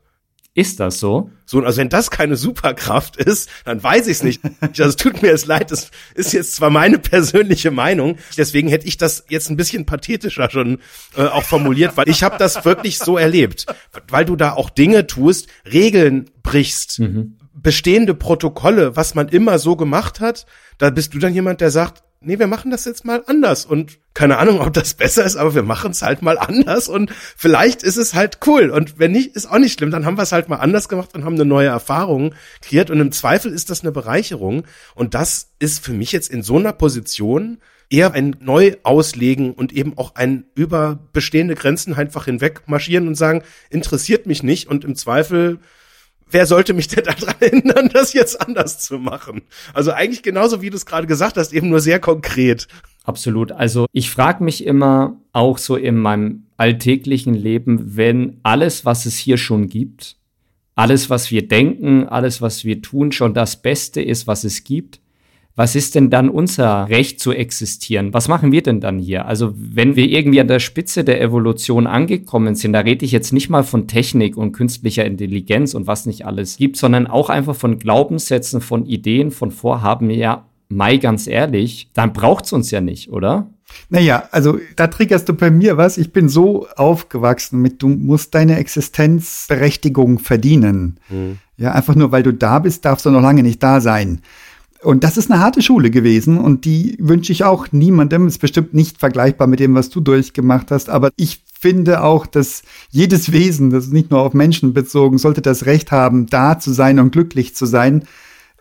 Ist 0.56 0.78
das 0.78 1.00
so? 1.00 1.30
So, 1.46 1.60
also 1.64 1.80
wenn 1.80 1.88
das 1.88 2.12
keine 2.12 2.36
Superkraft 2.36 3.16
ist, 3.16 3.50
dann 3.64 3.82
weiß 3.82 4.06
ich 4.06 4.18
es 4.18 4.22
nicht. 4.22 4.40
Also 4.60 4.84
es 4.84 4.96
tut 4.96 5.20
mir 5.20 5.28
jetzt 5.28 5.46
leid, 5.46 5.70
das 5.70 5.90
ist 6.14 6.32
jetzt 6.32 6.54
zwar 6.54 6.70
meine 6.70 6.98
persönliche 6.98 7.70
Meinung, 7.70 8.18
deswegen 8.36 8.68
hätte 8.68 8.86
ich 8.86 8.96
das 8.96 9.24
jetzt 9.28 9.50
ein 9.50 9.56
bisschen 9.56 9.84
pathetischer 9.84 10.48
schon 10.50 10.78
äh, 11.16 11.22
auch 11.22 11.42
formuliert, 11.42 11.96
weil 11.96 12.08
ich 12.08 12.22
habe 12.22 12.38
das 12.38 12.64
wirklich 12.64 12.98
so 12.98 13.16
erlebt, 13.18 13.66
weil 14.08 14.24
du 14.24 14.36
da 14.36 14.52
auch 14.52 14.70
Dinge 14.70 15.06
tust, 15.06 15.48
Regeln 15.70 16.30
brichst, 16.42 17.00
mhm. 17.00 17.36
bestehende 17.52 18.14
Protokolle, 18.14 18.96
was 18.96 19.14
man 19.14 19.28
immer 19.28 19.58
so 19.58 19.76
gemacht 19.76 20.20
hat, 20.20 20.46
da 20.78 20.90
bist 20.90 21.14
du 21.14 21.18
dann 21.18 21.34
jemand, 21.34 21.60
der 21.60 21.70
sagt, 21.70 22.02
nee, 22.24 22.38
wir 22.38 22.46
machen 22.46 22.70
das 22.70 22.84
jetzt 22.84 23.04
mal 23.04 23.22
anders. 23.26 23.64
Und 23.66 23.98
keine 24.14 24.38
Ahnung, 24.38 24.60
ob 24.60 24.72
das 24.72 24.94
besser 24.94 25.24
ist, 25.24 25.36
aber 25.36 25.54
wir 25.54 25.62
machen 25.62 25.90
es 25.90 26.02
halt 26.02 26.22
mal 26.22 26.38
anders. 26.38 26.88
Und 26.88 27.10
vielleicht 27.36 27.82
ist 27.82 27.96
es 27.96 28.14
halt 28.14 28.38
cool. 28.46 28.70
Und 28.70 28.98
wenn 28.98 29.12
nicht, 29.12 29.36
ist 29.36 29.46
auch 29.50 29.58
nicht 29.58 29.78
schlimm, 29.78 29.90
dann 29.90 30.06
haben 30.06 30.16
wir 30.16 30.22
es 30.22 30.32
halt 30.32 30.48
mal 30.48 30.56
anders 30.56 30.88
gemacht 30.88 31.14
und 31.14 31.24
haben 31.24 31.34
eine 31.34 31.44
neue 31.44 31.68
Erfahrung 31.68 32.34
kreiert. 32.62 32.90
Und 32.90 33.00
im 33.00 33.12
Zweifel 33.12 33.52
ist 33.52 33.70
das 33.70 33.82
eine 33.82 33.92
Bereicherung. 33.92 34.64
Und 34.94 35.14
das 35.14 35.50
ist 35.58 35.84
für 35.84 35.92
mich 35.92 36.12
jetzt 36.12 36.30
in 36.30 36.42
so 36.42 36.56
einer 36.56 36.72
Position 36.72 37.58
eher 37.90 38.12
ein 38.12 38.36
Neuauslegen 38.40 39.52
und 39.52 39.72
eben 39.72 39.96
auch 39.98 40.14
ein 40.14 40.46
über 40.54 40.98
bestehende 41.12 41.54
Grenzen 41.54 41.94
einfach 41.94 42.24
hinweg 42.24 42.62
marschieren 42.66 43.08
und 43.08 43.14
sagen, 43.14 43.42
interessiert 43.70 44.26
mich 44.26 44.42
nicht. 44.42 44.68
Und 44.68 44.84
im 44.84 44.96
Zweifel 44.96 45.58
wer 46.34 46.44
sollte 46.44 46.74
mich 46.74 46.88
denn 46.88 47.04
daran 47.18 47.36
hindern, 47.40 47.88
das 47.90 48.12
jetzt 48.12 48.40
anders 48.40 48.80
zu 48.80 48.98
machen? 48.98 49.42
Also 49.72 49.92
eigentlich 49.92 50.22
genauso, 50.22 50.60
wie 50.60 50.68
du 50.68 50.76
es 50.76 50.84
gerade 50.84 51.06
gesagt 51.06 51.38
hast, 51.38 51.54
eben 51.54 51.70
nur 51.70 51.80
sehr 51.80 52.00
konkret. 52.00 52.68
Absolut. 53.04 53.52
Also 53.52 53.86
ich 53.92 54.10
frage 54.10 54.44
mich 54.44 54.66
immer 54.66 55.16
auch 55.32 55.58
so 55.58 55.76
in 55.76 55.96
meinem 55.96 56.46
alltäglichen 56.56 57.34
Leben, 57.34 57.96
wenn 57.96 58.40
alles, 58.42 58.84
was 58.84 59.06
es 59.06 59.16
hier 59.16 59.36
schon 59.36 59.68
gibt, 59.68 60.16
alles, 60.74 61.08
was 61.08 61.30
wir 61.30 61.46
denken, 61.46 62.08
alles, 62.08 62.42
was 62.42 62.64
wir 62.64 62.82
tun, 62.82 63.12
schon 63.12 63.32
das 63.34 63.62
Beste 63.62 64.02
ist, 64.02 64.26
was 64.26 64.44
es 64.44 64.64
gibt, 64.64 65.00
was 65.56 65.76
ist 65.76 65.94
denn 65.94 66.10
dann 66.10 66.28
unser 66.28 66.88
Recht 66.88 67.20
zu 67.20 67.30
existieren? 67.30 68.12
Was 68.12 68.26
machen 68.26 68.50
wir 68.50 68.62
denn 68.62 68.80
dann 68.80 68.98
hier? 68.98 69.26
Also 69.26 69.54
wenn 69.56 69.94
wir 69.94 70.08
irgendwie 70.08 70.40
an 70.40 70.48
der 70.48 70.58
Spitze 70.58 71.04
der 71.04 71.20
Evolution 71.20 71.86
angekommen 71.86 72.56
sind, 72.56 72.72
da 72.72 72.80
rede 72.80 73.04
ich 73.04 73.12
jetzt 73.12 73.32
nicht 73.32 73.50
mal 73.50 73.62
von 73.62 73.86
Technik 73.86 74.36
und 74.36 74.52
künstlicher 74.52 75.04
Intelligenz 75.04 75.74
und 75.74 75.86
was 75.86 76.06
nicht 76.06 76.26
alles 76.26 76.56
gibt, 76.56 76.76
sondern 76.76 77.06
auch 77.06 77.30
einfach 77.30 77.54
von 77.54 77.78
Glaubenssätzen, 77.78 78.60
von 78.60 78.84
Ideen, 78.84 79.30
von 79.30 79.52
Vorhaben, 79.52 80.10
ja, 80.10 80.46
Mai 80.68 80.96
ganz 80.96 81.26
ehrlich, 81.26 81.90
dann 81.92 82.12
braucht's 82.12 82.52
uns 82.52 82.70
ja 82.70 82.80
nicht, 82.80 83.10
oder? 83.10 83.50
Naja, 83.90 84.28
also 84.32 84.58
da 84.76 84.86
triggerst 84.86 85.28
du 85.28 85.34
bei 85.34 85.50
mir 85.50 85.76
was. 85.76 85.98
Ich 85.98 86.12
bin 86.12 86.28
so 86.28 86.66
aufgewachsen 86.76 87.60
mit, 87.60 87.82
du 87.82 87.88
musst 87.88 88.34
deine 88.34 88.56
Existenzberechtigung 88.56 90.18
verdienen. 90.18 90.98
Mhm. 91.08 91.38
Ja, 91.56 91.72
einfach 91.72 91.94
nur 91.94 92.10
weil 92.12 92.22
du 92.22 92.32
da 92.32 92.58
bist, 92.58 92.84
darfst 92.84 93.06
du 93.06 93.10
noch 93.10 93.20
lange 93.20 93.42
nicht 93.42 93.62
da 93.62 93.80
sein. 93.80 94.20
Und 94.84 95.02
das 95.02 95.16
ist 95.16 95.30
eine 95.30 95.40
harte 95.40 95.62
Schule 95.62 95.90
gewesen 95.90 96.38
und 96.38 96.64
die 96.66 96.96
wünsche 97.00 97.32
ich 97.32 97.44
auch 97.44 97.72
niemandem. 97.72 98.26
Ist 98.26 98.38
bestimmt 98.40 98.74
nicht 98.74 98.98
vergleichbar 98.98 99.46
mit 99.46 99.60
dem, 99.60 99.74
was 99.74 99.88
du 99.88 100.00
durchgemacht 100.00 100.70
hast, 100.70 100.90
aber 100.90 101.10
ich 101.16 101.42
finde 101.58 102.02
auch, 102.02 102.26
dass 102.26 102.62
jedes 102.90 103.32
Wesen, 103.32 103.70
das 103.70 103.86
ist 103.86 103.92
nicht 103.92 104.10
nur 104.10 104.20
auf 104.20 104.34
Menschen 104.34 104.74
bezogen, 104.74 105.16
sollte 105.16 105.40
das 105.40 105.64
Recht 105.64 105.90
haben, 105.90 106.26
da 106.26 106.58
zu 106.58 106.72
sein 106.72 106.98
und 106.98 107.12
glücklich 107.12 107.54
zu 107.54 107.64
sein 107.64 108.04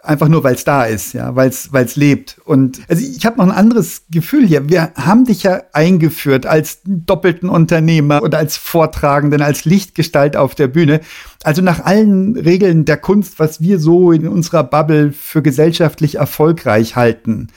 einfach 0.04 0.28
nur 0.28 0.44
weil 0.44 0.56
es 0.56 0.66
da 0.66 0.84
ist, 0.84 1.14
ja, 1.14 1.36
weil 1.36 1.50
es 1.50 1.96
lebt. 1.96 2.38
Und 2.44 2.82
also 2.90 3.04
ich 3.04 3.26
habe 3.26 3.38
noch 3.38 3.46
ein 3.46 3.52
anderes 3.52 4.04
Gefühl 4.12 4.46
hier. 4.46 4.70
Wir 4.70 4.92
haben 4.96 5.24
dich 5.26 5.44
ja 5.44 5.64
eingeführt 5.72 6.46
als 6.46 6.82
doppelten 6.86 7.50
Unternehmer 7.50 8.22
oder 8.22 8.38
als 8.38 8.58
Vortragenden, 8.58 9.42
als 9.42 9.66
Lichtgestalt 9.66 10.36
auf 10.36 10.56
der 10.56 10.68
Bühne. 10.68 11.00
Also 11.44 11.62
nach 11.62 11.80
allen 11.80 12.36
Regeln 12.36 12.86
der 12.86 12.98
Kunst, 12.98 13.40
was 13.40 13.62
wir 13.62 13.80
so 13.80 14.12
in 14.12 14.28
unserer 14.28 14.64
Bubble 14.64 15.14
für 15.14 15.42
gesellschaftlich 15.42 16.16
erfolgreich 16.16 16.96
halten. 16.96 17.48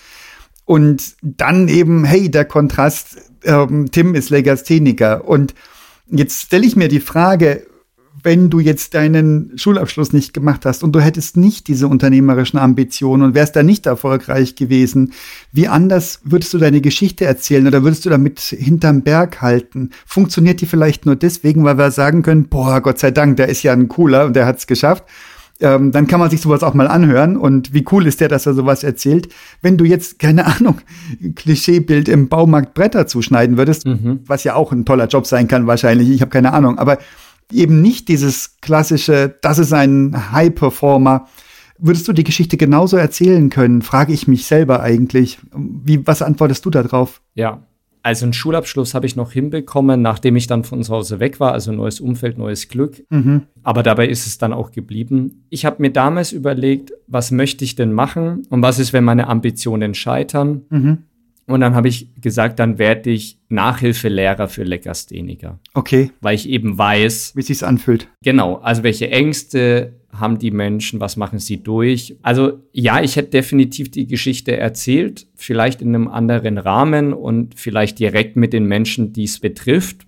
Und 0.64 1.16
dann 1.22 1.68
eben, 1.68 2.04
hey, 2.04 2.30
der 2.30 2.44
Kontrast, 2.44 3.16
ähm, 3.44 3.90
Tim 3.90 4.14
ist 4.14 4.30
Legastheniker. 4.30 5.28
Und 5.28 5.54
jetzt 6.08 6.42
stelle 6.42 6.66
ich 6.66 6.76
mir 6.76 6.88
die 6.88 7.00
Frage, 7.00 7.66
wenn 8.26 8.50
du 8.50 8.58
jetzt 8.58 8.94
deinen 8.94 9.52
Schulabschluss 9.56 10.12
nicht 10.12 10.34
gemacht 10.34 10.66
hast 10.66 10.82
und 10.82 10.90
du 10.90 11.00
hättest 11.00 11.36
nicht 11.36 11.68
diese 11.68 11.86
unternehmerischen 11.86 12.58
Ambitionen 12.58 13.22
und 13.22 13.34
wärst 13.36 13.54
da 13.54 13.62
nicht 13.62 13.86
erfolgreich 13.86 14.56
gewesen, 14.56 15.12
wie 15.52 15.68
anders 15.68 16.18
würdest 16.24 16.52
du 16.52 16.58
deine 16.58 16.80
Geschichte 16.80 17.24
erzählen 17.24 17.68
oder 17.68 17.84
würdest 17.84 18.04
du 18.04 18.10
damit 18.10 18.40
hinterm 18.40 19.02
Berg 19.02 19.42
halten? 19.42 19.90
Funktioniert 20.06 20.60
die 20.60 20.66
vielleicht 20.66 21.06
nur 21.06 21.14
deswegen, 21.14 21.62
weil 21.62 21.78
wir 21.78 21.92
sagen 21.92 22.22
können, 22.22 22.48
boah, 22.48 22.80
Gott 22.80 22.98
sei 22.98 23.12
Dank, 23.12 23.36
der 23.36 23.48
ist 23.48 23.62
ja 23.62 23.72
ein 23.72 23.86
cooler 23.86 24.26
und 24.26 24.34
der 24.34 24.44
hat 24.44 24.58
es 24.58 24.66
geschafft. 24.66 25.04
Ähm, 25.60 25.92
dann 25.92 26.08
kann 26.08 26.18
man 26.18 26.28
sich 26.28 26.40
sowas 26.40 26.64
auch 26.64 26.74
mal 26.74 26.88
anhören. 26.88 27.36
Und 27.36 27.72
wie 27.72 27.84
cool 27.92 28.08
ist 28.08 28.20
der, 28.20 28.28
dass 28.28 28.44
er 28.44 28.54
sowas 28.54 28.82
erzählt? 28.82 29.28
Wenn 29.62 29.76
du 29.76 29.84
jetzt, 29.84 30.18
keine 30.18 30.46
Ahnung, 30.46 30.78
Klischeebild 31.36 32.08
im 32.08 32.28
Baumarkt 32.28 32.74
Bretter 32.74 33.06
zuschneiden 33.06 33.56
würdest, 33.56 33.86
mhm. 33.86 34.18
was 34.26 34.42
ja 34.42 34.54
auch 34.54 34.72
ein 34.72 34.84
toller 34.84 35.06
Job 35.06 35.28
sein 35.28 35.46
kann 35.46 35.68
wahrscheinlich, 35.68 36.10
ich 36.10 36.20
habe 36.22 36.30
keine 36.30 36.52
Ahnung, 36.52 36.76
aber 36.78 36.98
eben 37.52 37.82
nicht 37.82 38.08
dieses 38.08 38.56
klassische, 38.60 39.36
das 39.42 39.58
ist 39.58 39.72
ein 39.72 40.32
High-Performer. 40.32 41.28
Würdest 41.78 42.08
du 42.08 42.12
die 42.12 42.24
Geschichte 42.24 42.56
genauso 42.56 42.96
erzählen 42.96 43.50
können? 43.50 43.82
Frage 43.82 44.12
ich 44.12 44.26
mich 44.26 44.46
selber 44.46 44.80
eigentlich. 44.80 45.38
Wie, 45.54 46.06
was 46.06 46.22
antwortest 46.22 46.64
du 46.64 46.70
darauf? 46.70 47.20
Ja, 47.34 47.62
also 48.06 48.24
einen 48.24 48.34
Schulabschluss 48.34 48.94
habe 48.94 49.04
ich 49.04 49.16
noch 49.16 49.32
hinbekommen, 49.32 50.00
nachdem 50.00 50.36
ich 50.36 50.46
dann 50.46 50.62
von 50.62 50.80
zu 50.84 50.94
Hause 50.94 51.18
weg 51.18 51.40
war, 51.40 51.52
also 51.52 51.72
neues 51.72 51.98
Umfeld, 51.98 52.38
neues 52.38 52.68
Glück. 52.68 53.02
Mhm. 53.10 53.42
Aber 53.64 53.82
dabei 53.82 54.06
ist 54.06 54.28
es 54.28 54.38
dann 54.38 54.52
auch 54.52 54.70
geblieben. 54.70 55.44
Ich 55.50 55.64
habe 55.64 55.82
mir 55.82 55.90
damals 55.90 56.30
überlegt, 56.30 56.92
was 57.08 57.32
möchte 57.32 57.64
ich 57.64 57.74
denn 57.74 57.92
machen 57.92 58.46
und 58.48 58.62
was 58.62 58.78
ist, 58.78 58.92
wenn 58.92 59.02
meine 59.02 59.26
Ambitionen 59.26 59.92
scheitern. 59.94 60.62
Mhm. 60.70 60.98
Und 61.46 61.60
dann 61.60 61.74
habe 61.74 61.88
ich 61.88 62.08
gesagt, 62.20 62.58
dann 62.58 62.78
werde 62.78 63.10
ich 63.10 63.38
Nachhilfelehrer 63.48 64.48
für 64.48 64.64
Legastheniker. 64.64 65.60
Okay. 65.74 66.10
Weil 66.20 66.34
ich 66.34 66.48
eben 66.48 66.76
weiß, 66.76 67.36
wie 67.36 67.42
sich's 67.42 67.62
anfühlt. 67.62 68.08
Genau. 68.22 68.56
Also 68.56 68.82
welche 68.82 69.10
Ängste 69.10 69.94
haben 70.12 70.38
die 70.38 70.50
Menschen? 70.50 70.98
Was 70.98 71.16
machen 71.16 71.38
sie 71.38 71.62
durch? 71.62 72.16
Also 72.22 72.60
ja, 72.72 73.00
ich 73.00 73.14
hätte 73.16 73.30
definitiv 73.30 73.90
die 73.90 74.06
Geschichte 74.06 74.56
erzählt, 74.56 75.28
vielleicht 75.34 75.82
in 75.82 75.94
einem 75.94 76.08
anderen 76.08 76.58
Rahmen 76.58 77.12
und 77.12 77.54
vielleicht 77.54 77.98
direkt 78.00 78.36
mit 78.36 78.52
den 78.52 78.66
Menschen, 78.66 79.12
die 79.12 79.24
es 79.24 79.38
betrifft. 79.38 80.06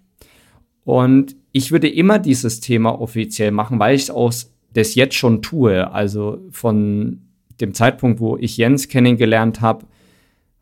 Und 0.85 1.37
ich 1.53 1.71
würde 1.71 1.89
immer 1.89 2.19
dieses 2.19 2.61
Thema 2.61 3.01
offiziell 3.01 3.53
machen, 3.53 3.79
weil 3.79 3.95
ich 3.95 4.03
es 4.03 4.11
aus 4.11 4.53
das 4.73 4.95
jetzt 4.95 5.15
schon 5.15 5.43
tue. 5.43 5.91
Also 5.91 6.39
von 6.51 7.21
dem 7.61 7.75
Zeitpunkt, 7.75 8.21
wo 8.21 8.37
ich 8.37 8.57
Jens 8.57 8.89
kennengelernt 8.89 9.61
habe, 9.61 9.87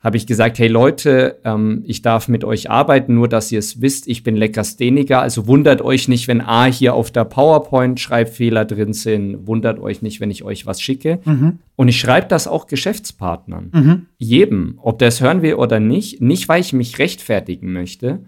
habe 0.00 0.16
ich 0.16 0.26
gesagt, 0.26 0.58
hey 0.58 0.68
Leute, 0.68 1.38
ähm, 1.44 1.82
ich 1.86 2.02
darf 2.02 2.28
mit 2.28 2.44
euch 2.44 2.70
arbeiten, 2.70 3.14
nur 3.14 3.28
dass 3.28 3.50
ihr 3.50 3.58
es 3.58 3.80
wisst, 3.80 4.06
ich 4.06 4.22
bin 4.22 4.36
Lekastheniker, 4.36 5.20
also 5.20 5.46
wundert 5.46 5.82
euch 5.82 6.06
nicht, 6.06 6.28
wenn 6.28 6.40
A 6.40 6.66
hier 6.66 6.94
auf 6.94 7.10
der 7.10 7.24
PowerPoint 7.24 7.98
Schreibfehler 7.98 8.64
drin 8.64 8.92
sind, 8.92 9.46
wundert 9.46 9.78
euch 9.80 10.02
nicht, 10.02 10.20
wenn 10.20 10.30
ich 10.30 10.44
euch 10.44 10.66
was 10.66 10.80
schicke. 10.80 11.18
Mhm. 11.24 11.58
Und 11.74 11.88
ich 11.88 11.98
schreibe 11.98 12.28
das 12.28 12.46
auch 12.46 12.66
Geschäftspartnern, 12.66 13.70
mhm. 13.72 14.06
jedem, 14.18 14.78
ob 14.82 14.98
der 14.98 15.08
es 15.08 15.20
hören 15.20 15.42
will 15.42 15.54
oder 15.54 15.80
nicht, 15.80 16.20
nicht 16.20 16.48
weil 16.48 16.60
ich 16.60 16.72
mich 16.72 16.98
rechtfertigen 16.98 17.72
möchte, 17.72 18.20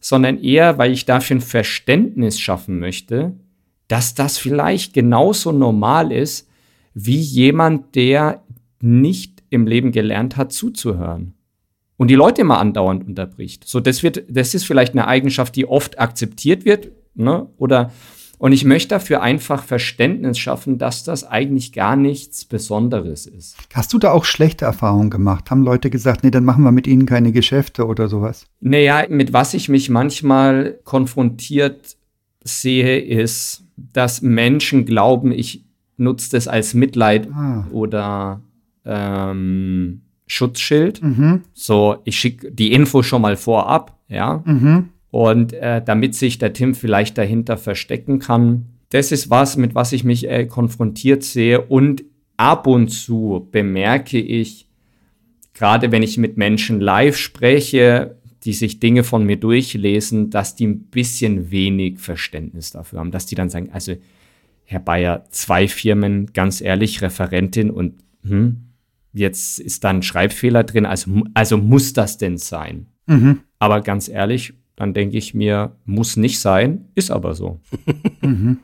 sondern 0.00 0.38
eher, 0.38 0.78
weil 0.78 0.92
ich 0.92 1.04
dafür 1.04 1.36
ein 1.36 1.42
Verständnis 1.42 2.40
schaffen 2.40 2.78
möchte, 2.78 3.32
dass 3.88 4.14
das 4.14 4.38
vielleicht 4.38 4.94
genauso 4.94 5.52
normal 5.52 6.12
ist, 6.12 6.48
wie 6.94 7.18
jemand, 7.20 7.94
der 7.94 8.42
nicht 8.80 9.39
im 9.50 9.66
Leben 9.66 9.92
gelernt 9.92 10.36
hat, 10.36 10.52
zuzuhören. 10.52 11.34
Und 11.96 12.08
die 12.08 12.14
Leute 12.14 12.40
immer 12.40 12.58
andauernd 12.58 13.06
unterbricht. 13.06 13.64
So, 13.68 13.78
das 13.78 14.02
wird, 14.02 14.24
das 14.30 14.54
ist 14.54 14.64
vielleicht 14.64 14.94
eine 14.94 15.06
Eigenschaft, 15.06 15.54
die 15.54 15.66
oft 15.66 15.98
akzeptiert 15.98 16.64
wird, 16.64 16.92
ne? 17.14 17.48
Oder, 17.58 17.92
und 18.38 18.52
ich 18.52 18.64
möchte 18.64 18.88
dafür 18.88 19.20
einfach 19.20 19.64
Verständnis 19.64 20.38
schaffen, 20.38 20.78
dass 20.78 21.04
das 21.04 21.24
eigentlich 21.24 21.74
gar 21.74 21.96
nichts 21.96 22.46
Besonderes 22.46 23.26
ist. 23.26 23.58
Hast 23.74 23.92
du 23.92 23.98
da 23.98 24.12
auch 24.12 24.24
schlechte 24.24 24.64
Erfahrungen 24.64 25.10
gemacht? 25.10 25.50
Haben 25.50 25.62
Leute 25.62 25.90
gesagt, 25.90 26.24
nee, 26.24 26.30
dann 26.30 26.44
machen 26.46 26.64
wir 26.64 26.72
mit 26.72 26.86
ihnen 26.86 27.04
keine 27.04 27.32
Geschäfte 27.32 27.86
oder 27.86 28.08
sowas? 28.08 28.46
Naja, 28.60 29.04
mit 29.10 29.34
was 29.34 29.52
ich 29.52 29.68
mich 29.68 29.90
manchmal 29.90 30.78
konfrontiert 30.84 31.98
sehe, 32.42 32.98
ist, 32.98 33.64
dass 33.76 34.22
Menschen 34.22 34.86
glauben, 34.86 35.32
ich 35.32 35.66
nutze 35.98 36.30
das 36.30 36.48
als 36.48 36.72
Mitleid 36.72 37.28
ah. 37.32 37.66
oder 37.70 38.40
ähm, 38.84 40.02
Schutzschild. 40.26 41.02
Mhm. 41.02 41.42
So, 41.54 41.98
ich 42.04 42.16
schicke 42.18 42.52
die 42.52 42.72
Info 42.72 43.02
schon 43.02 43.22
mal 43.22 43.36
vorab, 43.36 43.98
ja. 44.08 44.42
Mhm. 44.44 44.90
Und 45.10 45.52
äh, 45.54 45.82
damit 45.84 46.14
sich 46.14 46.38
der 46.38 46.52
Tim 46.52 46.74
vielleicht 46.74 47.18
dahinter 47.18 47.56
verstecken 47.56 48.20
kann. 48.20 48.66
Das 48.90 49.10
ist 49.10 49.28
was, 49.28 49.56
mit 49.56 49.74
was 49.74 49.92
ich 49.92 50.04
mich 50.04 50.28
äh, 50.28 50.46
konfrontiert 50.46 51.24
sehe. 51.24 51.60
Und 51.60 52.04
ab 52.36 52.68
und 52.68 52.88
zu 52.88 53.48
bemerke 53.50 54.18
ich, 54.18 54.68
gerade 55.52 55.90
wenn 55.90 56.04
ich 56.04 56.16
mit 56.16 56.36
Menschen 56.36 56.80
live 56.80 57.16
spreche, 57.16 58.16
die 58.44 58.52
sich 58.52 58.80
Dinge 58.80 59.04
von 59.04 59.26
mir 59.26 59.36
durchlesen, 59.36 60.30
dass 60.30 60.54
die 60.54 60.66
ein 60.66 60.84
bisschen 60.84 61.50
wenig 61.50 61.98
Verständnis 61.98 62.70
dafür 62.70 63.00
haben, 63.00 63.10
dass 63.10 63.26
die 63.26 63.34
dann 63.34 63.50
sagen, 63.50 63.70
also 63.72 63.96
Herr 64.64 64.80
Bayer, 64.80 65.24
zwei 65.30 65.66
Firmen, 65.66 66.32
ganz 66.32 66.60
ehrlich, 66.60 67.02
Referentin 67.02 67.70
und 67.70 67.94
hm, 68.22 68.69
jetzt 69.12 69.58
ist 69.58 69.84
da 69.84 69.90
ein 69.90 70.02
Schreibfehler 70.02 70.64
drin, 70.64 70.86
also, 70.86 71.22
also 71.34 71.58
muss 71.58 71.92
das 71.92 72.18
denn 72.18 72.38
sein? 72.38 72.86
Mhm. 73.06 73.40
Aber 73.58 73.80
ganz 73.80 74.08
ehrlich, 74.08 74.54
dann 74.76 74.94
denke 74.94 75.18
ich 75.18 75.34
mir, 75.34 75.76
muss 75.84 76.16
nicht 76.16 76.40
sein, 76.40 76.88
ist 76.94 77.10
aber 77.10 77.34
so. 77.34 77.60
Mhm. 78.22 78.58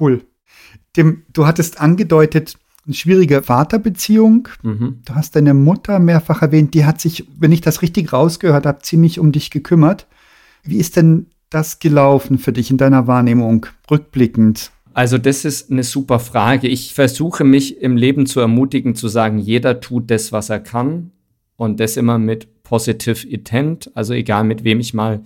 Cool. 0.00 0.22
Dem, 0.96 1.22
du 1.32 1.46
hattest 1.46 1.80
angedeutet, 1.80 2.56
eine 2.86 2.94
schwierige 2.94 3.42
Vaterbeziehung. 3.42 4.48
Mhm. 4.62 5.02
Du 5.04 5.14
hast 5.14 5.36
deine 5.36 5.54
Mutter 5.54 5.98
mehrfach 5.98 6.42
erwähnt, 6.42 6.74
die 6.74 6.84
hat 6.84 7.00
sich, 7.00 7.26
wenn 7.38 7.52
ich 7.52 7.60
das 7.60 7.82
richtig 7.82 8.12
rausgehört 8.12 8.64
habe, 8.64 8.82
ziemlich 8.82 9.18
um 9.18 9.32
dich 9.32 9.50
gekümmert. 9.50 10.06
Wie 10.62 10.78
ist 10.78 10.96
denn 10.96 11.26
das 11.50 11.78
gelaufen 11.78 12.38
für 12.38 12.52
dich 12.52 12.70
in 12.70 12.78
deiner 12.78 13.06
Wahrnehmung, 13.06 13.66
rückblickend? 13.90 14.72
Also 14.96 15.18
das 15.18 15.44
ist 15.44 15.70
eine 15.70 15.82
super 15.82 16.18
Frage. 16.18 16.68
Ich 16.68 16.94
versuche 16.94 17.44
mich 17.44 17.82
im 17.82 17.98
Leben 17.98 18.24
zu 18.24 18.40
ermutigen, 18.40 18.94
zu 18.94 19.08
sagen, 19.08 19.36
jeder 19.36 19.80
tut 19.80 20.10
das, 20.10 20.32
was 20.32 20.48
er 20.48 20.58
kann 20.58 21.10
und 21.56 21.80
das 21.80 21.98
immer 21.98 22.18
mit 22.18 22.62
positive 22.62 23.28
intent. 23.28 23.90
Also 23.94 24.14
egal 24.14 24.44
mit 24.44 24.64
wem 24.64 24.80
ich 24.80 24.94
mal 24.94 25.20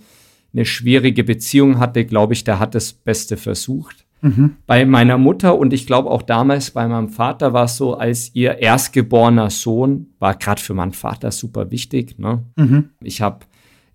eine 0.51 0.65
schwierige 0.65 1.23
Beziehung 1.23 1.79
hatte, 1.79 2.03
glaube 2.03 2.33
ich, 2.33 2.43
der 2.43 2.59
hat 2.59 2.75
das 2.75 2.91
Beste 2.91 3.37
versucht. 3.37 4.05
Mhm. 4.19 4.57
Bei 4.67 4.85
meiner 4.85 5.17
Mutter 5.17 5.57
und 5.57 5.71
ich 5.71 5.87
glaube 5.87 6.11
auch 6.11 6.23
damals 6.23 6.71
bei 6.71 6.85
meinem 6.85 7.07
Vater 7.07 7.53
war 7.53 7.63
es 7.63 7.77
so, 7.77 7.93
als 7.95 8.31
ihr 8.35 8.57
erstgeborener 8.57 9.49
Sohn 9.49 10.07
war 10.19 10.35
gerade 10.35 10.61
für 10.61 10.73
meinen 10.73 10.91
Vater 10.91 11.31
super 11.31 11.71
wichtig. 11.71 12.19
Ne? 12.19 12.43
Mhm. 12.57 12.89
Ich 12.99 13.21
habe 13.21 13.45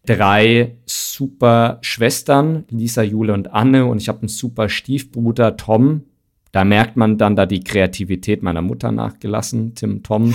drei 0.07 0.77
super 0.87 1.79
Schwestern, 1.83 2.65
Lisa, 2.71 3.03
Jule 3.03 3.33
und 3.33 3.53
Anne, 3.53 3.87
und 3.87 4.01
ich 4.01 4.09
habe 4.09 4.21
einen 4.21 4.29
super 4.29 4.69
Stiefbruder, 4.69 5.57
Tom. 5.57 6.05
Da 6.53 6.65
merkt 6.65 6.97
man 6.97 7.19
dann 7.19 7.37
da 7.37 7.45
die 7.45 7.63
Kreativität 7.63 8.43
meiner 8.43 8.63
Mutter 8.63 8.91
nachgelassen, 8.91 9.75
Tim 9.75 10.03
Tom. 10.03 10.35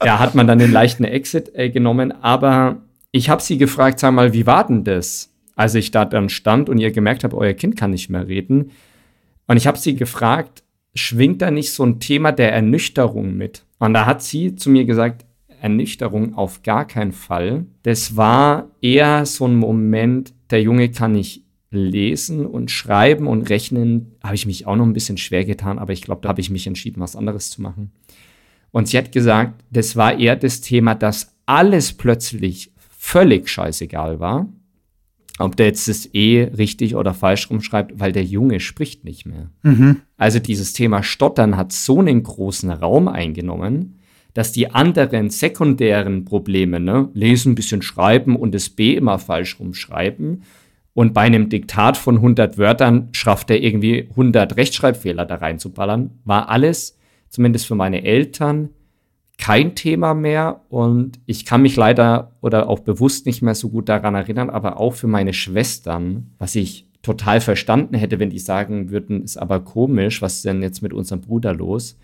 da 0.00 0.18
hat 0.18 0.34
man 0.34 0.48
dann 0.48 0.58
den 0.58 0.72
leichten 0.72 1.04
Exit 1.04 1.54
äh, 1.54 1.70
genommen, 1.70 2.12
aber 2.22 2.82
ich 3.12 3.30
habe 3.30 3.42
sie 3.42 3.58
gefragt, 3.58 4.00
sag 4.00 4.12
mal, 4.12 4.32
wie 4.32 4.46
war 4.46 4.66
denn 4.66 4.84
das, 4.84 5.32
als 5.54 5.74
ich 5.74 5.90
da 5.90 6.04
dann 6.04 6.28
stand 6.28 6.68
und 6.68 6.78
ihr 6.78 6.90
gemerkt 6.90 7.24
habt, 7.24 7.34
euer 7.34 7.54
Kind 7.54 7.76
kann 7.76 7.90
nicht 7.90 8.10
mehr 8.10 8.26
reden. 8.26 8.72
Und 9.46 9.56
ich 9.56 9.66
habe 9.66 9.78
sie 9.78 9.94
gefragt, 9.94 10.62
schwingt 10.94 11.42
da 11.42 11.50
nicht 11.50 11.72
so 11.72 11.84
ein 11.84 12.00
Thema 12.00 12.32
der 12.32 12.52
Ernüchterung 12.52 13.36
mit? 13.36 13.64
Und 13.80 13.94
da 13.94 14.06
hat 14.06 14.22
sie 14.22 14.54
zu 14.54 14.70
mir 14.70 14.84
gesagt, 14.84 15.26
Ernüchterung 15.60 16.34
auf 16.34 16.62
gar 16.62 16.86
keinen 16.86 17.12
Fall. 17.12 17.66
Das 17.82 18.16
war 18.16 18.70
eher 18.80 19.26
so 19.26 19.46
ein 19.46 19.56
Moment, 19.56 20.32
der 20.50 20.62
Junge 20.62 20.90
kann 20.90 21.12
nicht 21.12 21.44
Lesen 21.70 22.46
und 22.46 22.70
Schreiben 22.70 23.26
und 23.26 23.48
Rechnen 23.48 24.16
habe 24.22 24.34
ich 24.34 24.46
mich 24.46 24.66
auch 24.66 24.76
noch 24.76 24.84
ein 24.84 24.92
bisschen 24.92 25.16
schwer 25.16 25.44
getan, 25.44 25.78
aber 25.78 25.92
ich 25.92 26.02
glaube, 26.02 26.20
da 26.22 26.28
habe 26.28 26.40
ich 26.40 26.50
mich 26.50 26.66
entschieden, 26.66 27.00
was 27.00 27.16
anderes 27.16 27.50
zu 27.50 27.62
machen. 27.62 27.92
Und 28.72 28.88
sie 28.88 28.98
hat 28.98 29.12
gesagt, 29.12 29.64
das 29.70 29.96
war 29.96 30.18
eher 30.18 30.36
das 30.36 30.60
Thema, 30.60 30.94
dass 30.94 31.34
alles 31.46 31.92
plötzlich 31.92 32.72
völlig 32.76 33.48
scheißegal 33.48 34.20
war. 34.20 34.48
Ob 35.40 35.56
der 35.56 35.66
jetzt 35.66 35.88
das 35.88 36.08
E 36.12 36.42
richtig 36.56 36.94
oder 36.94 37.14
falsch 37.14 37.48
rumschreibt, 37.48 37.98
weil 37.98 38.12
der 38.12 38.24
Junge 38.24 38.60
spricht 38.60 39.04
nicht 39.04 39.26
mehr. 39.26 39.50
Mhm. 39.62 40.02
Also 40.16 40.38
dieses 40.38 40.74
Thema 40.74 41.02
Stottern 41.02 41.56
hat 41.56 41.72
so 41.72 41.98
einen 41.98 42.22
großen 42.22 42.70
Raum 42.70 43.08
eingenommen, 43.08 43.98
dass 44.34 44.52
die 44.52 44.70
anderen 44.70 45.30
sekundären 45.30 46.24
Probleme, 46.24 46.78
ne, 46.78 47.08
lesen, 47.14 47.52
ein 47.52 47.54
bisschen 47.54 47.82
schreiben 47.82 48.36
und 48.36 48.54
das 48.54 48.68
B 48.68 48.94
immer 48.94 49.18
falsch 49.18 49.58
rumschreiben, 49.58 50.42
und 50.92 51.14
bei 51.14 51.22
einem 51.22 51.48
Diktat 51.48 51.96
von 51.96 52.16
100 52.16 52.58
Wörtern 52.58 53.08
schafft 53.12 53.50
er 53.50 53.62
irgendwie 53.62 54.08
100 54.10 54.56
Rechtschreibfehler 54.56 55.24
da 55.24 55.36
reinzuballern, 55.36 56.18
war 56.24 56.48
alles, 56.48 56.98
zumindest 57.28 57.66
für 57.66 57.76
meine 57.76 58.04
Eltern, 58.04 58.70
kein 59.40 59.74
Thema 59.74 60.12
mehr 60.14 60.60
und 60.68 61.18
ich 61.24 61.46
kann 61.46 61.62
mich 61.62 61.74
leider 61.74 62.32
oder 62.42 62.68
auch 62.68 62.80
bewusst 62.80 63.24
nicht 63.26 63.40
mehr 63.40 63.54
so 63.54 63.70
gut 63.70 63.88
daran 63.88 64.14
erinnern, 64.14 64.50
aber 64.50 64.78
auch 64.78 64.94
für 64.94 65.06
meine 65.06 65.32
Schwestern, 65.32 66.30
was 66.38 66.54
ich 66.54 66.86
total 67.02 67.40
verstanden 67.40 67.94
hätte, 67.94 68.18
wenn 68.18 68.28
die 68.28 68.38
sagen 68.38 68.90
würden, 68.90 69.24
ist 69.24 69.38
aber 69.38 69.60
komisch, 69.60 70.20
was 70.20 70.36
ist 70.36 70.44
denn 70.44 70.62
jetzt 70.62 70.82
mit 70.82 70.92
unserem 70.92 71.22
Bruder 71.22 71.54
los? 71.54 71.96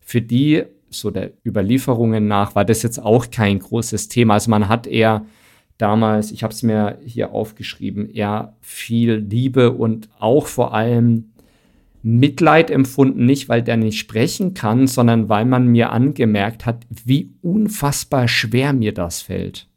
Für 0.00 0.22
die, 0.22 0.62
so 0.88 1.10
der 1.10 1.32
Überlieferungen 1.44 2.28
nach, 2.28 2.54
war 2.54 2.64
das 2.64 2.84
jetzt 2.84 3.02
auch 3.02 3.30
kein 3.32 3.58
großes 3.58 4.08
Thema. 4.08 4.34
Also 4.34 4.50
man 4.50 4.68
hat 4.68 4.86
eher 4.86 5.26
damals, 5.78 6.30
ich 6.30 6.44
habe 6.44 6.54
es 6.54 6.62
mir 6.62 6.98
hier 7.04 7.32
aufgeschrieben, 7.32 8.08
eher 8.08 8.54
viel 8.60 9.14
Liebe 9.14 9.72
und 9.72 10.08
auch 10.20 10.46
vor 10.46 10.72
allem 10.72 11.32
Mitleid 12.02 12.70
empfunden, 12.70 13.26
nicht 13.26 13.48
weil 13.48 13.62
der 13.62 13.76
nicht 13.76 13.98
sprechen 13.98 14.54
kann, 14.54 14.86
sondern 14.86 15.28
weil 15.28 15.44
man 15.44 15.66
mir 15.66 15.90
angemerkt 15.90 16.66
hat, 16.66 16.86
wie 16.88 17.34
unfassbar 17.42 18.28
schwer 18.28 18.72
mir 18.72 18.92
das 18.94 19.22
fällt. 19.22 19.68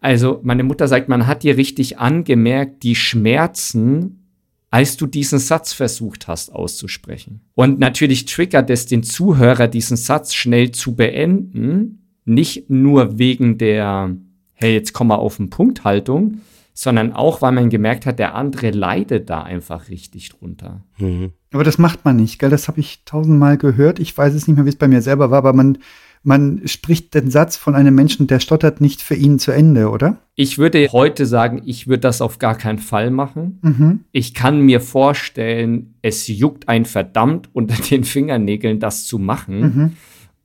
Also 0.00 0.40
meine 0.42 0.64
Mutter 0.64 0.88
sagt, 0.88 1.08
man 1.08 1.26
hat 1.26 1.42
dir 1.42 1.56
richtig 1.56 1.98
angemerkt, 1.98 2.82
die 2.82 2.94
Schmerzen, 2.94 4.26
als 4.70 4.96
du 4.96 5.06
diesen 5.06 5.38
Satz 5.38 5.72
versucht 5.72 6.28
hast 6.28 6.50
auszusprechen. 6.52 7.42
Und 7.54 7.78
natürlich 7.78 8.24
triggert 8.24 8.70
es 8.70 8.86
den 8.86 9.02
Zuhörer, 9.02 9.68
diesen 9.68 9.96
Satz 9.96 10.34
schnell 10.34 10.70
zu 10.70 10.96
beenden, 10.96 12.08
nicht 12.24 12.70
nur 12.70 13.18
wegen 13.18 13.58
der 13.58 14.16
hey, 14.60 14.74
jetzt 14.74 14.92
komm 14.92 15.08
mal 15.08 15.16
auf 15.16 15.38
den 15.38 15.50
Punkt 15.50 15.84
Haltung, 15.84 16.42
sondern 16.72 17.12
auch, 17.12 17.42
weil 17.42 17.52
man 17.52 17.70
gemerkt 17.70 18.06
hat, 18.06 18.18
der 18.18 18.34
andere 18.34 18.70
leidet 18.70 19.28
da 19.28 19.42
einfach 19.42 19.88
richtig 19.88 20.30
drunter. 20.30 20.84
Mhm. 20.98 21.32
Aber 21.52 21.64
das 21.64 21.78
macht 21.78 22.04
man 22.04 22.16
nicht, 22.16 22.38
gell? 22.38 22.50
Das 22.50 22.68
habe 22.68 22.80
ich 22.80 23.04
tausendmal 23.04 23.58
gehört. 23.58 23.98
Ich 23.98 24.16
weiß 24.16 24.34
es 24.34 24.46
nicht 24.46 24.56
mehr, 24.56 24.64
wie 24.64 24.70
es 24.70 24.76
bei 24.76 24.88
mir 24.88 25.02
selber 25.02 25.30
war, 25.30 25.38
aber 25.38 25.52
man, 25.52 25.78
man 26.22 26.62
spricht 26.66 27.14
den 27.14 27.30
Satz 27.30 27.56
von 27.56 27.74
einem 27.74 27.94
Menschen, 27.94 28.26
der 28.26 28.40
stottert, 28.40 28.80
nicht 28.80 29.02
für 29.02 29.14
ihn 29.14 29.38
zu 29.38 29.50
Ende, 29.50 29.90
oder? 29.90 30.18
Ich 30.36 30.58
würde 30.58 30.86
heute 30.92 31.26
sagen, 31.26 31.62
ich 31.64 31.86
würde 31.88 32.00
das 32.00 32.22
auf 32.22 32.38
gar 32.38 32.54
keinen 32.54 32.78
Fall 32.78 33.10
machen. 33.10 33.58
Mhm. 33.62 34.00
Ich 34.12 34.34
kann 34.34 34.60
mir 34.60 34.80
vorstellen, 34.80 35.94
es 36.02 36.28
juckt 36.28 36.68
ein 36.68 36.84
verdammt 36.84 37.48
unter 37.52 37.74
den 37.90 38.04
Fingernägeln, 38.04 38.78
das 38.78 39.06
zu 39.06 39.18
machen. 39.18 39.60
Mhm. 39.60 39.92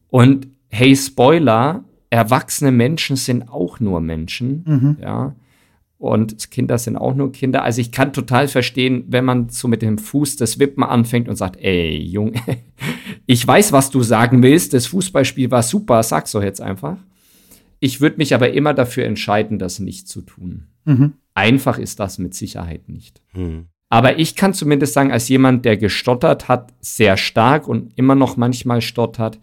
Und 0.10 0.48
hey, 0.70 0.96
Spoiler, 0.96 1.84
erwachsene 2.10 2.72
Menschen 2.72 3.16
sind 3.16 3.50
auch 3.50 3.80
nur 3.80 4.02
Menschen, 4.02 4.64
mhm. 4.66 4.98
ja. 5.02 5.36
Und 5.98 6.52
Kinder 6.52 6.78
sind 6.78 6.98
auch 6.98 7.16
nur 7.16 7.32
Kinder. 7.32 7.64
Also 7.64 7.80
ich 7.80 7.92
kann 7.92 8.12
total 8.12 8.48
verstehen, 8.48 9.06
wenn 9.08 9.24
man 9.24 9.50
so 9.50 9.68
mit 9.68 9.82
dem 9.82 9.98
Fuß 9.98 10.36
das 10.36 10.60
Wippen 10.60 10.84
anfängt 10.84 11.30
und 11.30 11.36
sagt, 11.36 11.58
ey, 11.62 11.98
Junge, 11.98 12.42
ich 13.26 13.46
weiß, 13.48 13.72
was 13.72 13.92
du 13.92 14.02
sagen 14.02 14.44
willst. 14.44 14.74
Das 14.74 14.88
Fußballspiel 14.88 15.52
war 15.52 15.64
super, 15.64 16.04
sag's 16.04 16.34
doch 16.34 16.44
jetzt 16.44 16.62
einfach. 16.62 16.98
Ich 17.80 18.02
würde 18.02 18.18
mich 18.18 18.34
aber 18.34 18.52
immer 18.52 18.74
dafür 18.74 19.06
entscheiden, 19.06 19.58
das 19.58 19.80
nicht 19.80 20.08
zu 20.08 20.22
tun. 20.22 20.68
Mhm. 20.86 21.14
Einfach 21.34 21.78
ist 21.78 22.00
das 22.00 22.18
mit 22.18 22.34
Sicherheit 22.34 22.90
nicht. 22.90 23.22
Mhm. 23.34 23.68
Aber 23.90 24.20
ich 24.20 24.36
kann 24.36 24.54
zumindest 24.54 24.94
sagen, 24.94 25.12
als 25.12 25.30
jemand, 25.30 25.64
der 25.64 25.78
gestottert 25.78 26.48
hat, 26.48 26.74
sehr 26.82 27.18
stark 27.18 27.68
und 27.68 27.94
immer 27.98 28.16
noch 28.16 28.36
manchmal 28.36 28.82
stottert, 28.82 29.40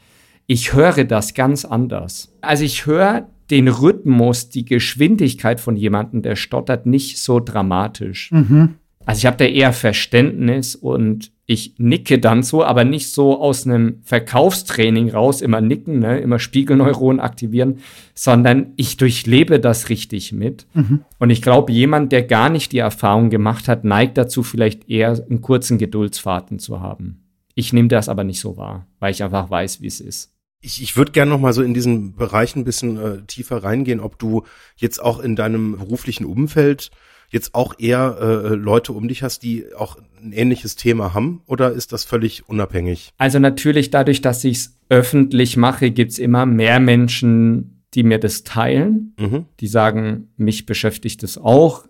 ich 0.47 0.75
höre 0.75 1.05
das 1.05 1.35
ganz 1.35 1.65
anders. 1.65 2.37
Also 2.41 2.65
ich 2.65 2.85
höre 2.85 3.29
den 3.51 3.69
Rhythmus, 3.69 4.49
die 4.49 4.65
Geschwindigkeit 4.65 5.61
von 5.61 5.77
jemandem, 5.77 6.23
der 6.23 6.37
stottert, 6.37 6.87
nicht 6.87 7.19
so 7.19 7.41
dramatisch. 7.41 8.31
Mhm. 8.33 8.75
Also 9.05 9.19
ich 9.19 9.27
habe 9.27 9.37
da 9.37 9.45
eher 9.45 9.73
Verständnis 9.73 10.77
und 10.77 11.33
ich 11.45 11.75
nicke 11.79 12.19
dann 12.19 12.43
so, 12.43 12.65
aber 12.65 12.85
nicht 12.85 13.11
so 13.13 13.41
aus 13.41 13.67
einem 13.67 13.99
Verkaufstraining 14.03 15.11
raus, 15.11 15.43
immer 15.43 15.61
nicken, 15.61 15.99
ne, 15.99 16.19
immer 16.21 16.39
Spiegelneuronen 16.39 17.21
aktivieren, 17.21 17.79
sondern 18.15 18.73
ich 18.77 18.97
durchlebe 18.97 19.59
das 19.59 19.89
richtig 19.89 20.33
mit. 20.33 20.67
Mhm. 20.75 21.01
Und 21.19 21.31
ich 21.31 21.43
glaube, 21.43 21.73
jemand, 21.73 22.13
der 22.13 22.23
gar 22.23 22.49
nicht 22.49 22.73
die 22.73 22.79
Erfahrung 22.79 23.29
gemacht 23.29 23.69
hat, 23.69 23.85
neigt 23.85 24.17
dazu, 24.17 24.43
vielleicht 24.43 24.89
eher 24.89 25.21
einen 25.29 25.43
kurzen 25.43 25.79
Geduldsfaden 25.79 26.59
zu 26.59 26.81
haben. 26.81 27.25
Ich 27.55 27.73
nehme 27.73 27.89
das 27.89 28.09
aber 28.09 28.25
nicht 28.25 28.41
so 28.41 28.57
wahr, 28.57 28.87
weil 28.99 29.11
ich 29.11 29.23
einfach 29.23 29.51
weiß, 29.51 29.83
wie 29.83 29.89
es 29.89 30.01
ist. 30.01 30.33
Ich, 30.63 30.83
ich 30.83 30.97
würde 30.97 31.13
gerne 31.13 31.31
noch 31.31 31.41
mal 31.41 31.53
so 31.53 31.63
in 31.63 31.75
diesen 31.75 32.15
Bereich 32.15 32.57
ein 32.57 32.65
bisschen 32.65 32.97
äh, 32.97 33.23
tiefer 33.27 33.63
reingehen, 33.63 34.01
ob 34.01 34.19
du 34.19 34.45
jetzt 34.77 35.03
auch 35.03 35.21
in 35.21 35.37
deinem 35.37 35.77
beruflichen 35.77 36.25
Umfeld 36.25 36.91
jetzt 37.29 37.55
auch 37.55 37.75
eher 37.79 38.19
äh, 38.21 38.55
Leute 38.55 38.93
um 38.93 39.09
dich 39.09 39.23
hast, 39.23 39.43
die 39.43 39.67
auch 39.75 39.97
ein 40.23 40.33
ähnliches 40.33 40.77
Thema 40.77 41.15
haben, 41.15 41.43
oder 41.47 41.73
ist 41.73 41.93
das 41.93 42.05
völlig 42.05 42.49
unabhängig? 42.49 43.11
Also 43.17 43.39
natürlich 43.39 43.91
dadurch, 43.91 44.21
dass 44.21 44.45
ich 44.45 44.59
es 44.59 44.79
öffentlich 44.89 45.57
mache, 45.57 45.91
gibt's 45.91 46.19
immer 46.19 46.45
mehr 46.47 46.79
Menschen, 46.79 47.83
die 47.95 48.03
mir 48.03 48.19
das 48.19 48.45
teilen, 48.45 49.15
mhm. 49.19 49.47
die 49.61 49.67
sagen, 49.67 50.29
mich 50.37 50.67
beschäftigt 50.67 51.23
es 51.23 51.39
auch, 51.39 51.87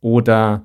oder 0.00 0.64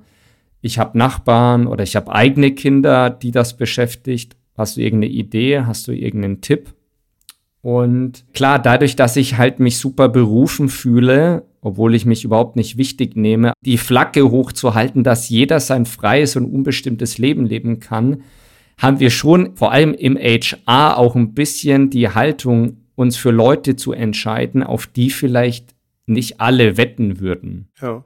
ich 0.62 0.78
habe 0.78 0.96
Nachbarn 0.96 1.66
oder 1.66 1.82
ich 1.82 1.96
habe 1.96 2.12
eigene 2.12 2.52
Kinder, 2.52 3.10
die 3.10 3.30
das 3.32 3.56
beschäftigt 3.56 4.36
Hast 4.56 4.76
du 4.76 4.82
irgendeine 4.82 5.12
Idee? 5.12 5.60
Hast 5.60 5.88
du 5.88 5.92
irgendeinen 5.92 6.40
Tipp? 6.40 6.74
Und 7.62 8.24
klar, 8.34 8.58
dadurch, 8.58 8.96
dass 8.96 9.16
ich 9.16 9.38
halt 9.38 9.60
mich 9.60 9.78
super 9.78 10.08
berufen 10.08 10.68
fühle, 10.68 11.44
obwohl 11.60 11.94
ich 11.94 12.04
mich 12.04 12.24
überhaupt 12.24 12.56
nicht 12.56 12.76
wichtig 12.76 13.16
nehme, 13.16 13.52
die 13.64 13.78
Flagge 13.78 14.30
hochzuhalten, 14.30 15.04
dass 15.04 15.28
jeder 15.28 15.60
sein 15.60 15.86
freies 15.86 16.34
und 16.34 16.44
unbestimmtes 16.44 17.18
Leben 17.18 17.46
leben 17.46 17.78
kann, 17.78 18.24
haben 18.78 18.98
wir 18.98 19.10
schon 19.10 19.56
vor 19.56 19.70
allem 19.70 19.94
im 19.94 20.16
HR 20.16 20.98
auch 20.98 21.14
ein 21.14 21.34
bisschen 21.34 21.88
die 21.88 22.08
Haltung, 22.08 22.78
uns 22.96 23.16
für 23.16 23.30
Leute 23.30 23.76
zu 23.76 23.92
entscheiden, 23.92 24.64
auf 24.64 24.88
die 24.88 25.10
vielleicht 25.10 25.74
nicht 26.06 26.40
alle 26.40 26.76
wetten 26.76 27.20
würden. 27.20 27.68
Ja. 27.80 28.04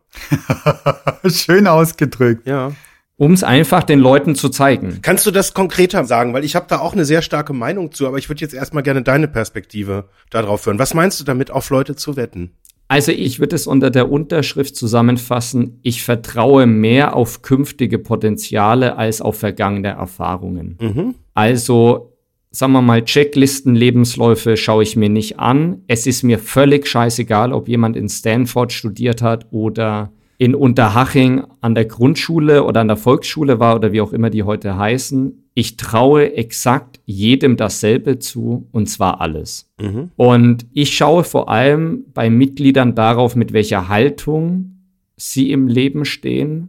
Schön 1.28 1.66
ausgedrückt. 1.66 2.46
Ja 2.46 2.72
um 3.17 3.33
es 3.33 3.43
einfach 3.43 3.83
den 3.83 3.99
Leuten 3.99 4.35
zu 4.35 4.49
zeigen. 4.49 4.99
Kannst 5.03 5.27
du 5.27 5.31
das 5.31 5.55
konkreter 5.55 6.05
sagen? 6.05 6.35
Weil 6.35 6.45
ich 6.45 6.55
habe 6.55 6.67
da 6.69 6.81
auch 6.81 6.93
eine 6.93 7.05
sehr 7.05 7.23
starke 7.23 7.53
Meinung 7.53 7.93
zu, 7.93 8.07
aber 8.07 8.19
ich 8.19 8.29
würde 8.29 8.43
jetzt 8.43 8.55
erstmal 8.55 8.83
gerne 8.83 9.03
deine 9.03 9.29
Perspektive 9.29 10.09
darauf 10.31 10.67
hören. 10.67 10.79
Was 10.79 10.95
meinst 10.95 11.19
du 11.21 11.25
damit, 11.25 11.51
auf 11.51 11.71
Leute 11.71 11.97
zu 11.97 12.17
wetten? 12.17 12.53
Also 12.89 13.11
ich 13.11 13.41
würde 13.41 13.57
es 13.57 13.67
unter 13.67 13.91
der 13.91 14.11
Unterschrift 14.12 14.77
zusammenfassen, 14.77 15.81
ich 15.83 16.05
vertraue 16.05 16.67
mehr 16.67 17.17
auf 17.17 17.43
künftige 17.43 17.99
Potenziale 17.99 18.97
als 18.97 19.21
auf 19.21 19.39
vergangene 19.39 19.89
Erfahrungen. 19.89 20.79
Mhm. 20.81 21.14
Also 21.35 22.12
sagen 22.53 22.73
wir 22.73 22.83
mal, 22.83 23.05
Checklisten, 23.05 23.75
Lebensläufe 23.75 24.57
schaue 24.57 24.85
ich 24.85 24.95
mir 24.95 25.09
nicht 25.09 25.39
an. 25.39 25.83
Es 25.89 26.07
ist 26.07 26.23
mir 26.23 26.39
völlig 26.39 26.87
scheißegal, 26.87 27.53
ob 27.53 27.69
jemand 27.69 27.97
in 27.97 28.09
Stanford 28.09 28.73
studiert 28.73 29.21
hat 29.21 29.47
oder 29.51 30.12
in 30.39 30.55
Unterhaching 30.55 31.45
an 31.61 31.74
der 31.74 31.87
Grundschule 31.87 32.64
oder 32.64 32.80
an 32.80 32.89
der 32.89 32.97
Volksschule 32.97 33.59
war 33.59 33.76
oder 33.76 33.93
wie 33.93 34.01
auch 34.01 34.12
immer 34.12 34.30
die 34.30 34.43
heute 34.43 34.76
heißen. 34.76 35.51
Ich 35.55 35.76
traue 35.76 36.34
exakt 36.34 37.01
jedem 37.07 37.57
dasselbe 37.57 38.18
zu 38.18 38.68
und 38.72 38.89
zwar 38.89 39.20
alles. 39.20 39.70
Mhm. 39.80 40.11
Und 40.16 40.66
ich 40.72 40.95
schaue 40.95 41.24
vor 41.24 41.49
allem 41.49 42.05
bei 42.12 42.28
Mitgliedern 42.28 42.95
darauf, 42.95 43.34
mit 43.34 43.55
welcher 43.55 43.89
Haltung 43.89 44.76
sie 45.16 45.51
im 45.51 45.66
Leben 45.68 46.05
stehen, 46.05 46.68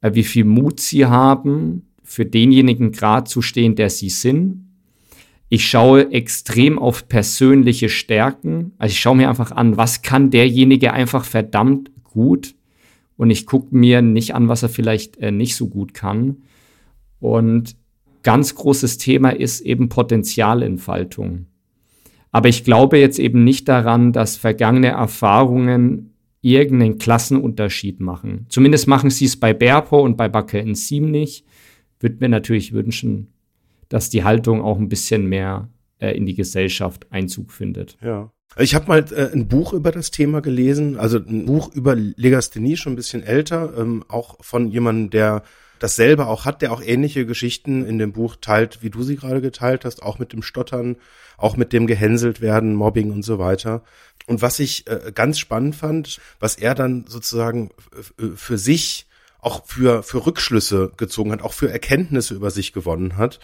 äh, 0.00 0.14
wie 0.14 0.24
viel 0.24 0.44
Mut 0.44 0.80
sie 0.80 1.06
haben, 1.06 1.88
für 2.02 2.26
denjenigen 2.26 2.90
Grad 2.90 3.28
zu 3.28 3.40
stehen, 3.40 3.76
der 3.76 3.90
sie 3.90 4.10
sind. 4.10 4.66
Ich 5.48 5.68
schaue 5.68 6.10
extrem 6.10 6.78
auf 6.80 7.08
persönliche 7.08 7.88
Stärken. 7.88 8.72
Also 8.78 8.92
ich 8.92 9.00
schaue 9.00 9.16
mir 9.16 9.28
einfach 9.28 9.52
an, 9.52 9.76
was 9.76 10.02
kann 10.02 10.30
derjenige 10.30 10.92
einfach 10.92 11.24
verdammt 11.24 11.92
gut 12.02 12.54
und 13.16 13.30
ich 13.30 13.46
gucke 13.46 13.76
mir 13.76 14.02
nicht 14.02 14.34
an, 14.34 14.48
was 14.48 14.62
er 14.62 14.68
vielleicht 14.68 15.18
äh, 15.18 15.30
nicht 15.30 15.56
so 15.56 15.68
gut 15.68 15.94
kann. 15.94 16.42
Und 17.20 17.76
ganz 18.22 18.54
großes 18.54 18.98
Thema 18.98 19.30
ist 19.30 19.60
eben 19.60 19.88
Potenzialentfaltung. 19.88 21.46
Aber 22.32 22.48
ich 22.48 22.64
glaube 22.64 22.98
jetzt 22.98 23.20
eben 23.20 23.44
nicht 23.44 23.68
daran, 23.68 24.12
dass 24.12 24.36
vergangene 24.36 24.88
Erfahrungen 24.88 26.14
irgendeinen 26.40 26.98
Klassenunterschied 26.98 28.00
machen. 28.00 28.46
Zumindest 28.48 28.88
machen 28.88 29.08
sie 29.08 29.24
es 29.26 29.38
bei 29.38 29.54
Berpo 29.54 30.00
und 30.00 30.16
bei 30.16 30.28
Backe 30.28 30.58
in 30.58 30.74
Siem 30.74 31.10
nicht. 31.10 31.46
Würde 32.00 32.16
mir 32.20 32.28
natürlich 32.28 32.72
wünschen, 32.72 33.32
dass 33.88 34.10
die 34.10 34.24
Haltung 34.24 34.60
auch 34.60 34.78
ein 34.78 34.88
bisschen 34.88 35.26
mehr 35.26 35.70
äh, 36.00 36.10
in 36.16 36.26
die 36.26 36.34
Gesellschaft 36.34 37.10
Einzug 37.10 37.52
findet. 37.52 37.96
Ja. 38.02 38.30
Ich 38.56 38.74
habe 38.74 38.86
mal 38.86 39.04
äh, 39.12 39.32
ein 39.32 39.48
Buch 39.48 39.72
über 39.72 39.90
das 39.90 40.10
Thema 40.10 40.40
gelesen, 40.40 40.98
also 40.98 41.18
ein 41.18 41.46
Buch 41.46 41.72
über 41.74 41.96
Legasthenie, 41.96 42.76
schon 42.76 42.92
ein 42.92 42.96
bisschen 42.96 43.22
älter, 43.22 43.72
ähm, 43.76 44.04
auch 44.08 44.36
von 44.42 44.70
jemandem, 44.70 45.10
der 45.10 45.42
dasselbe 45.80 46.26
auch 46.26 46.44
hat, 46.44 46.62
der 46.62 46.72
auch 46.72 46.80
ähnliche 46.80 47.26
Geschichten 47.26 47.84
in 47.84 47.98
dem 47.98 48.12
Buch 48.12 48.36
teilt, 48.40 48.82
wie 48.82 48.90
du 48.90 49.02
sie 49.02 49.16
gerade 49.16 49.40
geteilt 49.40 49.84
hast, 49.84 50.02
auch 50.02 50.18
mit 50.18 50.32
dem 50.32 50.42
Stottern, 50.42 50.96
auch 51.36 51.56
mit 51.56 51.72
dem 51.72 51.86
gehänselt 51.86 52.40
werden, 52.40 52.74
Mobbing 52.74 53.10
und 53.10 53.24
so 53.24 53.38
weiter. 53.38 53.82
Und 54.26 54.40
was 54.40 54.60
ich 54.60 54.86
äh, 54.86 55.10
ganz 55.12 55.38
spannend 55.38 55.74
fand, 55.74 56.20
was 56.38 56.56
er 56.56 56.74
dann 56.74 57.04
sozusagen 57.08 57.70
für 58.36 58.56
sich 58.56 59.06
auch 59.40 59.66
für, 59.66 60.02
für 60.02 60.24
Rückschlüsse 60.24 60.92
gezogen 60.96 61.32
hat, 61.32 61.42
auch 61.42 61.52
für 61.52 61.70
Erkenntnisse 61.70 62.34
über 62.34 62.50
sich 62.50 62.72
gewonnen 62.72 63.16
hat. 63.18 63.40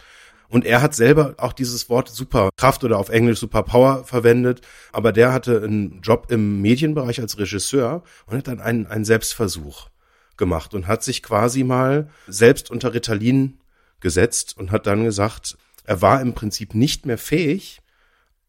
Und 0.50 0.66
er 0.66 0.82
hat 0.82 0.96
selber 0.96 1.34
auch 1.38 1.52
dieses 1.52 1.88
Wort 1.88 2.08
Superkraft 2.08 2.82
oder 2.82 2.98
auf 2.98 3.08
Englisch 3.08 3.38
Superpower 3.38 4.04
verwendet, 4.04 4.62
aber 4.92 5.12
der 5.12 5.32
hatte 5.32 5.62
einen 5.62 6.00
Job 6.02 6.26
im 6.30 6.60
Medienbereich 6.60 7.20
als 7.20 7.38
Regisseur 7.38 8.02
und 8.26 8.36
hat 8.36 8.48
dann 8.48 8.60
einen, 8.60 8.86
einen 8.88 9.04
Selbstversuch 9.04 9.88
gemacht 10.36 10.74
und 10.74 10.88
hat 10.88 11.04
sich 11.04 11.22
quasi 11.22 11.62
mal 11.62 12.10
selbst 12.26 12.68
unter 12.70 12.92
Ritalin 12.92 13.58
gesetzt 14.00 14.56
und 14.58 14.72
hat 14.72 14.88
dann 14.88 15.04
gesagt, 15.04 15.56
er 15.84 16.02
war 16.02 16.20
im 16.20 16.34
Prinzip 16.34 16.74
nicht 16.74 17.06
mehr 17.06 17.18
fähig, 17.18 17.80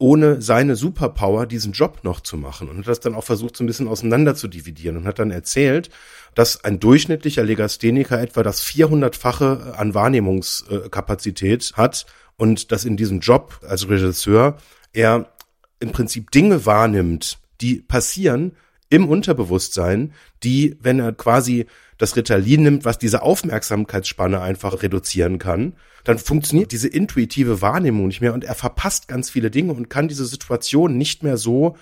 ohne 0.01 0.41
seine 0.41 0.75
Superpower 0.75 1.45
diesen 1.45 1.73
Job 1.73 1.99
noch 2.01 2.21
zu 2.21 2.35
machen. 2.35 2.69
Und 2.69 2.79
hat 2.79 2.87
das 2.87 2.99
dann 3.01 3.13
auch 3.13 3.23
versucht, 3.23 3.55
so 3.55 3.63
ein 3.63 3.67
bisschen 3.67 3.87
auseinander 3.87 4.33
zu 4.33 4.47
dividieren 4.47 4.97
und 4.97 5.05
hat 5.05 5.19
dann 5.19 5.29
erzählt, 5.29 5.91
dass 6.33 6.63
ein 6.63 6.79
durchschnittlicher 6.79 7.43
Legastheniker 7.43 8.19
etwa 8.19 8.41
das 8.41 8.63
400-fache 8.63 9.73
an 9.73 9.93
Wahrnehmungskapazität 9.93 11.73
hat 11.75 12.07
und 12.35 12.71
dass 12.71 12.83
in 12.83 12.97
diesem 12.97 13.19
Job 13.19 13.59
als 13.67 13.87
Regisseur 13.87 14.57
er 14.91 15.31
im 15.79 15.91
Prinzip 15.91 16.31
Dinge 16.31 16.65
wahrnimmt, 16.65 17.37
die 17.61 17.75
passieren 17.75 18.53
im 18.89 19.07
Unterbewusstsein, 19.07 20.13
die, 20.41 20.77
wenn 20.81 20.99
er 20.99 21.13
quasi 21.13 21.67
das 22.01 22.15
Ritalin 22.15 22.63
nimmt, 22.63 22.83
was 22.83 22.97
diese 22.97 23.21
Aufmerksamkeitsspanne 23.21 24.41
einfach 24.41 24.81
reduzieren 24.81 25.37
kann, 25.37 25.73
dann 26.03 26.17
funktioniert 26.17 26.71
diese 26.71 26.87
intuitive 26.87 27.61
Wahrnehmung 27.61 28.07
nicht 28.07 28.21
mehr 28.21 28.33
und 28.33 28.43
er 28.43 28.55
verpasst 28.55 29.07
ganz 29.07 29.29
viele 29.29 29.51
Dinge 29.51 29.73
und 29.73 29.87
kann 29.89 30.07
diese 30.07 30.25
Situation 30.25 30.97
nicht 30.97 31.21
mehr 31.21 31.37
so 31.37 31.77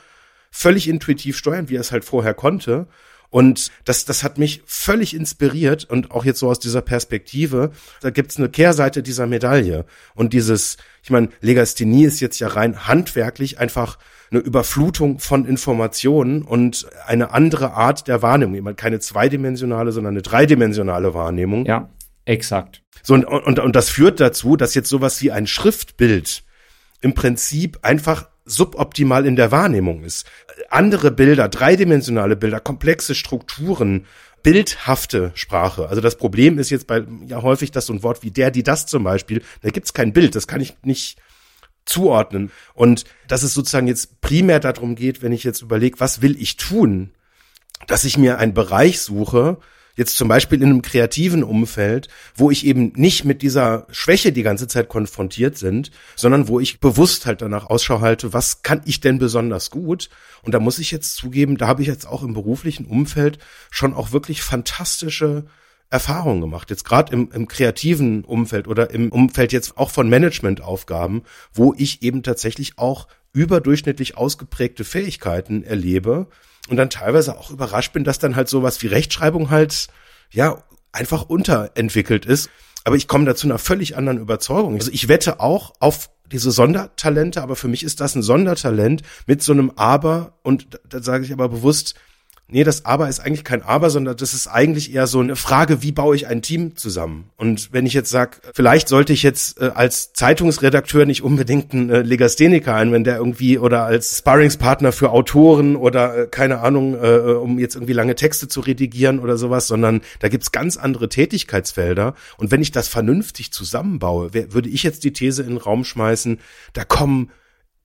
völlig 0.52 0.90
intuitiv 0.90 1.38
steuern, 1.38 1.70
wie 1.70 1.78
er 1.78 1.82
es 1.82 1.94
halt 1.94 2.04
vorher 2.04 2.34
konnte. 2.34 2.88
Und 3.30 3.72
das, 3.86 4.04
das 4.04 4.24
hat 4.24 4.38
mich 4.38 4.62
völlig 4.66 5.14
inspiriert 5.14 5.86
und 5.86 6.12
auch 6.12 6.26
jetzt 6.26 6.40
so 6.40 6.50
aus 6.50 6.60
dieser 6.60 6.82
Perspektive, 6.82 7.72
da 8.02 8.10
gibt's 8.10 8.38
eine 8.38 8.50
Kehrseite 8.50 9.02
dieser 9.02 9.26
Medaille. 9.26 9.86
Und 10.16 10.34
dieses, 10.34 10.76
ich 11.02 11.12
meine, 11.12 11.30
Legasthenie 11.40 12.04
ist 12.04 12.20
jetzt 12.20 12.40
ja 12.40 12.50
rein 12.50 12.88
handwerklich 12.88 13.58
einfach 13.58 14.00
eine 14.32 14.42
Überflutung 14.42 15.20
von 15.20 15.46
Informationen 15.46 16.44
und 16.44 16.88
eine 17.06 17.32
andere 17.34 17.74
Art 17.74 18.08
der 18.08 18.22
Wahrnehmung. 18.22 18.56
Jemand 18.56 18.78
keine 18.78 19.00
zweidimensionale, 19.00 19.92
sondern 19.92 20.14
eine 20.14 20.22
dreidimensionale 20.22 21.14
Wahrnehmung. 21.14 21.66
Ja, 21.66 21.90
exakt. 22.26 22.84
So, 23.02 23.14
und, 23.14 23.26
und, 23.26 23.60
und 23.60 23.76
das 23.76 23.90
führt 23.90 24.20
dazu, 24.20 24.56
dass 24.56 24.76
jetzt 24.76 24.90
sowas 24.90 25.22
wie 25.22 25.32
ein 25.32 25.48
Schriftbild 25.48 26.44
im 27.02 27.14
Prinzip 27.14 27.80
einfach 27.82 28.28
suboptimal 28.46 29.26
in 29.26 29.36
der 29.36 29.52
Wahrnehmung 29.52 30.04
ist. 30.04 30.26
Andere 30.70 31.12
Bilder, 31.12 31.48
dreidimensionale 31.48 32.36
Bilder, 32.36 32.60
komplexe 32.60 33.16
Strukturen, 33.16 34.06
bildhafte 34.44 35.32
Sprache. 35.36 35.90
Also 35.90 36.02
das 36.02 36.18
Problem 36.18 36.60
ist 36.60 36.70
jetzt 36.70 36.88
bei 36.88 37.04
ja 37.28 37.42
häufig, 37.42 37.72
dass 37.72 37.86
so 37.86 37.94
ein 37.94 38.04
Wort 38.04 38.24
wie 38.24 38.32
der, 38.32 38.52
die, 38.52 38.64
das 38.64 38.86
zum 38.86 39.04
Beispiel, 39.04 39.44
da 39.62 39.70
gibt's 39.70 39.94
kein 39.94 40.14
Bild, 40.14 40.36
das 40.36 40.48
kann 40.48 40.62
ich 40.62 40.76
nicht 40.84 41.18
zuordnen. 41.86 42.52
Und 42.74 43.06
dass 43.28 43.44
es 43.44 43.54
sozusagen 43.54 43.88
jetzt 43.88 44.22
primär 44.22 44.60
darum 44.60 44.96
geht, 44.96 45.22
wenn 45.22 45.32
ich 45.32 45.44
jetzt 45.44 45.62
überlege, 45.62 46.00
was 46.00 46.22
will 46.22 46.40
ich 46.40 46.58
tun, 46.58 47.12
dass 47.88 48.04
ich 48.04 48.18
mir 48.18 48.38
einen 48.38 48.54
Bereich 48.54 49.02
suche, 49.02 49.58
jetzt 50.00 50.16
zum 50.16 50.30
Beispiel 50.30 50.62
in 50.62 50.70
einem 50.70 50.82
kreativen 50.82 51.44
Umfeld, 51.44 52.08
wo 52.34 52.50
ich 52.50 52.66
eben 52.66 52.94
nicht 52.96 53.26
mit 53.26 53.42
dieser 53.42 53.86
Schwäche 53.92 54.32
die 54.32 54.44
ganze 54.44 54.68
Zeit 54.68 54.88
konfrontiert 54.88 55.58
sind, 55.58 55.92
sondern 56.16 56.48
wo 56.48 56.60
ich 56.60 56.80
bewusst 56.80 57.26
halt 57.26 57.42
danach 57.42 57.66
Ausschau 57.66 58.00
halte, 58.00 58.32
was 58.32 58.64
kann 58.64 58.82
ich 58.86 59.02
denn 59.02 59.20
besonders 59.20 59.70
gut? 59.70 60.10
Und 60.42 60.54
da 60.54 60.60
muss 60.60 60.80
ich 60.80 60.92
jetzt 60.92 61.16
zugeben, 61.16 61.58
da 61.58 61.68
habe 61.68 61.82
ich 61.82 61.90
jetzt 61.90 62.08
auch 62.08 62.24
im 62.24 62.34
beruflichen 62.34 62.86
Umfeld 62.86 63.40
schon 63.72 63.94
auch 63.94 64.14
wirklich 64.14 64.42
fantastische 64.42 65.46
Erfahrungen 65.90 66.42
gemacht. 66.42 66.70
Jetzt 66.70 66.86
gerade 66.86 67.12
im, 67.14 67.32
im 67.32 67.48
kreativen 67.48 68.24
Umfeld 68.24 68.68
oder 68.68 68.92
im 68.92 69.12
Umfeld 69.12 69.52
jetzt 69.52 69.78
auch 69.78 69.90
von 69.90 70.10
Managementaufgaben, 70.10 71.24
wo 71.54 71.74
ich 71.78 72.04
eben 72.04 72.24
tatsächlich 72.24 72.78
auch 72.78 73.08
überdurchschnittlich 73.34 74.18
ausgeprägte 74.18 74.84
Fähigkeiten 74.84 75.64
erlebe 75.64 76.28
und 76.68 76.78
dann 76.78 76.90
teilweise 76.90 77.38
auch 77.38 77.50
überrascht 77.50 77.94
bin, 77.94 78.04
dass 78.04 78.20
dann 78.20 78.36
halt 78.36 78.50
sowas 78.50 78.82
wie 78.82 78.88
Rechtschreibung 78.88 79.50
halt 79.50 79.88
ja 80.32 80.64
einfach 80.92 81.24
unterentwickelt 81.24 82.26
ist. 82.26 82.50
Aber 82.84 82.96
ich 82.96 83.08
komme 83.08 83.26
dazu 83.26 83.48
einer 83.48 83.60
völlig 83.60 83.98
anderen 83.98 84.20
Überzeugung. 84.20 84.76
Also 84.76 84.92
ich 84.92 85.08
wette 85.08 85.40
auch 85.40 85.74
auf 85.80 86.10
diese 86.32 86.52
Sondertalente, 86.52 87.42
aber 87.42 87.56
für 87.56 87.68
mich 87.68 87.84
ist 87.84 88.00
das 88.00 88.16
ein 88.16 88.22
Sondertalent 88.22 89.02
mit 89.26 89.42
so 89.42 89.52
einem 89.52 89.72
Aber 89.76 90.40
und 90.44 90.80
da 90.88 91.02
sage 91.02 91.26
ich 91.26 91.34
aber 91.34 91.50
bewusst, 91.50 91.96
Nee, 92.52 92.64
das 92.64 92.84
Aber 92.84 93.08
ist 93.08 93.20
eigentlich 93.20 93.44
kein 93.44 93.62
Aber, 93.62 93.92
sondern 93.92 94.18
das 94.18 94.34
ist 94.34 94.48
eigentlich 94.48 94.94
eher 94.94 95.06
so 95.06 95.20
eine 95.20 95.36
Frage, 95.36 95.84
wie 95.84 95.92
baue 95.92 96.16
ich 96.16 96.26
ein 96.26 96.42
Team 96.42 96.76
zusammen? 96.76 97.30
Und 97.38 97.72
wenn 97.72 97.86
ich 97.86 97.94
jetzt 97.94 98.10
sage, 98.10 98.38
vielleicht 98.56 98.88
sollte 98.88 99.14
ich 99.14 99.22
jetzt 99.22 99.62
äh, 99.62 99.72
als 99.76 100.14
Zeitungsredakteur 100.14 101.06
nicht 101.06 101.22
unbedingt 101.22 101.74
einen 101.74 101.90
äh, 101.92 102.02
Legastheniker 102.02 102.80
wenn 102.80 103.04
der 103.04 103.18
irgendwie 103.18 103.60
oder 103.60 103.84
als 103.84 104.18
Sparringspartner 104.20 104.92
für 104.92 105.12
Autoren 105.12 105.76
oder 105.76 106.24
äh, 106.24 106.28
keine 106.28 106.62
Ahnung, 106.62 106.96
äh, 106.96 107.20
um 107.34 107.60
jetzt 107.60 107.76
irgendwie 107.76 107.94
lange 107.94 108.16
Texte 108.16 108.48
zu 108.48 108.62
redigieren 108.62 109.20
oder 109.20 109.38
sowas, 109.38 109.68
sondern 109.68 110.02
da 110.20 110.28
gibt's 110.28 110.52
ganz 110.52 110.78
andere 110.78 111.08
Tätigkeitsfelder. 111.08 112.16
Und 112.38 112.50
wenn 112.52 112.62
ich 112.62 112.72
das 112.72 112.88
vernünftig 112.88 113.52
zusammenbaue, 113.52 114.34
würde 114.34 114.70
ich 114.70 114.82
jetzt 114.82 115.04
die 115.04 115.14
These 115.14 115.44
in 115.44 115.50
den 115.50 115.58
Raum 115.58 115.84
schmeißen, 115.84 116.40
da 116.74 116.84
kommen 116.84 117.30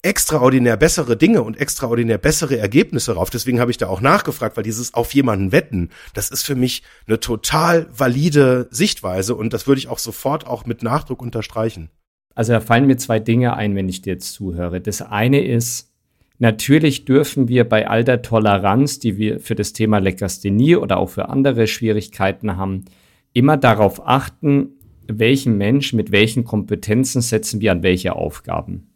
extraordinär 0.05 0.77
bessere 0.77 1.17
Dinge 1.17 1.43
und 1.43 1.59
extraordinär 1.59 2.19
bessere 2.19 2.59
Ergebnisse 2.59 3.15
rauf. 3.15 3.31
Deswegen 3.31 3.59
habe 3.59 3.71
ich 3.71 3.79
da 3.79 3.89
auch 3.89 4.01
nachgefragt, 4.01 4.57
weil 4.57 4.65
dieses 4.65 4.93
auf 4.95 5.15
jemanden 5.15 5.51
wetten, 5.51 5.91
das 6.13 6.31
ist 6.31 6.45
für 6.45 6.55
mich 6.55 6.83
eine 7.07 7.21
total 7.21 7.87
valide 7.97 8.69
Sichtweise 8.71 9.35
und 9.35 9.53
das 9.53 9.67
würde 9.67 9.79
ich 9.79 9.89
auch 9.89 9.99
sofort 9.99 10.47
auch 10.47 10.67
mit 10.67 10.83
Nachdruck 10.83 11.23
unterstreichen. 11.23 11.89
Also 12.35 12.53
da 12.53 12.61
fallen 12.61 12.87
mir 12.87 12.97
zwei 12.97 13.19
Dinge 13.19 13.57
ein, 13.57 13.75
wenn 13.77 13.89
ich 13.89 14.03
dir 14.03 14.15
jetzt 14.15 14.33
zuhöre. 14.33 14.81
Das 14.81 15.01
eine 15.01 15.43
ist, 15.43 15.91
natürlich 16.39 17.05
dürfen 17.07 17.49
wir 17.49 17.67
bei 17.67 17.89
all 17.89 18.05
der 18.05 18.23
Toleranz, 18.23 18.99
die 18.99 19.17
wir 19.17 19.41
für 19.41 19.55
das 19.55 19.73
Thema 19.73 19.99
Lekasthenie 19.99 20.77
oder 20.77 20.99
auch 20.99 21.11
für 21.11 21.29
andere 21.29 21.67
Schwierigkeiten 21.67 22.57
haben, 22.57 22.85
immer 23.33 23.57
darauf 23.57 24.07
achten, 24.07 24.71
welchen 25.07 25.57
Mensch 25.57 25.93
mit 25.93 26.13
welchen 26.13 26.45
Kompetenzen 26.45 27.23
setzen 27.23 27.61
wir 27.61 27.73
an 27.73 27.83
welche 27.83 28.17
Aufgaben. 28.17 28.94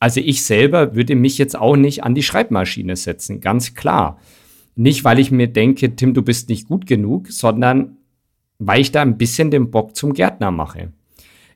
Also 0.00 0.20
ich 0.20 0.44
selber 0.44 0.94
würde 0.94 1.14
mich 1.14 1.38
jetzt 1.38 1.56
auch 1.56 1.76
nicht 1.76 2.04
an 2.04 2.14
die 2.14 2.22
Schreibmaschine 2.22 2.96
setzen, 2.96 3.40
ganz 3.40 3.74
klar. 3.74 4.18
Nicht, 4.76 5.04
weil 5.04 5.18
ich 5.18 5.30
mir 5.30 5.48
denke, 5.48 5.94
Tim, 5.96 6.14
du 6.14 6.22
bist 6.22 6.48
nicht 6.48 6.68
gut 6.68 6.86
genug, 6.86 7.28
sondern 7.30 7.96
weil 8.58 8.80
ich 8.80 8.92
da 8.92 9.02
ein 9.02 9.18
bisschen 9.18 9.50
den 9.50 9.70
Bock 9.70 9.96
zum 9.96 10.12
Gärtner 10.12 10.50
mache. 10.50 10.92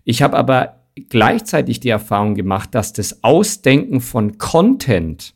Ich 0.05 0.23
habe 0.23 0.37
aber 0.37 0.85
gleichzeitig 1.09 1.81
die 1.81 1.91
Erfahrung 1.91 2.35
gemacht, 2.35 2.75
dass 2.75 2.93
das 2.93 3.23
Ausdenken 3.23 4.01
von 4.01 4.39
Content, 4.39 5.35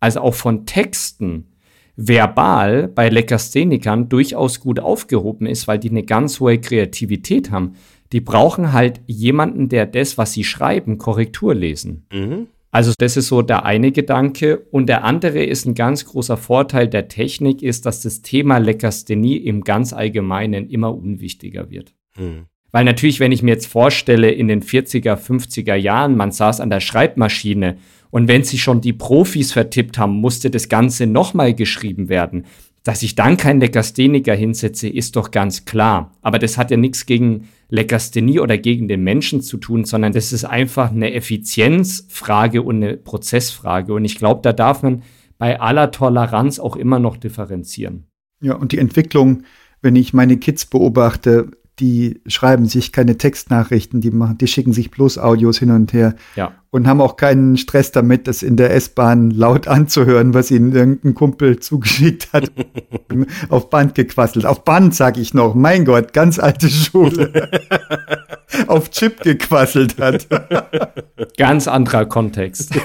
also 0.00 0.20
auch 0.20 0.34
von 0.34 0.66
Texten, 0.66 1.48
verbal 1.96 2.86
bei 2.86 3.08
Lekasthenikern 3.08 4.08
durchaus 4.08 4.60
gut 4.60 4.78
aufgehoben 4.78 5.46
ist, 5.46 5.66
weil 5.66 5.80
die 5.80 5.90
eine 5.90 6.04
ganz 6.04 6.38
hohe 6.38 6.60
Kreativität 6.60 7.50
haben 7.50 7.74
die 8.12 8.20
brauchen 8.20 8.72
halt 8.72 9.00
jemanden, 9.06 9.68
der 9.68 9.86
das, 9.86 10.18
was 10.18 10.32
sie 10.32 10.44
schreiben, 10.44 10.98
Korrektur 10.98 11.54
lesen. 11.54 12.06
Mhm. 12.12 12.46
Also 12.70 12.92
das 12.98 13.16
ist 13.16 13.28
so 13.28 13.42
der 13.42 13.64
eine 13.64 13.92
Gedanke. 13.92 14.66
Und 14.70 14.88
der 14.88 15.04
andere 15.04 15.42
ist 15.42 15.66
ein 15.66 15.74
ganz 15.74 16.04
großer 16.04 16.36
Vorteil 16.36 16.88
der 16.88 17.08
Technik, 17.08 17.62
ist, 17.62 17.86
dass 17.86 18.02
das 18.02 18.22
Thema 18.22 18.58
Lekasthenie 18.58 19.36
im 19.36 19.64
ganz 19.64 19.92
Allgemeinen 19.92 20.68
immer 20.68 20.94
unwichtiger 20.94 21.70
wird. 21.70 21.94
Mhm. 22.16 22.46
Weil 22.70 22.84
natürlich, 22.84 23.20
wenn 23.20 23.32
ich 23.32 23.42
mir 23.42 23.52
jetzt 23.52 23.66
vorstelle, 23.66 24.30
in 24.30 24.48
den 24.48 24.62
40er, 24.62 25.16
50er 25.16 25.74
Jahren, 25.74 26.16
man 26.16 26.32
saß 26.32 26.60
an 26.60 26.68
der 26.68 26.80
Schreibmaschine 26.80 27.78
und 28.10 28.28
wenn 28.28 28.44
sie 28.44 28.58
schon 28.58 28.82
die 28.82 28.92
Profis 28.92 29.52
vertippt 29.52 29.98
haben, 29.98 30.20
musste 30.20 30.50
das 30.50 30.68
Ganze 30.68 31.06
nochmal 31.06 31.54
geschrieben 31.54 32.08
werden. 32.10 32.44
Dass 32.88 33.02
ich 33.02 33.14
dann 33.14 33.36
keinen 33.36 33.60
Lekastheniker 33.60 34.34
hinsetze, 34.34 34.88
ist 34.88 35.16
doch 35.16 35.30
ganz 35.30 35.66
klar. 35.66 36.16
Aber 36.22 36.38
das 36.38 36.56
hat 36.56 36.70
ja 36.70 36.78
nichts 36.78 37.04
gegen 37.04 37.48
Lekasthenie 37.68 38.40
oder 38.40 38.56
gegen 38.56 38.88
den 38.88 39.04
Menschen 39.04 39.42
zu 39.42 39.58
tun, 39.58 39.84
sondern 39.84 40.14
das 40.14 40.32
ist 40.32 40.46
einfach 40.46 40.90
eine 40.90 41.12
Effizienzfrage 41.12 42.62
und 42.62 42.76
eine 42.76 42.96
Prozessfrage. 42.96 43.92
Und 43.92 44.06
ich 44.06 44.16
glaube, 44.16 44.40
da 44.42 44.54
darf 44.54 44.82
man 44.82 45.02
bei 45.36 45.60
aller 45.60 45.90
Toleranz 45.90 46.58
auch 46.58 46.76
immer 46.76 46.98
noch 46.98 47.18
differenzieren. 47.18 48.06
Ja, 48.40 48.54
und 48.54 48.72
die 48.72 48.78
Entwicklung, 48.78 49.42
wenn 49.82 49.94
ich 49.94 50.14
meine 50.14 50.38
Kids 50.38 50.64
beobachte, 50.64 51.50
die 51.80 52.20
schreiben 52.26 52.66
sich 52.66 52.92
keine 52.92 53.18
Textnachrichten, 53.18 54.00
die 54.00 54.10
machen, 54.10 54.38
die 54.38 54.46
schicken 54.46 54.72
sich 54.72 54.90
bloß 54.90 55.18
Audios 55.18 55.58
hin 55.58 55.70
und 55.70 55.92
her. 55.92 56.14
Ja. 56.36 56.52
Und 56.70 56.86
haben 56.86 57.00
auch 57.00 57.16
keinen 57.16 57.56
Stress 57.56 57.92
damit, 57.92 58.26
das 58.26 58.42
in 58.42 58.56
der 58.56 58.74
S-Bahn 58.74 59.30
laut 59.30 59.68
anzuhören, 59.68 60.34
was 60.34 60.50
ihnen 60.50 60.72
irgendein 60.72 61.14
Kumpel 61.14 61.58
zugeschickt 61.60 62.32
hat. 62.32 62.50
auf 63.48 63.70
Band 63.70 63.94
gequasselt. 63.94 64.44
Auf 64.44 64.64
Band, 64.64 64.94
sag 64.94 65.16
ich 65.16 65.34
noch. 65.34 65.54
Mein 65.54 65.84
Gott, 65.84 66.12
ganz 66.12 66.38
alte 66.38 66.68
Schule. 66.68 67.50
auf 68.66 68.90
Chip 68.90 69.22
gequasselt 69.22 69.98
hat. 69.98 70.26
Ganz 71.36 71.68
anderer 71.68 72.06
Kontext. 72.06 72.78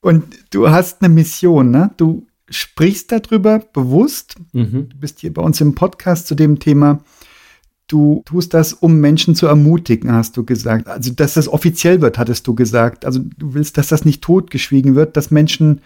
und 0.00 0.24
du 0.50 0.70
hast 0.70 1.02
eine 1.02 1.12
Mission, 1.12 1.70
ne? 1.70 1.90
Du 1.96 2.26
sprichst 2.50 3.12
darüber 3.12 3.58
bewusst. 3.58 4.36
Mhm. 4.52 4.88
Du 4.88 4.96
bist 4.98 5.20
hier 5.20 5.32
bei 5.32 5.42
uns 5.42 5.60
im 5.60 5.74
Podcast 5.74 6.26
zu 6.26 6.34
dem 6.34 6.58
Thema. 6.58 7.02
Du 7.86 8.22
tust 8.26 8.52
das, 8.52 8.74
um 8.74 9.00
Menschen 9.00 9.34
zu 9.34 9.46
ermutigen, 9.46 10.12
hast 10.12 10.36
du 10.36 10.44
gesagt. 10.44 10.88
Also, 10.88 11.12
dass 11.12 11.34
das 11.34 11.48
offiziell 11.48 12.00
wird, 12.00 12.18
hattest 12.18 12.46
du 12.46 12.54
gesagt. 12.54 13.04
Also, 13.04 13.20
du 13.20 13.54
willst, 13.54 13.78
dass 13.78 13.88
das 13.88 14.04
nicht 14.04 14.22
totgeschwiegen 14.22 14.94
wird, 14.94 15.16
dass 15.16 15.30
Menschen 15.30 15.80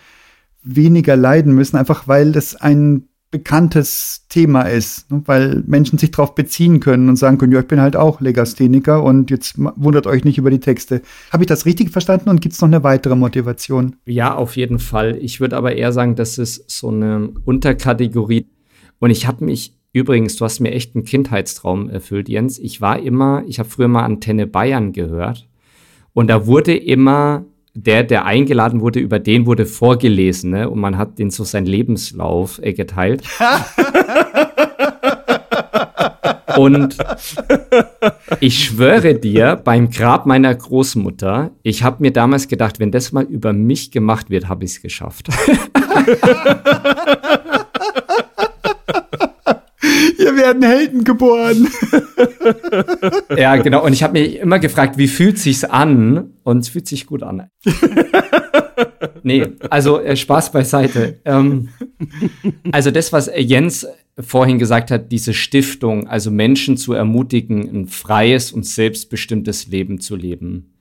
weniger 0.64 1.16
leiden 1.16 1.54
müssen, 1.54 1.76
einfach 1.76 2.08
weil 2.08 2.32
das 2.32 2.56
ein 2.56 3.08
bekanntes 3.32 4.26
Thema 4.28 4.62
ist, 4.62 5.10
ne? 5.10 5.22
weil 5.24 5.64
Menschen 5.66 5.98
sich 5.98 6.12
darauf 6.12 6.36
beziehen 6.36 6.78
können 6.78 7.08
und 7.08 7.16
sagen 7.16 7.38
können, 7.38 7.52
ja, 7.52 7.60
ich 7.60 7.66
bin 7.66 7.80
halt 7.80 7.96
auch 7.96 8.20
Legastheniker 8.20 9.02
und 9.02 9.30
jetzt 9.30 9.54
wundert 9.58 10.06
euch 10.06 10.24
nicht 10.24 10.38
über 10.38 10.50
die 10.50 10.60
Texte. 10.60 11.02
Habe 11.32 11.42
ich 11.42 11.48
das 11.48 11.66
richtig 11.66 11.90
verstanden 11.90 12.28
und 12.28 12.40
gibt 12.40 12.54
es 12.54 12.60
noch 12.60 12.68
eine 12.68 12.84
weitere 12.84 13.16
Motivation? 13.16 13.96
Ja, 14.04 14.34
auf 14.34 14.56
jeden 14.56 14.78
Fall. 14.78 15.16
Ich 15.20 15.40
würde 15.40 15.56
aber 15.56 15.74
eher 15.74 15.92
sagen, 15.92 16.14
das 16.14 16.38
ist 16.38 16.70
so 16.70 16.90
eine 16.90 17.30
Unterkategorie. 17.44 18.46
Und 19.00 19.10
ich 19.10 19.26
habe 19.26 19.44
mich 19.46 19.78
übrigens, 19.94 20.36
du 20.36 20.44
hast 20.44 20.60
mir 20.60 20.72
echt 20.72 20.94
einen 20.94 21.04
Kindheitstraum 21.04 21.88
erfüllt, 21.88 22.28
Jens. 22.28 22.58
Ich 22.58 22.82
war 22.82 23.00
immer, 23.00 23.44
ich 23.48 23.58
habe 23.58 23.68
früher 23.68 23.88
mal 23.88 24.04
Antenne 24.04 24.46
Bayern 24.46 24.92
gehört 24.92 25.48
und 26.12 26.28
da 26.28 26.46
wurde 26.46 26.76
immer 26.76 27.46
der, 27.74 28.02
der 28.02 28.24
eingeladen 28.24 28.80
wurde, 28.80 29.00
über 29.00 29.18
den 29.18 29.46
wurde 29.46 29.66
vorgelesen, 29.66 30.50
ne? 30.50 30.68
Und 30.68 30.80
man 30.80 30.98
hat 30.98 31.18
den 31.18 31.30
so 31.30 31.44
seinen 31.44 31.66
Lebenslauf 31.66 32.60
äh, 32.62 32.72
geteilt. 32.72 33.22
Und 36.56 36.98
ich 38.40 38.64
schwöre 38.64 39.14
dir, 39.14 39.56
beim 39.56 39.90
Grab 39.90 40.26
meiner 40.26 40.54
Großmutter, 40.54 41.50
ich 41.62 41.82
habe 41.82 41.96
mir 42.00 42.12
damals 42.12 42.46
gedacht, 42.48 42.78
wenn 42.78 42.90
das 42.90 43.12
mal 43.12 43.24
über 43.24 43.54
mich 43.54 43.90
gemacht 43.90 44.28
wird, 44.28 44.48
habe 44.48 44.64
ich 44.64 44.72
es 44.72 44.82
geschafft. 44.82 45.28
Hier 50.32 50.42
werden 50.42 50.62
Helden 50.62 51.04
geboren. 51.04 51.68
ja, 53.36 53.56
genau. 53.56 53.84
Und 53.84 53.92
ich 53.92 54.02
habe 54.02 54.18
mich 54.18 54.36
immer 54.36 54.58
gefragt, 54.58 54.96
wie 54.98 55.08
fühlt 55.08 55.38
sich's 55.38 55.64
an? 55.64 56.34
Und 56.42 56.58
es 56.58 56.68
fühlt 56.68 56.86
sich 56.88 57.06
gut 57.06 57.22
an. 57.22 57.48
nee, 59.22 59.46
also 59.68 60.00
äh, 60.00 60.16
Spaß 60.16 60.52
beiseite. 60.52 61.20
Ähm, 61.24 61.68
also 62.72 62.90
das, 62.90 63.12
was 63.12 63.30
Jens 63.36 63.86
vorhin 64.18 64.58
gesagt 64.58 64.90
hat, 64.90 65.12
diese 65.12 65.34
Stiftung, 65.34 66.06
also 66.06 66.30
Menschen 66.30 66.76
zu 66.76 66.92
ermutigen, 66.92 67.68
ein 67.68 67.86
freies 67.86 68.52
und 68.52 68.64
selbstbestimmtes 68.64 69.68
Leben 69.68 70.00
zu 70.00 70.16
leben. 70.16 70.72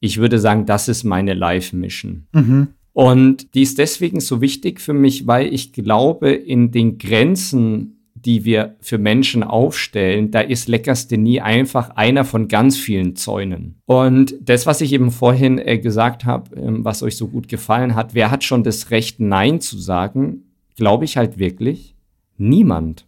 Ich 0.00 0.18
würde 0.18 0.38
sagen, 0.38 0.66
das 0.66 0.88
ist 0.88 1.04
meine 1.04 1.34
Life-Mission. 1.34 2.26
Mhm. 2.32 2.68
Und 2.92 3.54
die 3.54 3.62
ist 3.62 3.78
deswegen 3.78 4.20
so 4.20 4.40
wichtig 4.40 4.80
für 4.80 4.92
mich, 4.92 5.26
weil 5.26 5.52
ich 5.52 5.72
glaube, 5.72 6.30
in 6.30 6.70
den 6.70 6.98
Grenzen 6.98 8.01
die 8.24 8.44
wir 8.44 8.76
für 8.80 8.98
Menschen 8.98 9.42
aufstellen, 9.42 10.30
da 10.30 10.40
ist 10.40 10.68
Leckersthenie 10.68 11.40
einfach 11.40 11.90
einer 11.90 12.24
von 12.24 12.48
ganz 12.48 12.76
vielen 12.76 13.16
Zäunen. 13.16 13.80
Und 13.86 14.34
das, 14.40 14.66
was 14.66 14.80
ich 14.80 14.92
eben 14.92 15.10
vorhin 15.10 15.58
äh, 15.58 15.78
gesagt 15.78 16.24
habe, 16.24 16.56
ähm, 16.56 16.84
was 16.84 17.02
euch 17.02 17.16
so 17.16 17.28
gut 17.28 17.48
gefallen 17.48 17.94
hat, 17.94 18.14
wer 18.14 18.30
hat 18.30 18.44
schon 18.44 18.62
das 18.64 18.90
Recht, 18.90 19.20
Nein 19.20 19.60
zu 19.60 19.78
sagen, 19.78 20.44
glaube 20.76 21.04
ich 21.04 21.16
halt 21.16 21.38
wirklich, 21.38 21.94
niemand. 22.38 23.06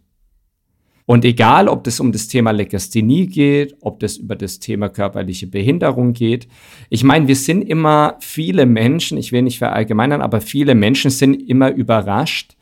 Und 1.07 1.23
egal, 1.23 1.67
ob 1.67 1.83
das 1.83 1.99
um 1.99 2.11
das 2.11 2.27
Thema 2.27 2.51
Legasthenie 2.51 3.27
geht, 3.27 3.75
ob 3.81 3.99
das 3.99 4.17
über 4.17 4.35
das 4.35 4.59
Thema 4.59 4.89
körperliche 4.89 5.45
Behinderung 5.45 6.13
geht. 6.13 6.47
Ich 6.89 7.03
meine, 7.03 7.27
wir 7.27 7.35
sind 7.35 7.61
immer 7.61 8.17
viele 8.21 8.65
Menschen, 8.65 9.19
ich 9.19 9.31
will 9.31 9.43
nicht 9.43 9.59
verallgemeinern, 9.59 10.21
aber 10.21 10.41
viele 10.41 10.73
Menschen 10.73 11.11
sind 11.11 11.35
immer 11.35 11.71
überrascht, 11.71 12.54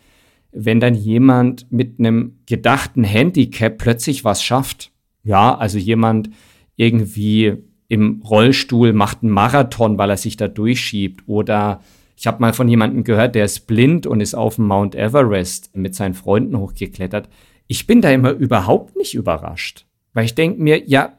wenn 0.53 0.79
dann 0.79 0.95
jemand 0.95 1.71
mit 1.71 1.99
einem 1.99 2.39
gedachten 2.45 3.03
Handicap 3.03 3.77
plötzlich 3.77 4.23
was 4.23 4.43
schafft. 4.43 4.91
Ja, 5.23 5.55
also 5.55 5.77
jemand 5.77 6.29
irgendwie 6.75 7.57
im 7.87 8.21
Rollstuhl 8.23 8.93
macht 8.93 9.23
einen 9.23 9.31
Marathon, 9.31 9.97
weil 9.97 10.09
er 10.09 10.17
sich 10.17 10.37
da 10.37 10.47
durchschiebt. 10.47 11.23
Oder 11.27 11.81
ich 12.17 12.27
habe 12.27 12.41
mal 12.41 12.53
von 12.53 12.67
jemandem 12.67 13.03
gehört, 13.03 13.35
der 13.35 13.45
ist 13.45 13.67
blind 13.67 14.07
und 14.07 14.21
ist 14.21 14.35
auf 14.35 14.55
dem 14.55 14.67
Mount 14.67 14.95
Everest 14.95 15.75
mit 15.75 15.95
seinen 15.95 16.13
Freunden 16.13 16.57
hochgeklettert. 16.57 17.29
Ich 17.67 17.87
bin 17.87 18.01
da 18.01 18.11
immer 18.11 18.31
überhaupt 18.31 18.95
nicht 18.95 19.13
überrascht. 19.13 19.85
Weil 20.13 20.25
ich 20.25 20.35
denke 20.35 20.61
mir, 20.61 20.87
ja, 20.87 21.17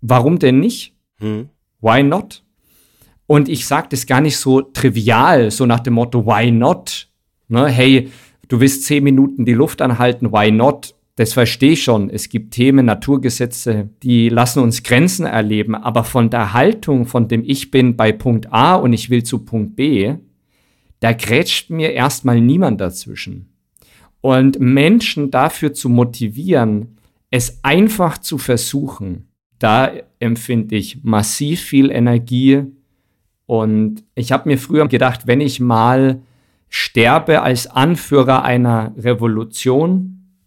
warum 0.00 0.38
denn 0.38 0.60
nicht? 0.60 0.94
Hm. 1.18 1.48
Why 1.80 2.02
not? 2.02 2.42
Und 3.26 3.48
ich 3.48 3.66
sage 3.66 3.88
das 3.90 4.06
gar 4.06 4.20
nicht 4.20 4.36
so 4.36 4.60
trivial, 4.60 5.50
so 5.50 5.66
nach 5.66 5.80
dem 5.80 5.94
Motto, 5.94 6.26
why 6.26 6.50
not? 6.50 7.08
Ne, 7.48 7.66
hey, 7.68 8.10
du 8.48 8.60
willst 8.60 8.84
zehn 8.84 9.04
Minuten 9.04 9.44
die 9.44 9.54
Luft 9.54 9.82
anhalten, 9.82 10.32
why 10.32 10.50
not? 10.50 10.94
Das 11.16 11.34
verstehe 11.34 11.72
ich 11.72 11.82
schon. 11.82 12.08
Es 12.08 12.30
gibt 12.30 12.54
Themen, 12.54 12.86
Naturgesetze, 12.86 13.90
die 14.02 14.30
lassen 14.30 14.60
uns 14.60 14.82
Grenzen 14.82 15.26
erleben. 15.26 15.74
Aber 15.74 16.04
von 16.04 16.30
der 16.30 16.54
Haltung, 16.54 17.04
von 17.06 17.28
dem 17.28 17.42
ich 17.44 17.70
bin 17.70 17.96
bei 17.96 18.12
Punkt 18.12 18.50
A 18.50 18.76
und 18.76 18.94
ich 18.94 19.10
will 19.10 19.22
zu 19.22 19.40
Punkt 19.44 19.76
B, 19.76 20.14
da 21.00 21.12
grätscht 21.12 21.68
mir 21.68 21.92
erstmal 21.92 22.40
niemand 22.40 22.80
dazwischen. 22.80 23.52
Und 24.22 24.58
Menschen 24.58 25.30
dafür 25.30 25.74
zu 25.74 25.88
motivieren, 25.88 26.96
es 27.30 27.58
einfach 27.62 28.18
zu 28.18 28.38
versuchen, 28.38 29.28
da 29.58 29.90
empfinde 30.18 30.76
ich 30.76 31.02
massiv 31.02 31.60
viel 31.60 31.90
Energie. 31.90 32.62
Und 33.46 34.04
ich 34.14 34.32
habe 34.32 34.48
mir 34.48 34.58
früher 34.58 34.86
gedacht, 34.88 35.26
wenn 35.26 35.40
ich 35.40 35.60
mal 35.60 36.22
sterbe 36.72 37.42
als 37.42 37.66
Anführer 37.66 38.44
einer 38.44 38.94
Revolution. 38.96 40.38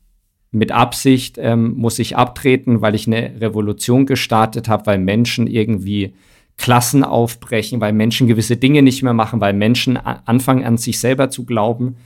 Mit 0.50 0.72
Absicht 0.72 1.38
ähm, 1.40 1.76
muss 1.76 2.00
ich 2.00 2.18
abtreten, 2.18 2.82
weil 2.82 2.96
ich 2.96 3.06
eine 3.06 3.40
Revolution 3.40 4.08
gestartet 4.08 4.68
habe, 4.68 4.88
weil 4.88 4.98
Menschen 4.98 5.46
irgendwie 5.46 6.16
Klassen 6.58 7.04
aufbrechen, 7.04 7.80
weil 7.80 7.94
Menschen 7.94 8.28
gewisse 8.28 8.58
Dinge 8.58 8.82
nicht 8.82 9.04
mehr 9.04 9.14
machen, 9.14 9.40
weil 9.40 9.54
Menschen 9.54 9.98
anfangen 9.98 10.66
an 10.66 10.78
sich 10.78 11.00
selber 11.00 11.30
zu 11.30 11.46
glauben. 11.46 11.98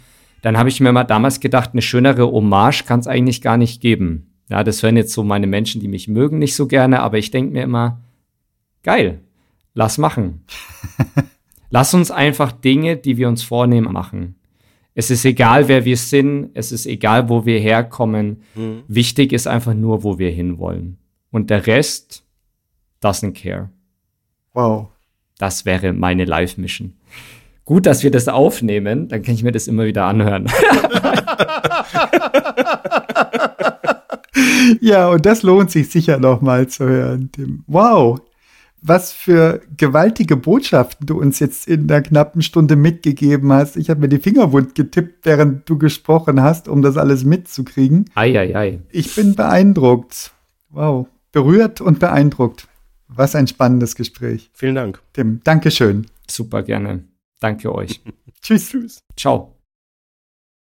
Dann 0.42 0.58
habe 0.58 0.68
ich 0.68 0.82
mir 0.82 0.92
mal 0.92 1.06
damals 1.06 1.40
gedacht, 1.40 1.70
eine 1.72 1.82
schönere 1.82 2.30
Hommage 2.30 2.84
kann 2.86 3.00
es 3.00 3.08
eigentlich 3.08 3.42
gar 3.42 3.56
nicht 3.56 3.80
geben. 3.80 4.34
Ja, 4.50 4.66
das 4.66 4.84
hören 4.84 4.98
jetzt 4.98 5.14
so 5.14 5.24
meine 5.24 5.48
Menschen, 5.48 5.80
die 5.80 5.88
mich 5.88 6.10
mögen, 6.10 6.40
nicht 6.40 6.56
so 6.56 6.68
gerne, 6.68 7.00
aber 7.02 7.20
ich 7.20 7.32
denke 7.32 7.54
mir 7.54 7.64
immer, 7.64 8.02
geil, 8.84 9.22
lass 9.76 9.98
machen. 9.98 10.44
Lass 11.70 11.94
uns 11.94 12.12
einfach 12.12 12.52
Dinge, 12.52 12.98
die 12.98 13.18
wir 13.18 13.28
uns 13.28 13.44
vornehmen, 13.44 13.94
machen. 13.94 14.36
Es 14.96 15.12
ist 15.12 15.24
egal, 15.24 15.68
wer 15.68 15.86
wir 15.86 15.98
sind, 15.98 16.50
es 16.56 16.72
ist 16.72 16.86
egal, 16.86 17.30
wo 17.30 17.46
wir 17.46 17.60
herkommen. 17.60 18.42
Mhm. 18.56 18.84
Wichtig 18.88 19.32
ist 19.32 19.48
einfach 19.48 19.74
nur, 19.74 20.04
wo 20.04 20.18
wir 20.18 20.32
hinwollen. 20.32 20.98
Und 21.32 21.50
der 21.50 21.68
Rest 21.68 22.24
doesn't 23.02 23.34
care. 23.34 23.70
Wow. 24.54 24.90
Das 25.38 25.66
wäre 25.66 25.94
meine 25.94 26.26
Live-Mission. 26.26 26.94
Gut, 27.66 27.86
dass 27.86 28.04
wir 28.04 28.12
das 28.12 28.28
aufnehmen, 28.28 29.08
dann 29.08 29.22
kann 29.22 29.36
ich 29.36 29.44
mir 29.44 29.52
das 29.52 29.68
immer 29.68 29.86
wieder 29.86 30.06
anhören. 30.06 30.48
ja, 34.82 35.10
und 35.10 35.26
das 35.26 35.44
lohnt 35.44 35.70
sich 35.70 35.90
sicher 35.90 36.18
noch 36.18 36.42
mal 36.42 36.68
zu 36.68 36.86
hören. 36.86 37.30
Wow, 37.68 38.20
was 38.82 39.12
für 39.12 39.62
gewaltige 39.78 40.36
Botschaften 40.38 41.06
du 41.06 41.20
uns 41.20 41.40
jetzt 41.40 41.68
in 41.68 41.88
der 41.88 42.02
knappen 42.02 42.42
Stunde 42.42 42.76
mitgegeben 42.76 43.52
hast. 43.52 43.78
Ich 43.78 43.90
habe 43.90 44.02
mir 44.02 44.10
die 44.10 44.20
Finger 44.20 44.52
wund 44.52 44.76
getippt, 44.76 45.26
während 45.26 45.70
du 45.70 45.78
gesprochen 45.78 46.42
hast, 46.42 46.68
um 46.68 46.82
das 46.82 46.98
alles 46.98 47.24
mitzukriegen. 47.24 48.06
Ei, 48.16 48.40
ei, 48.40 48.56
ei. 48.56 48.80
Ich 48.92 49.16
bin 49.16 49.36
beeindruckt. 49.36 50.32
Wow. 50.70 51.08
Berührt 51.32 51.82
und 51.82 52.00
beeindruckt. 52.00 52.68
Was 53.08 53.36
ein 53.36 53.48
spannendes 53.48 53.96
Gespräch. 53.96 54.50
Vielen 54.54 54.76
Dank. 54.76 55.02
Tim, 55.14 55.42
Dankeschön. 55.44 56.06
Super 56.30 56.64
gerne. 56.64 57.04
Danke 57.40 57.74
euch. 57.74 58.02
Tschüss. 58.42 58.70
Tschüss. 58.70 59.04
Ciao. 59.16 59.59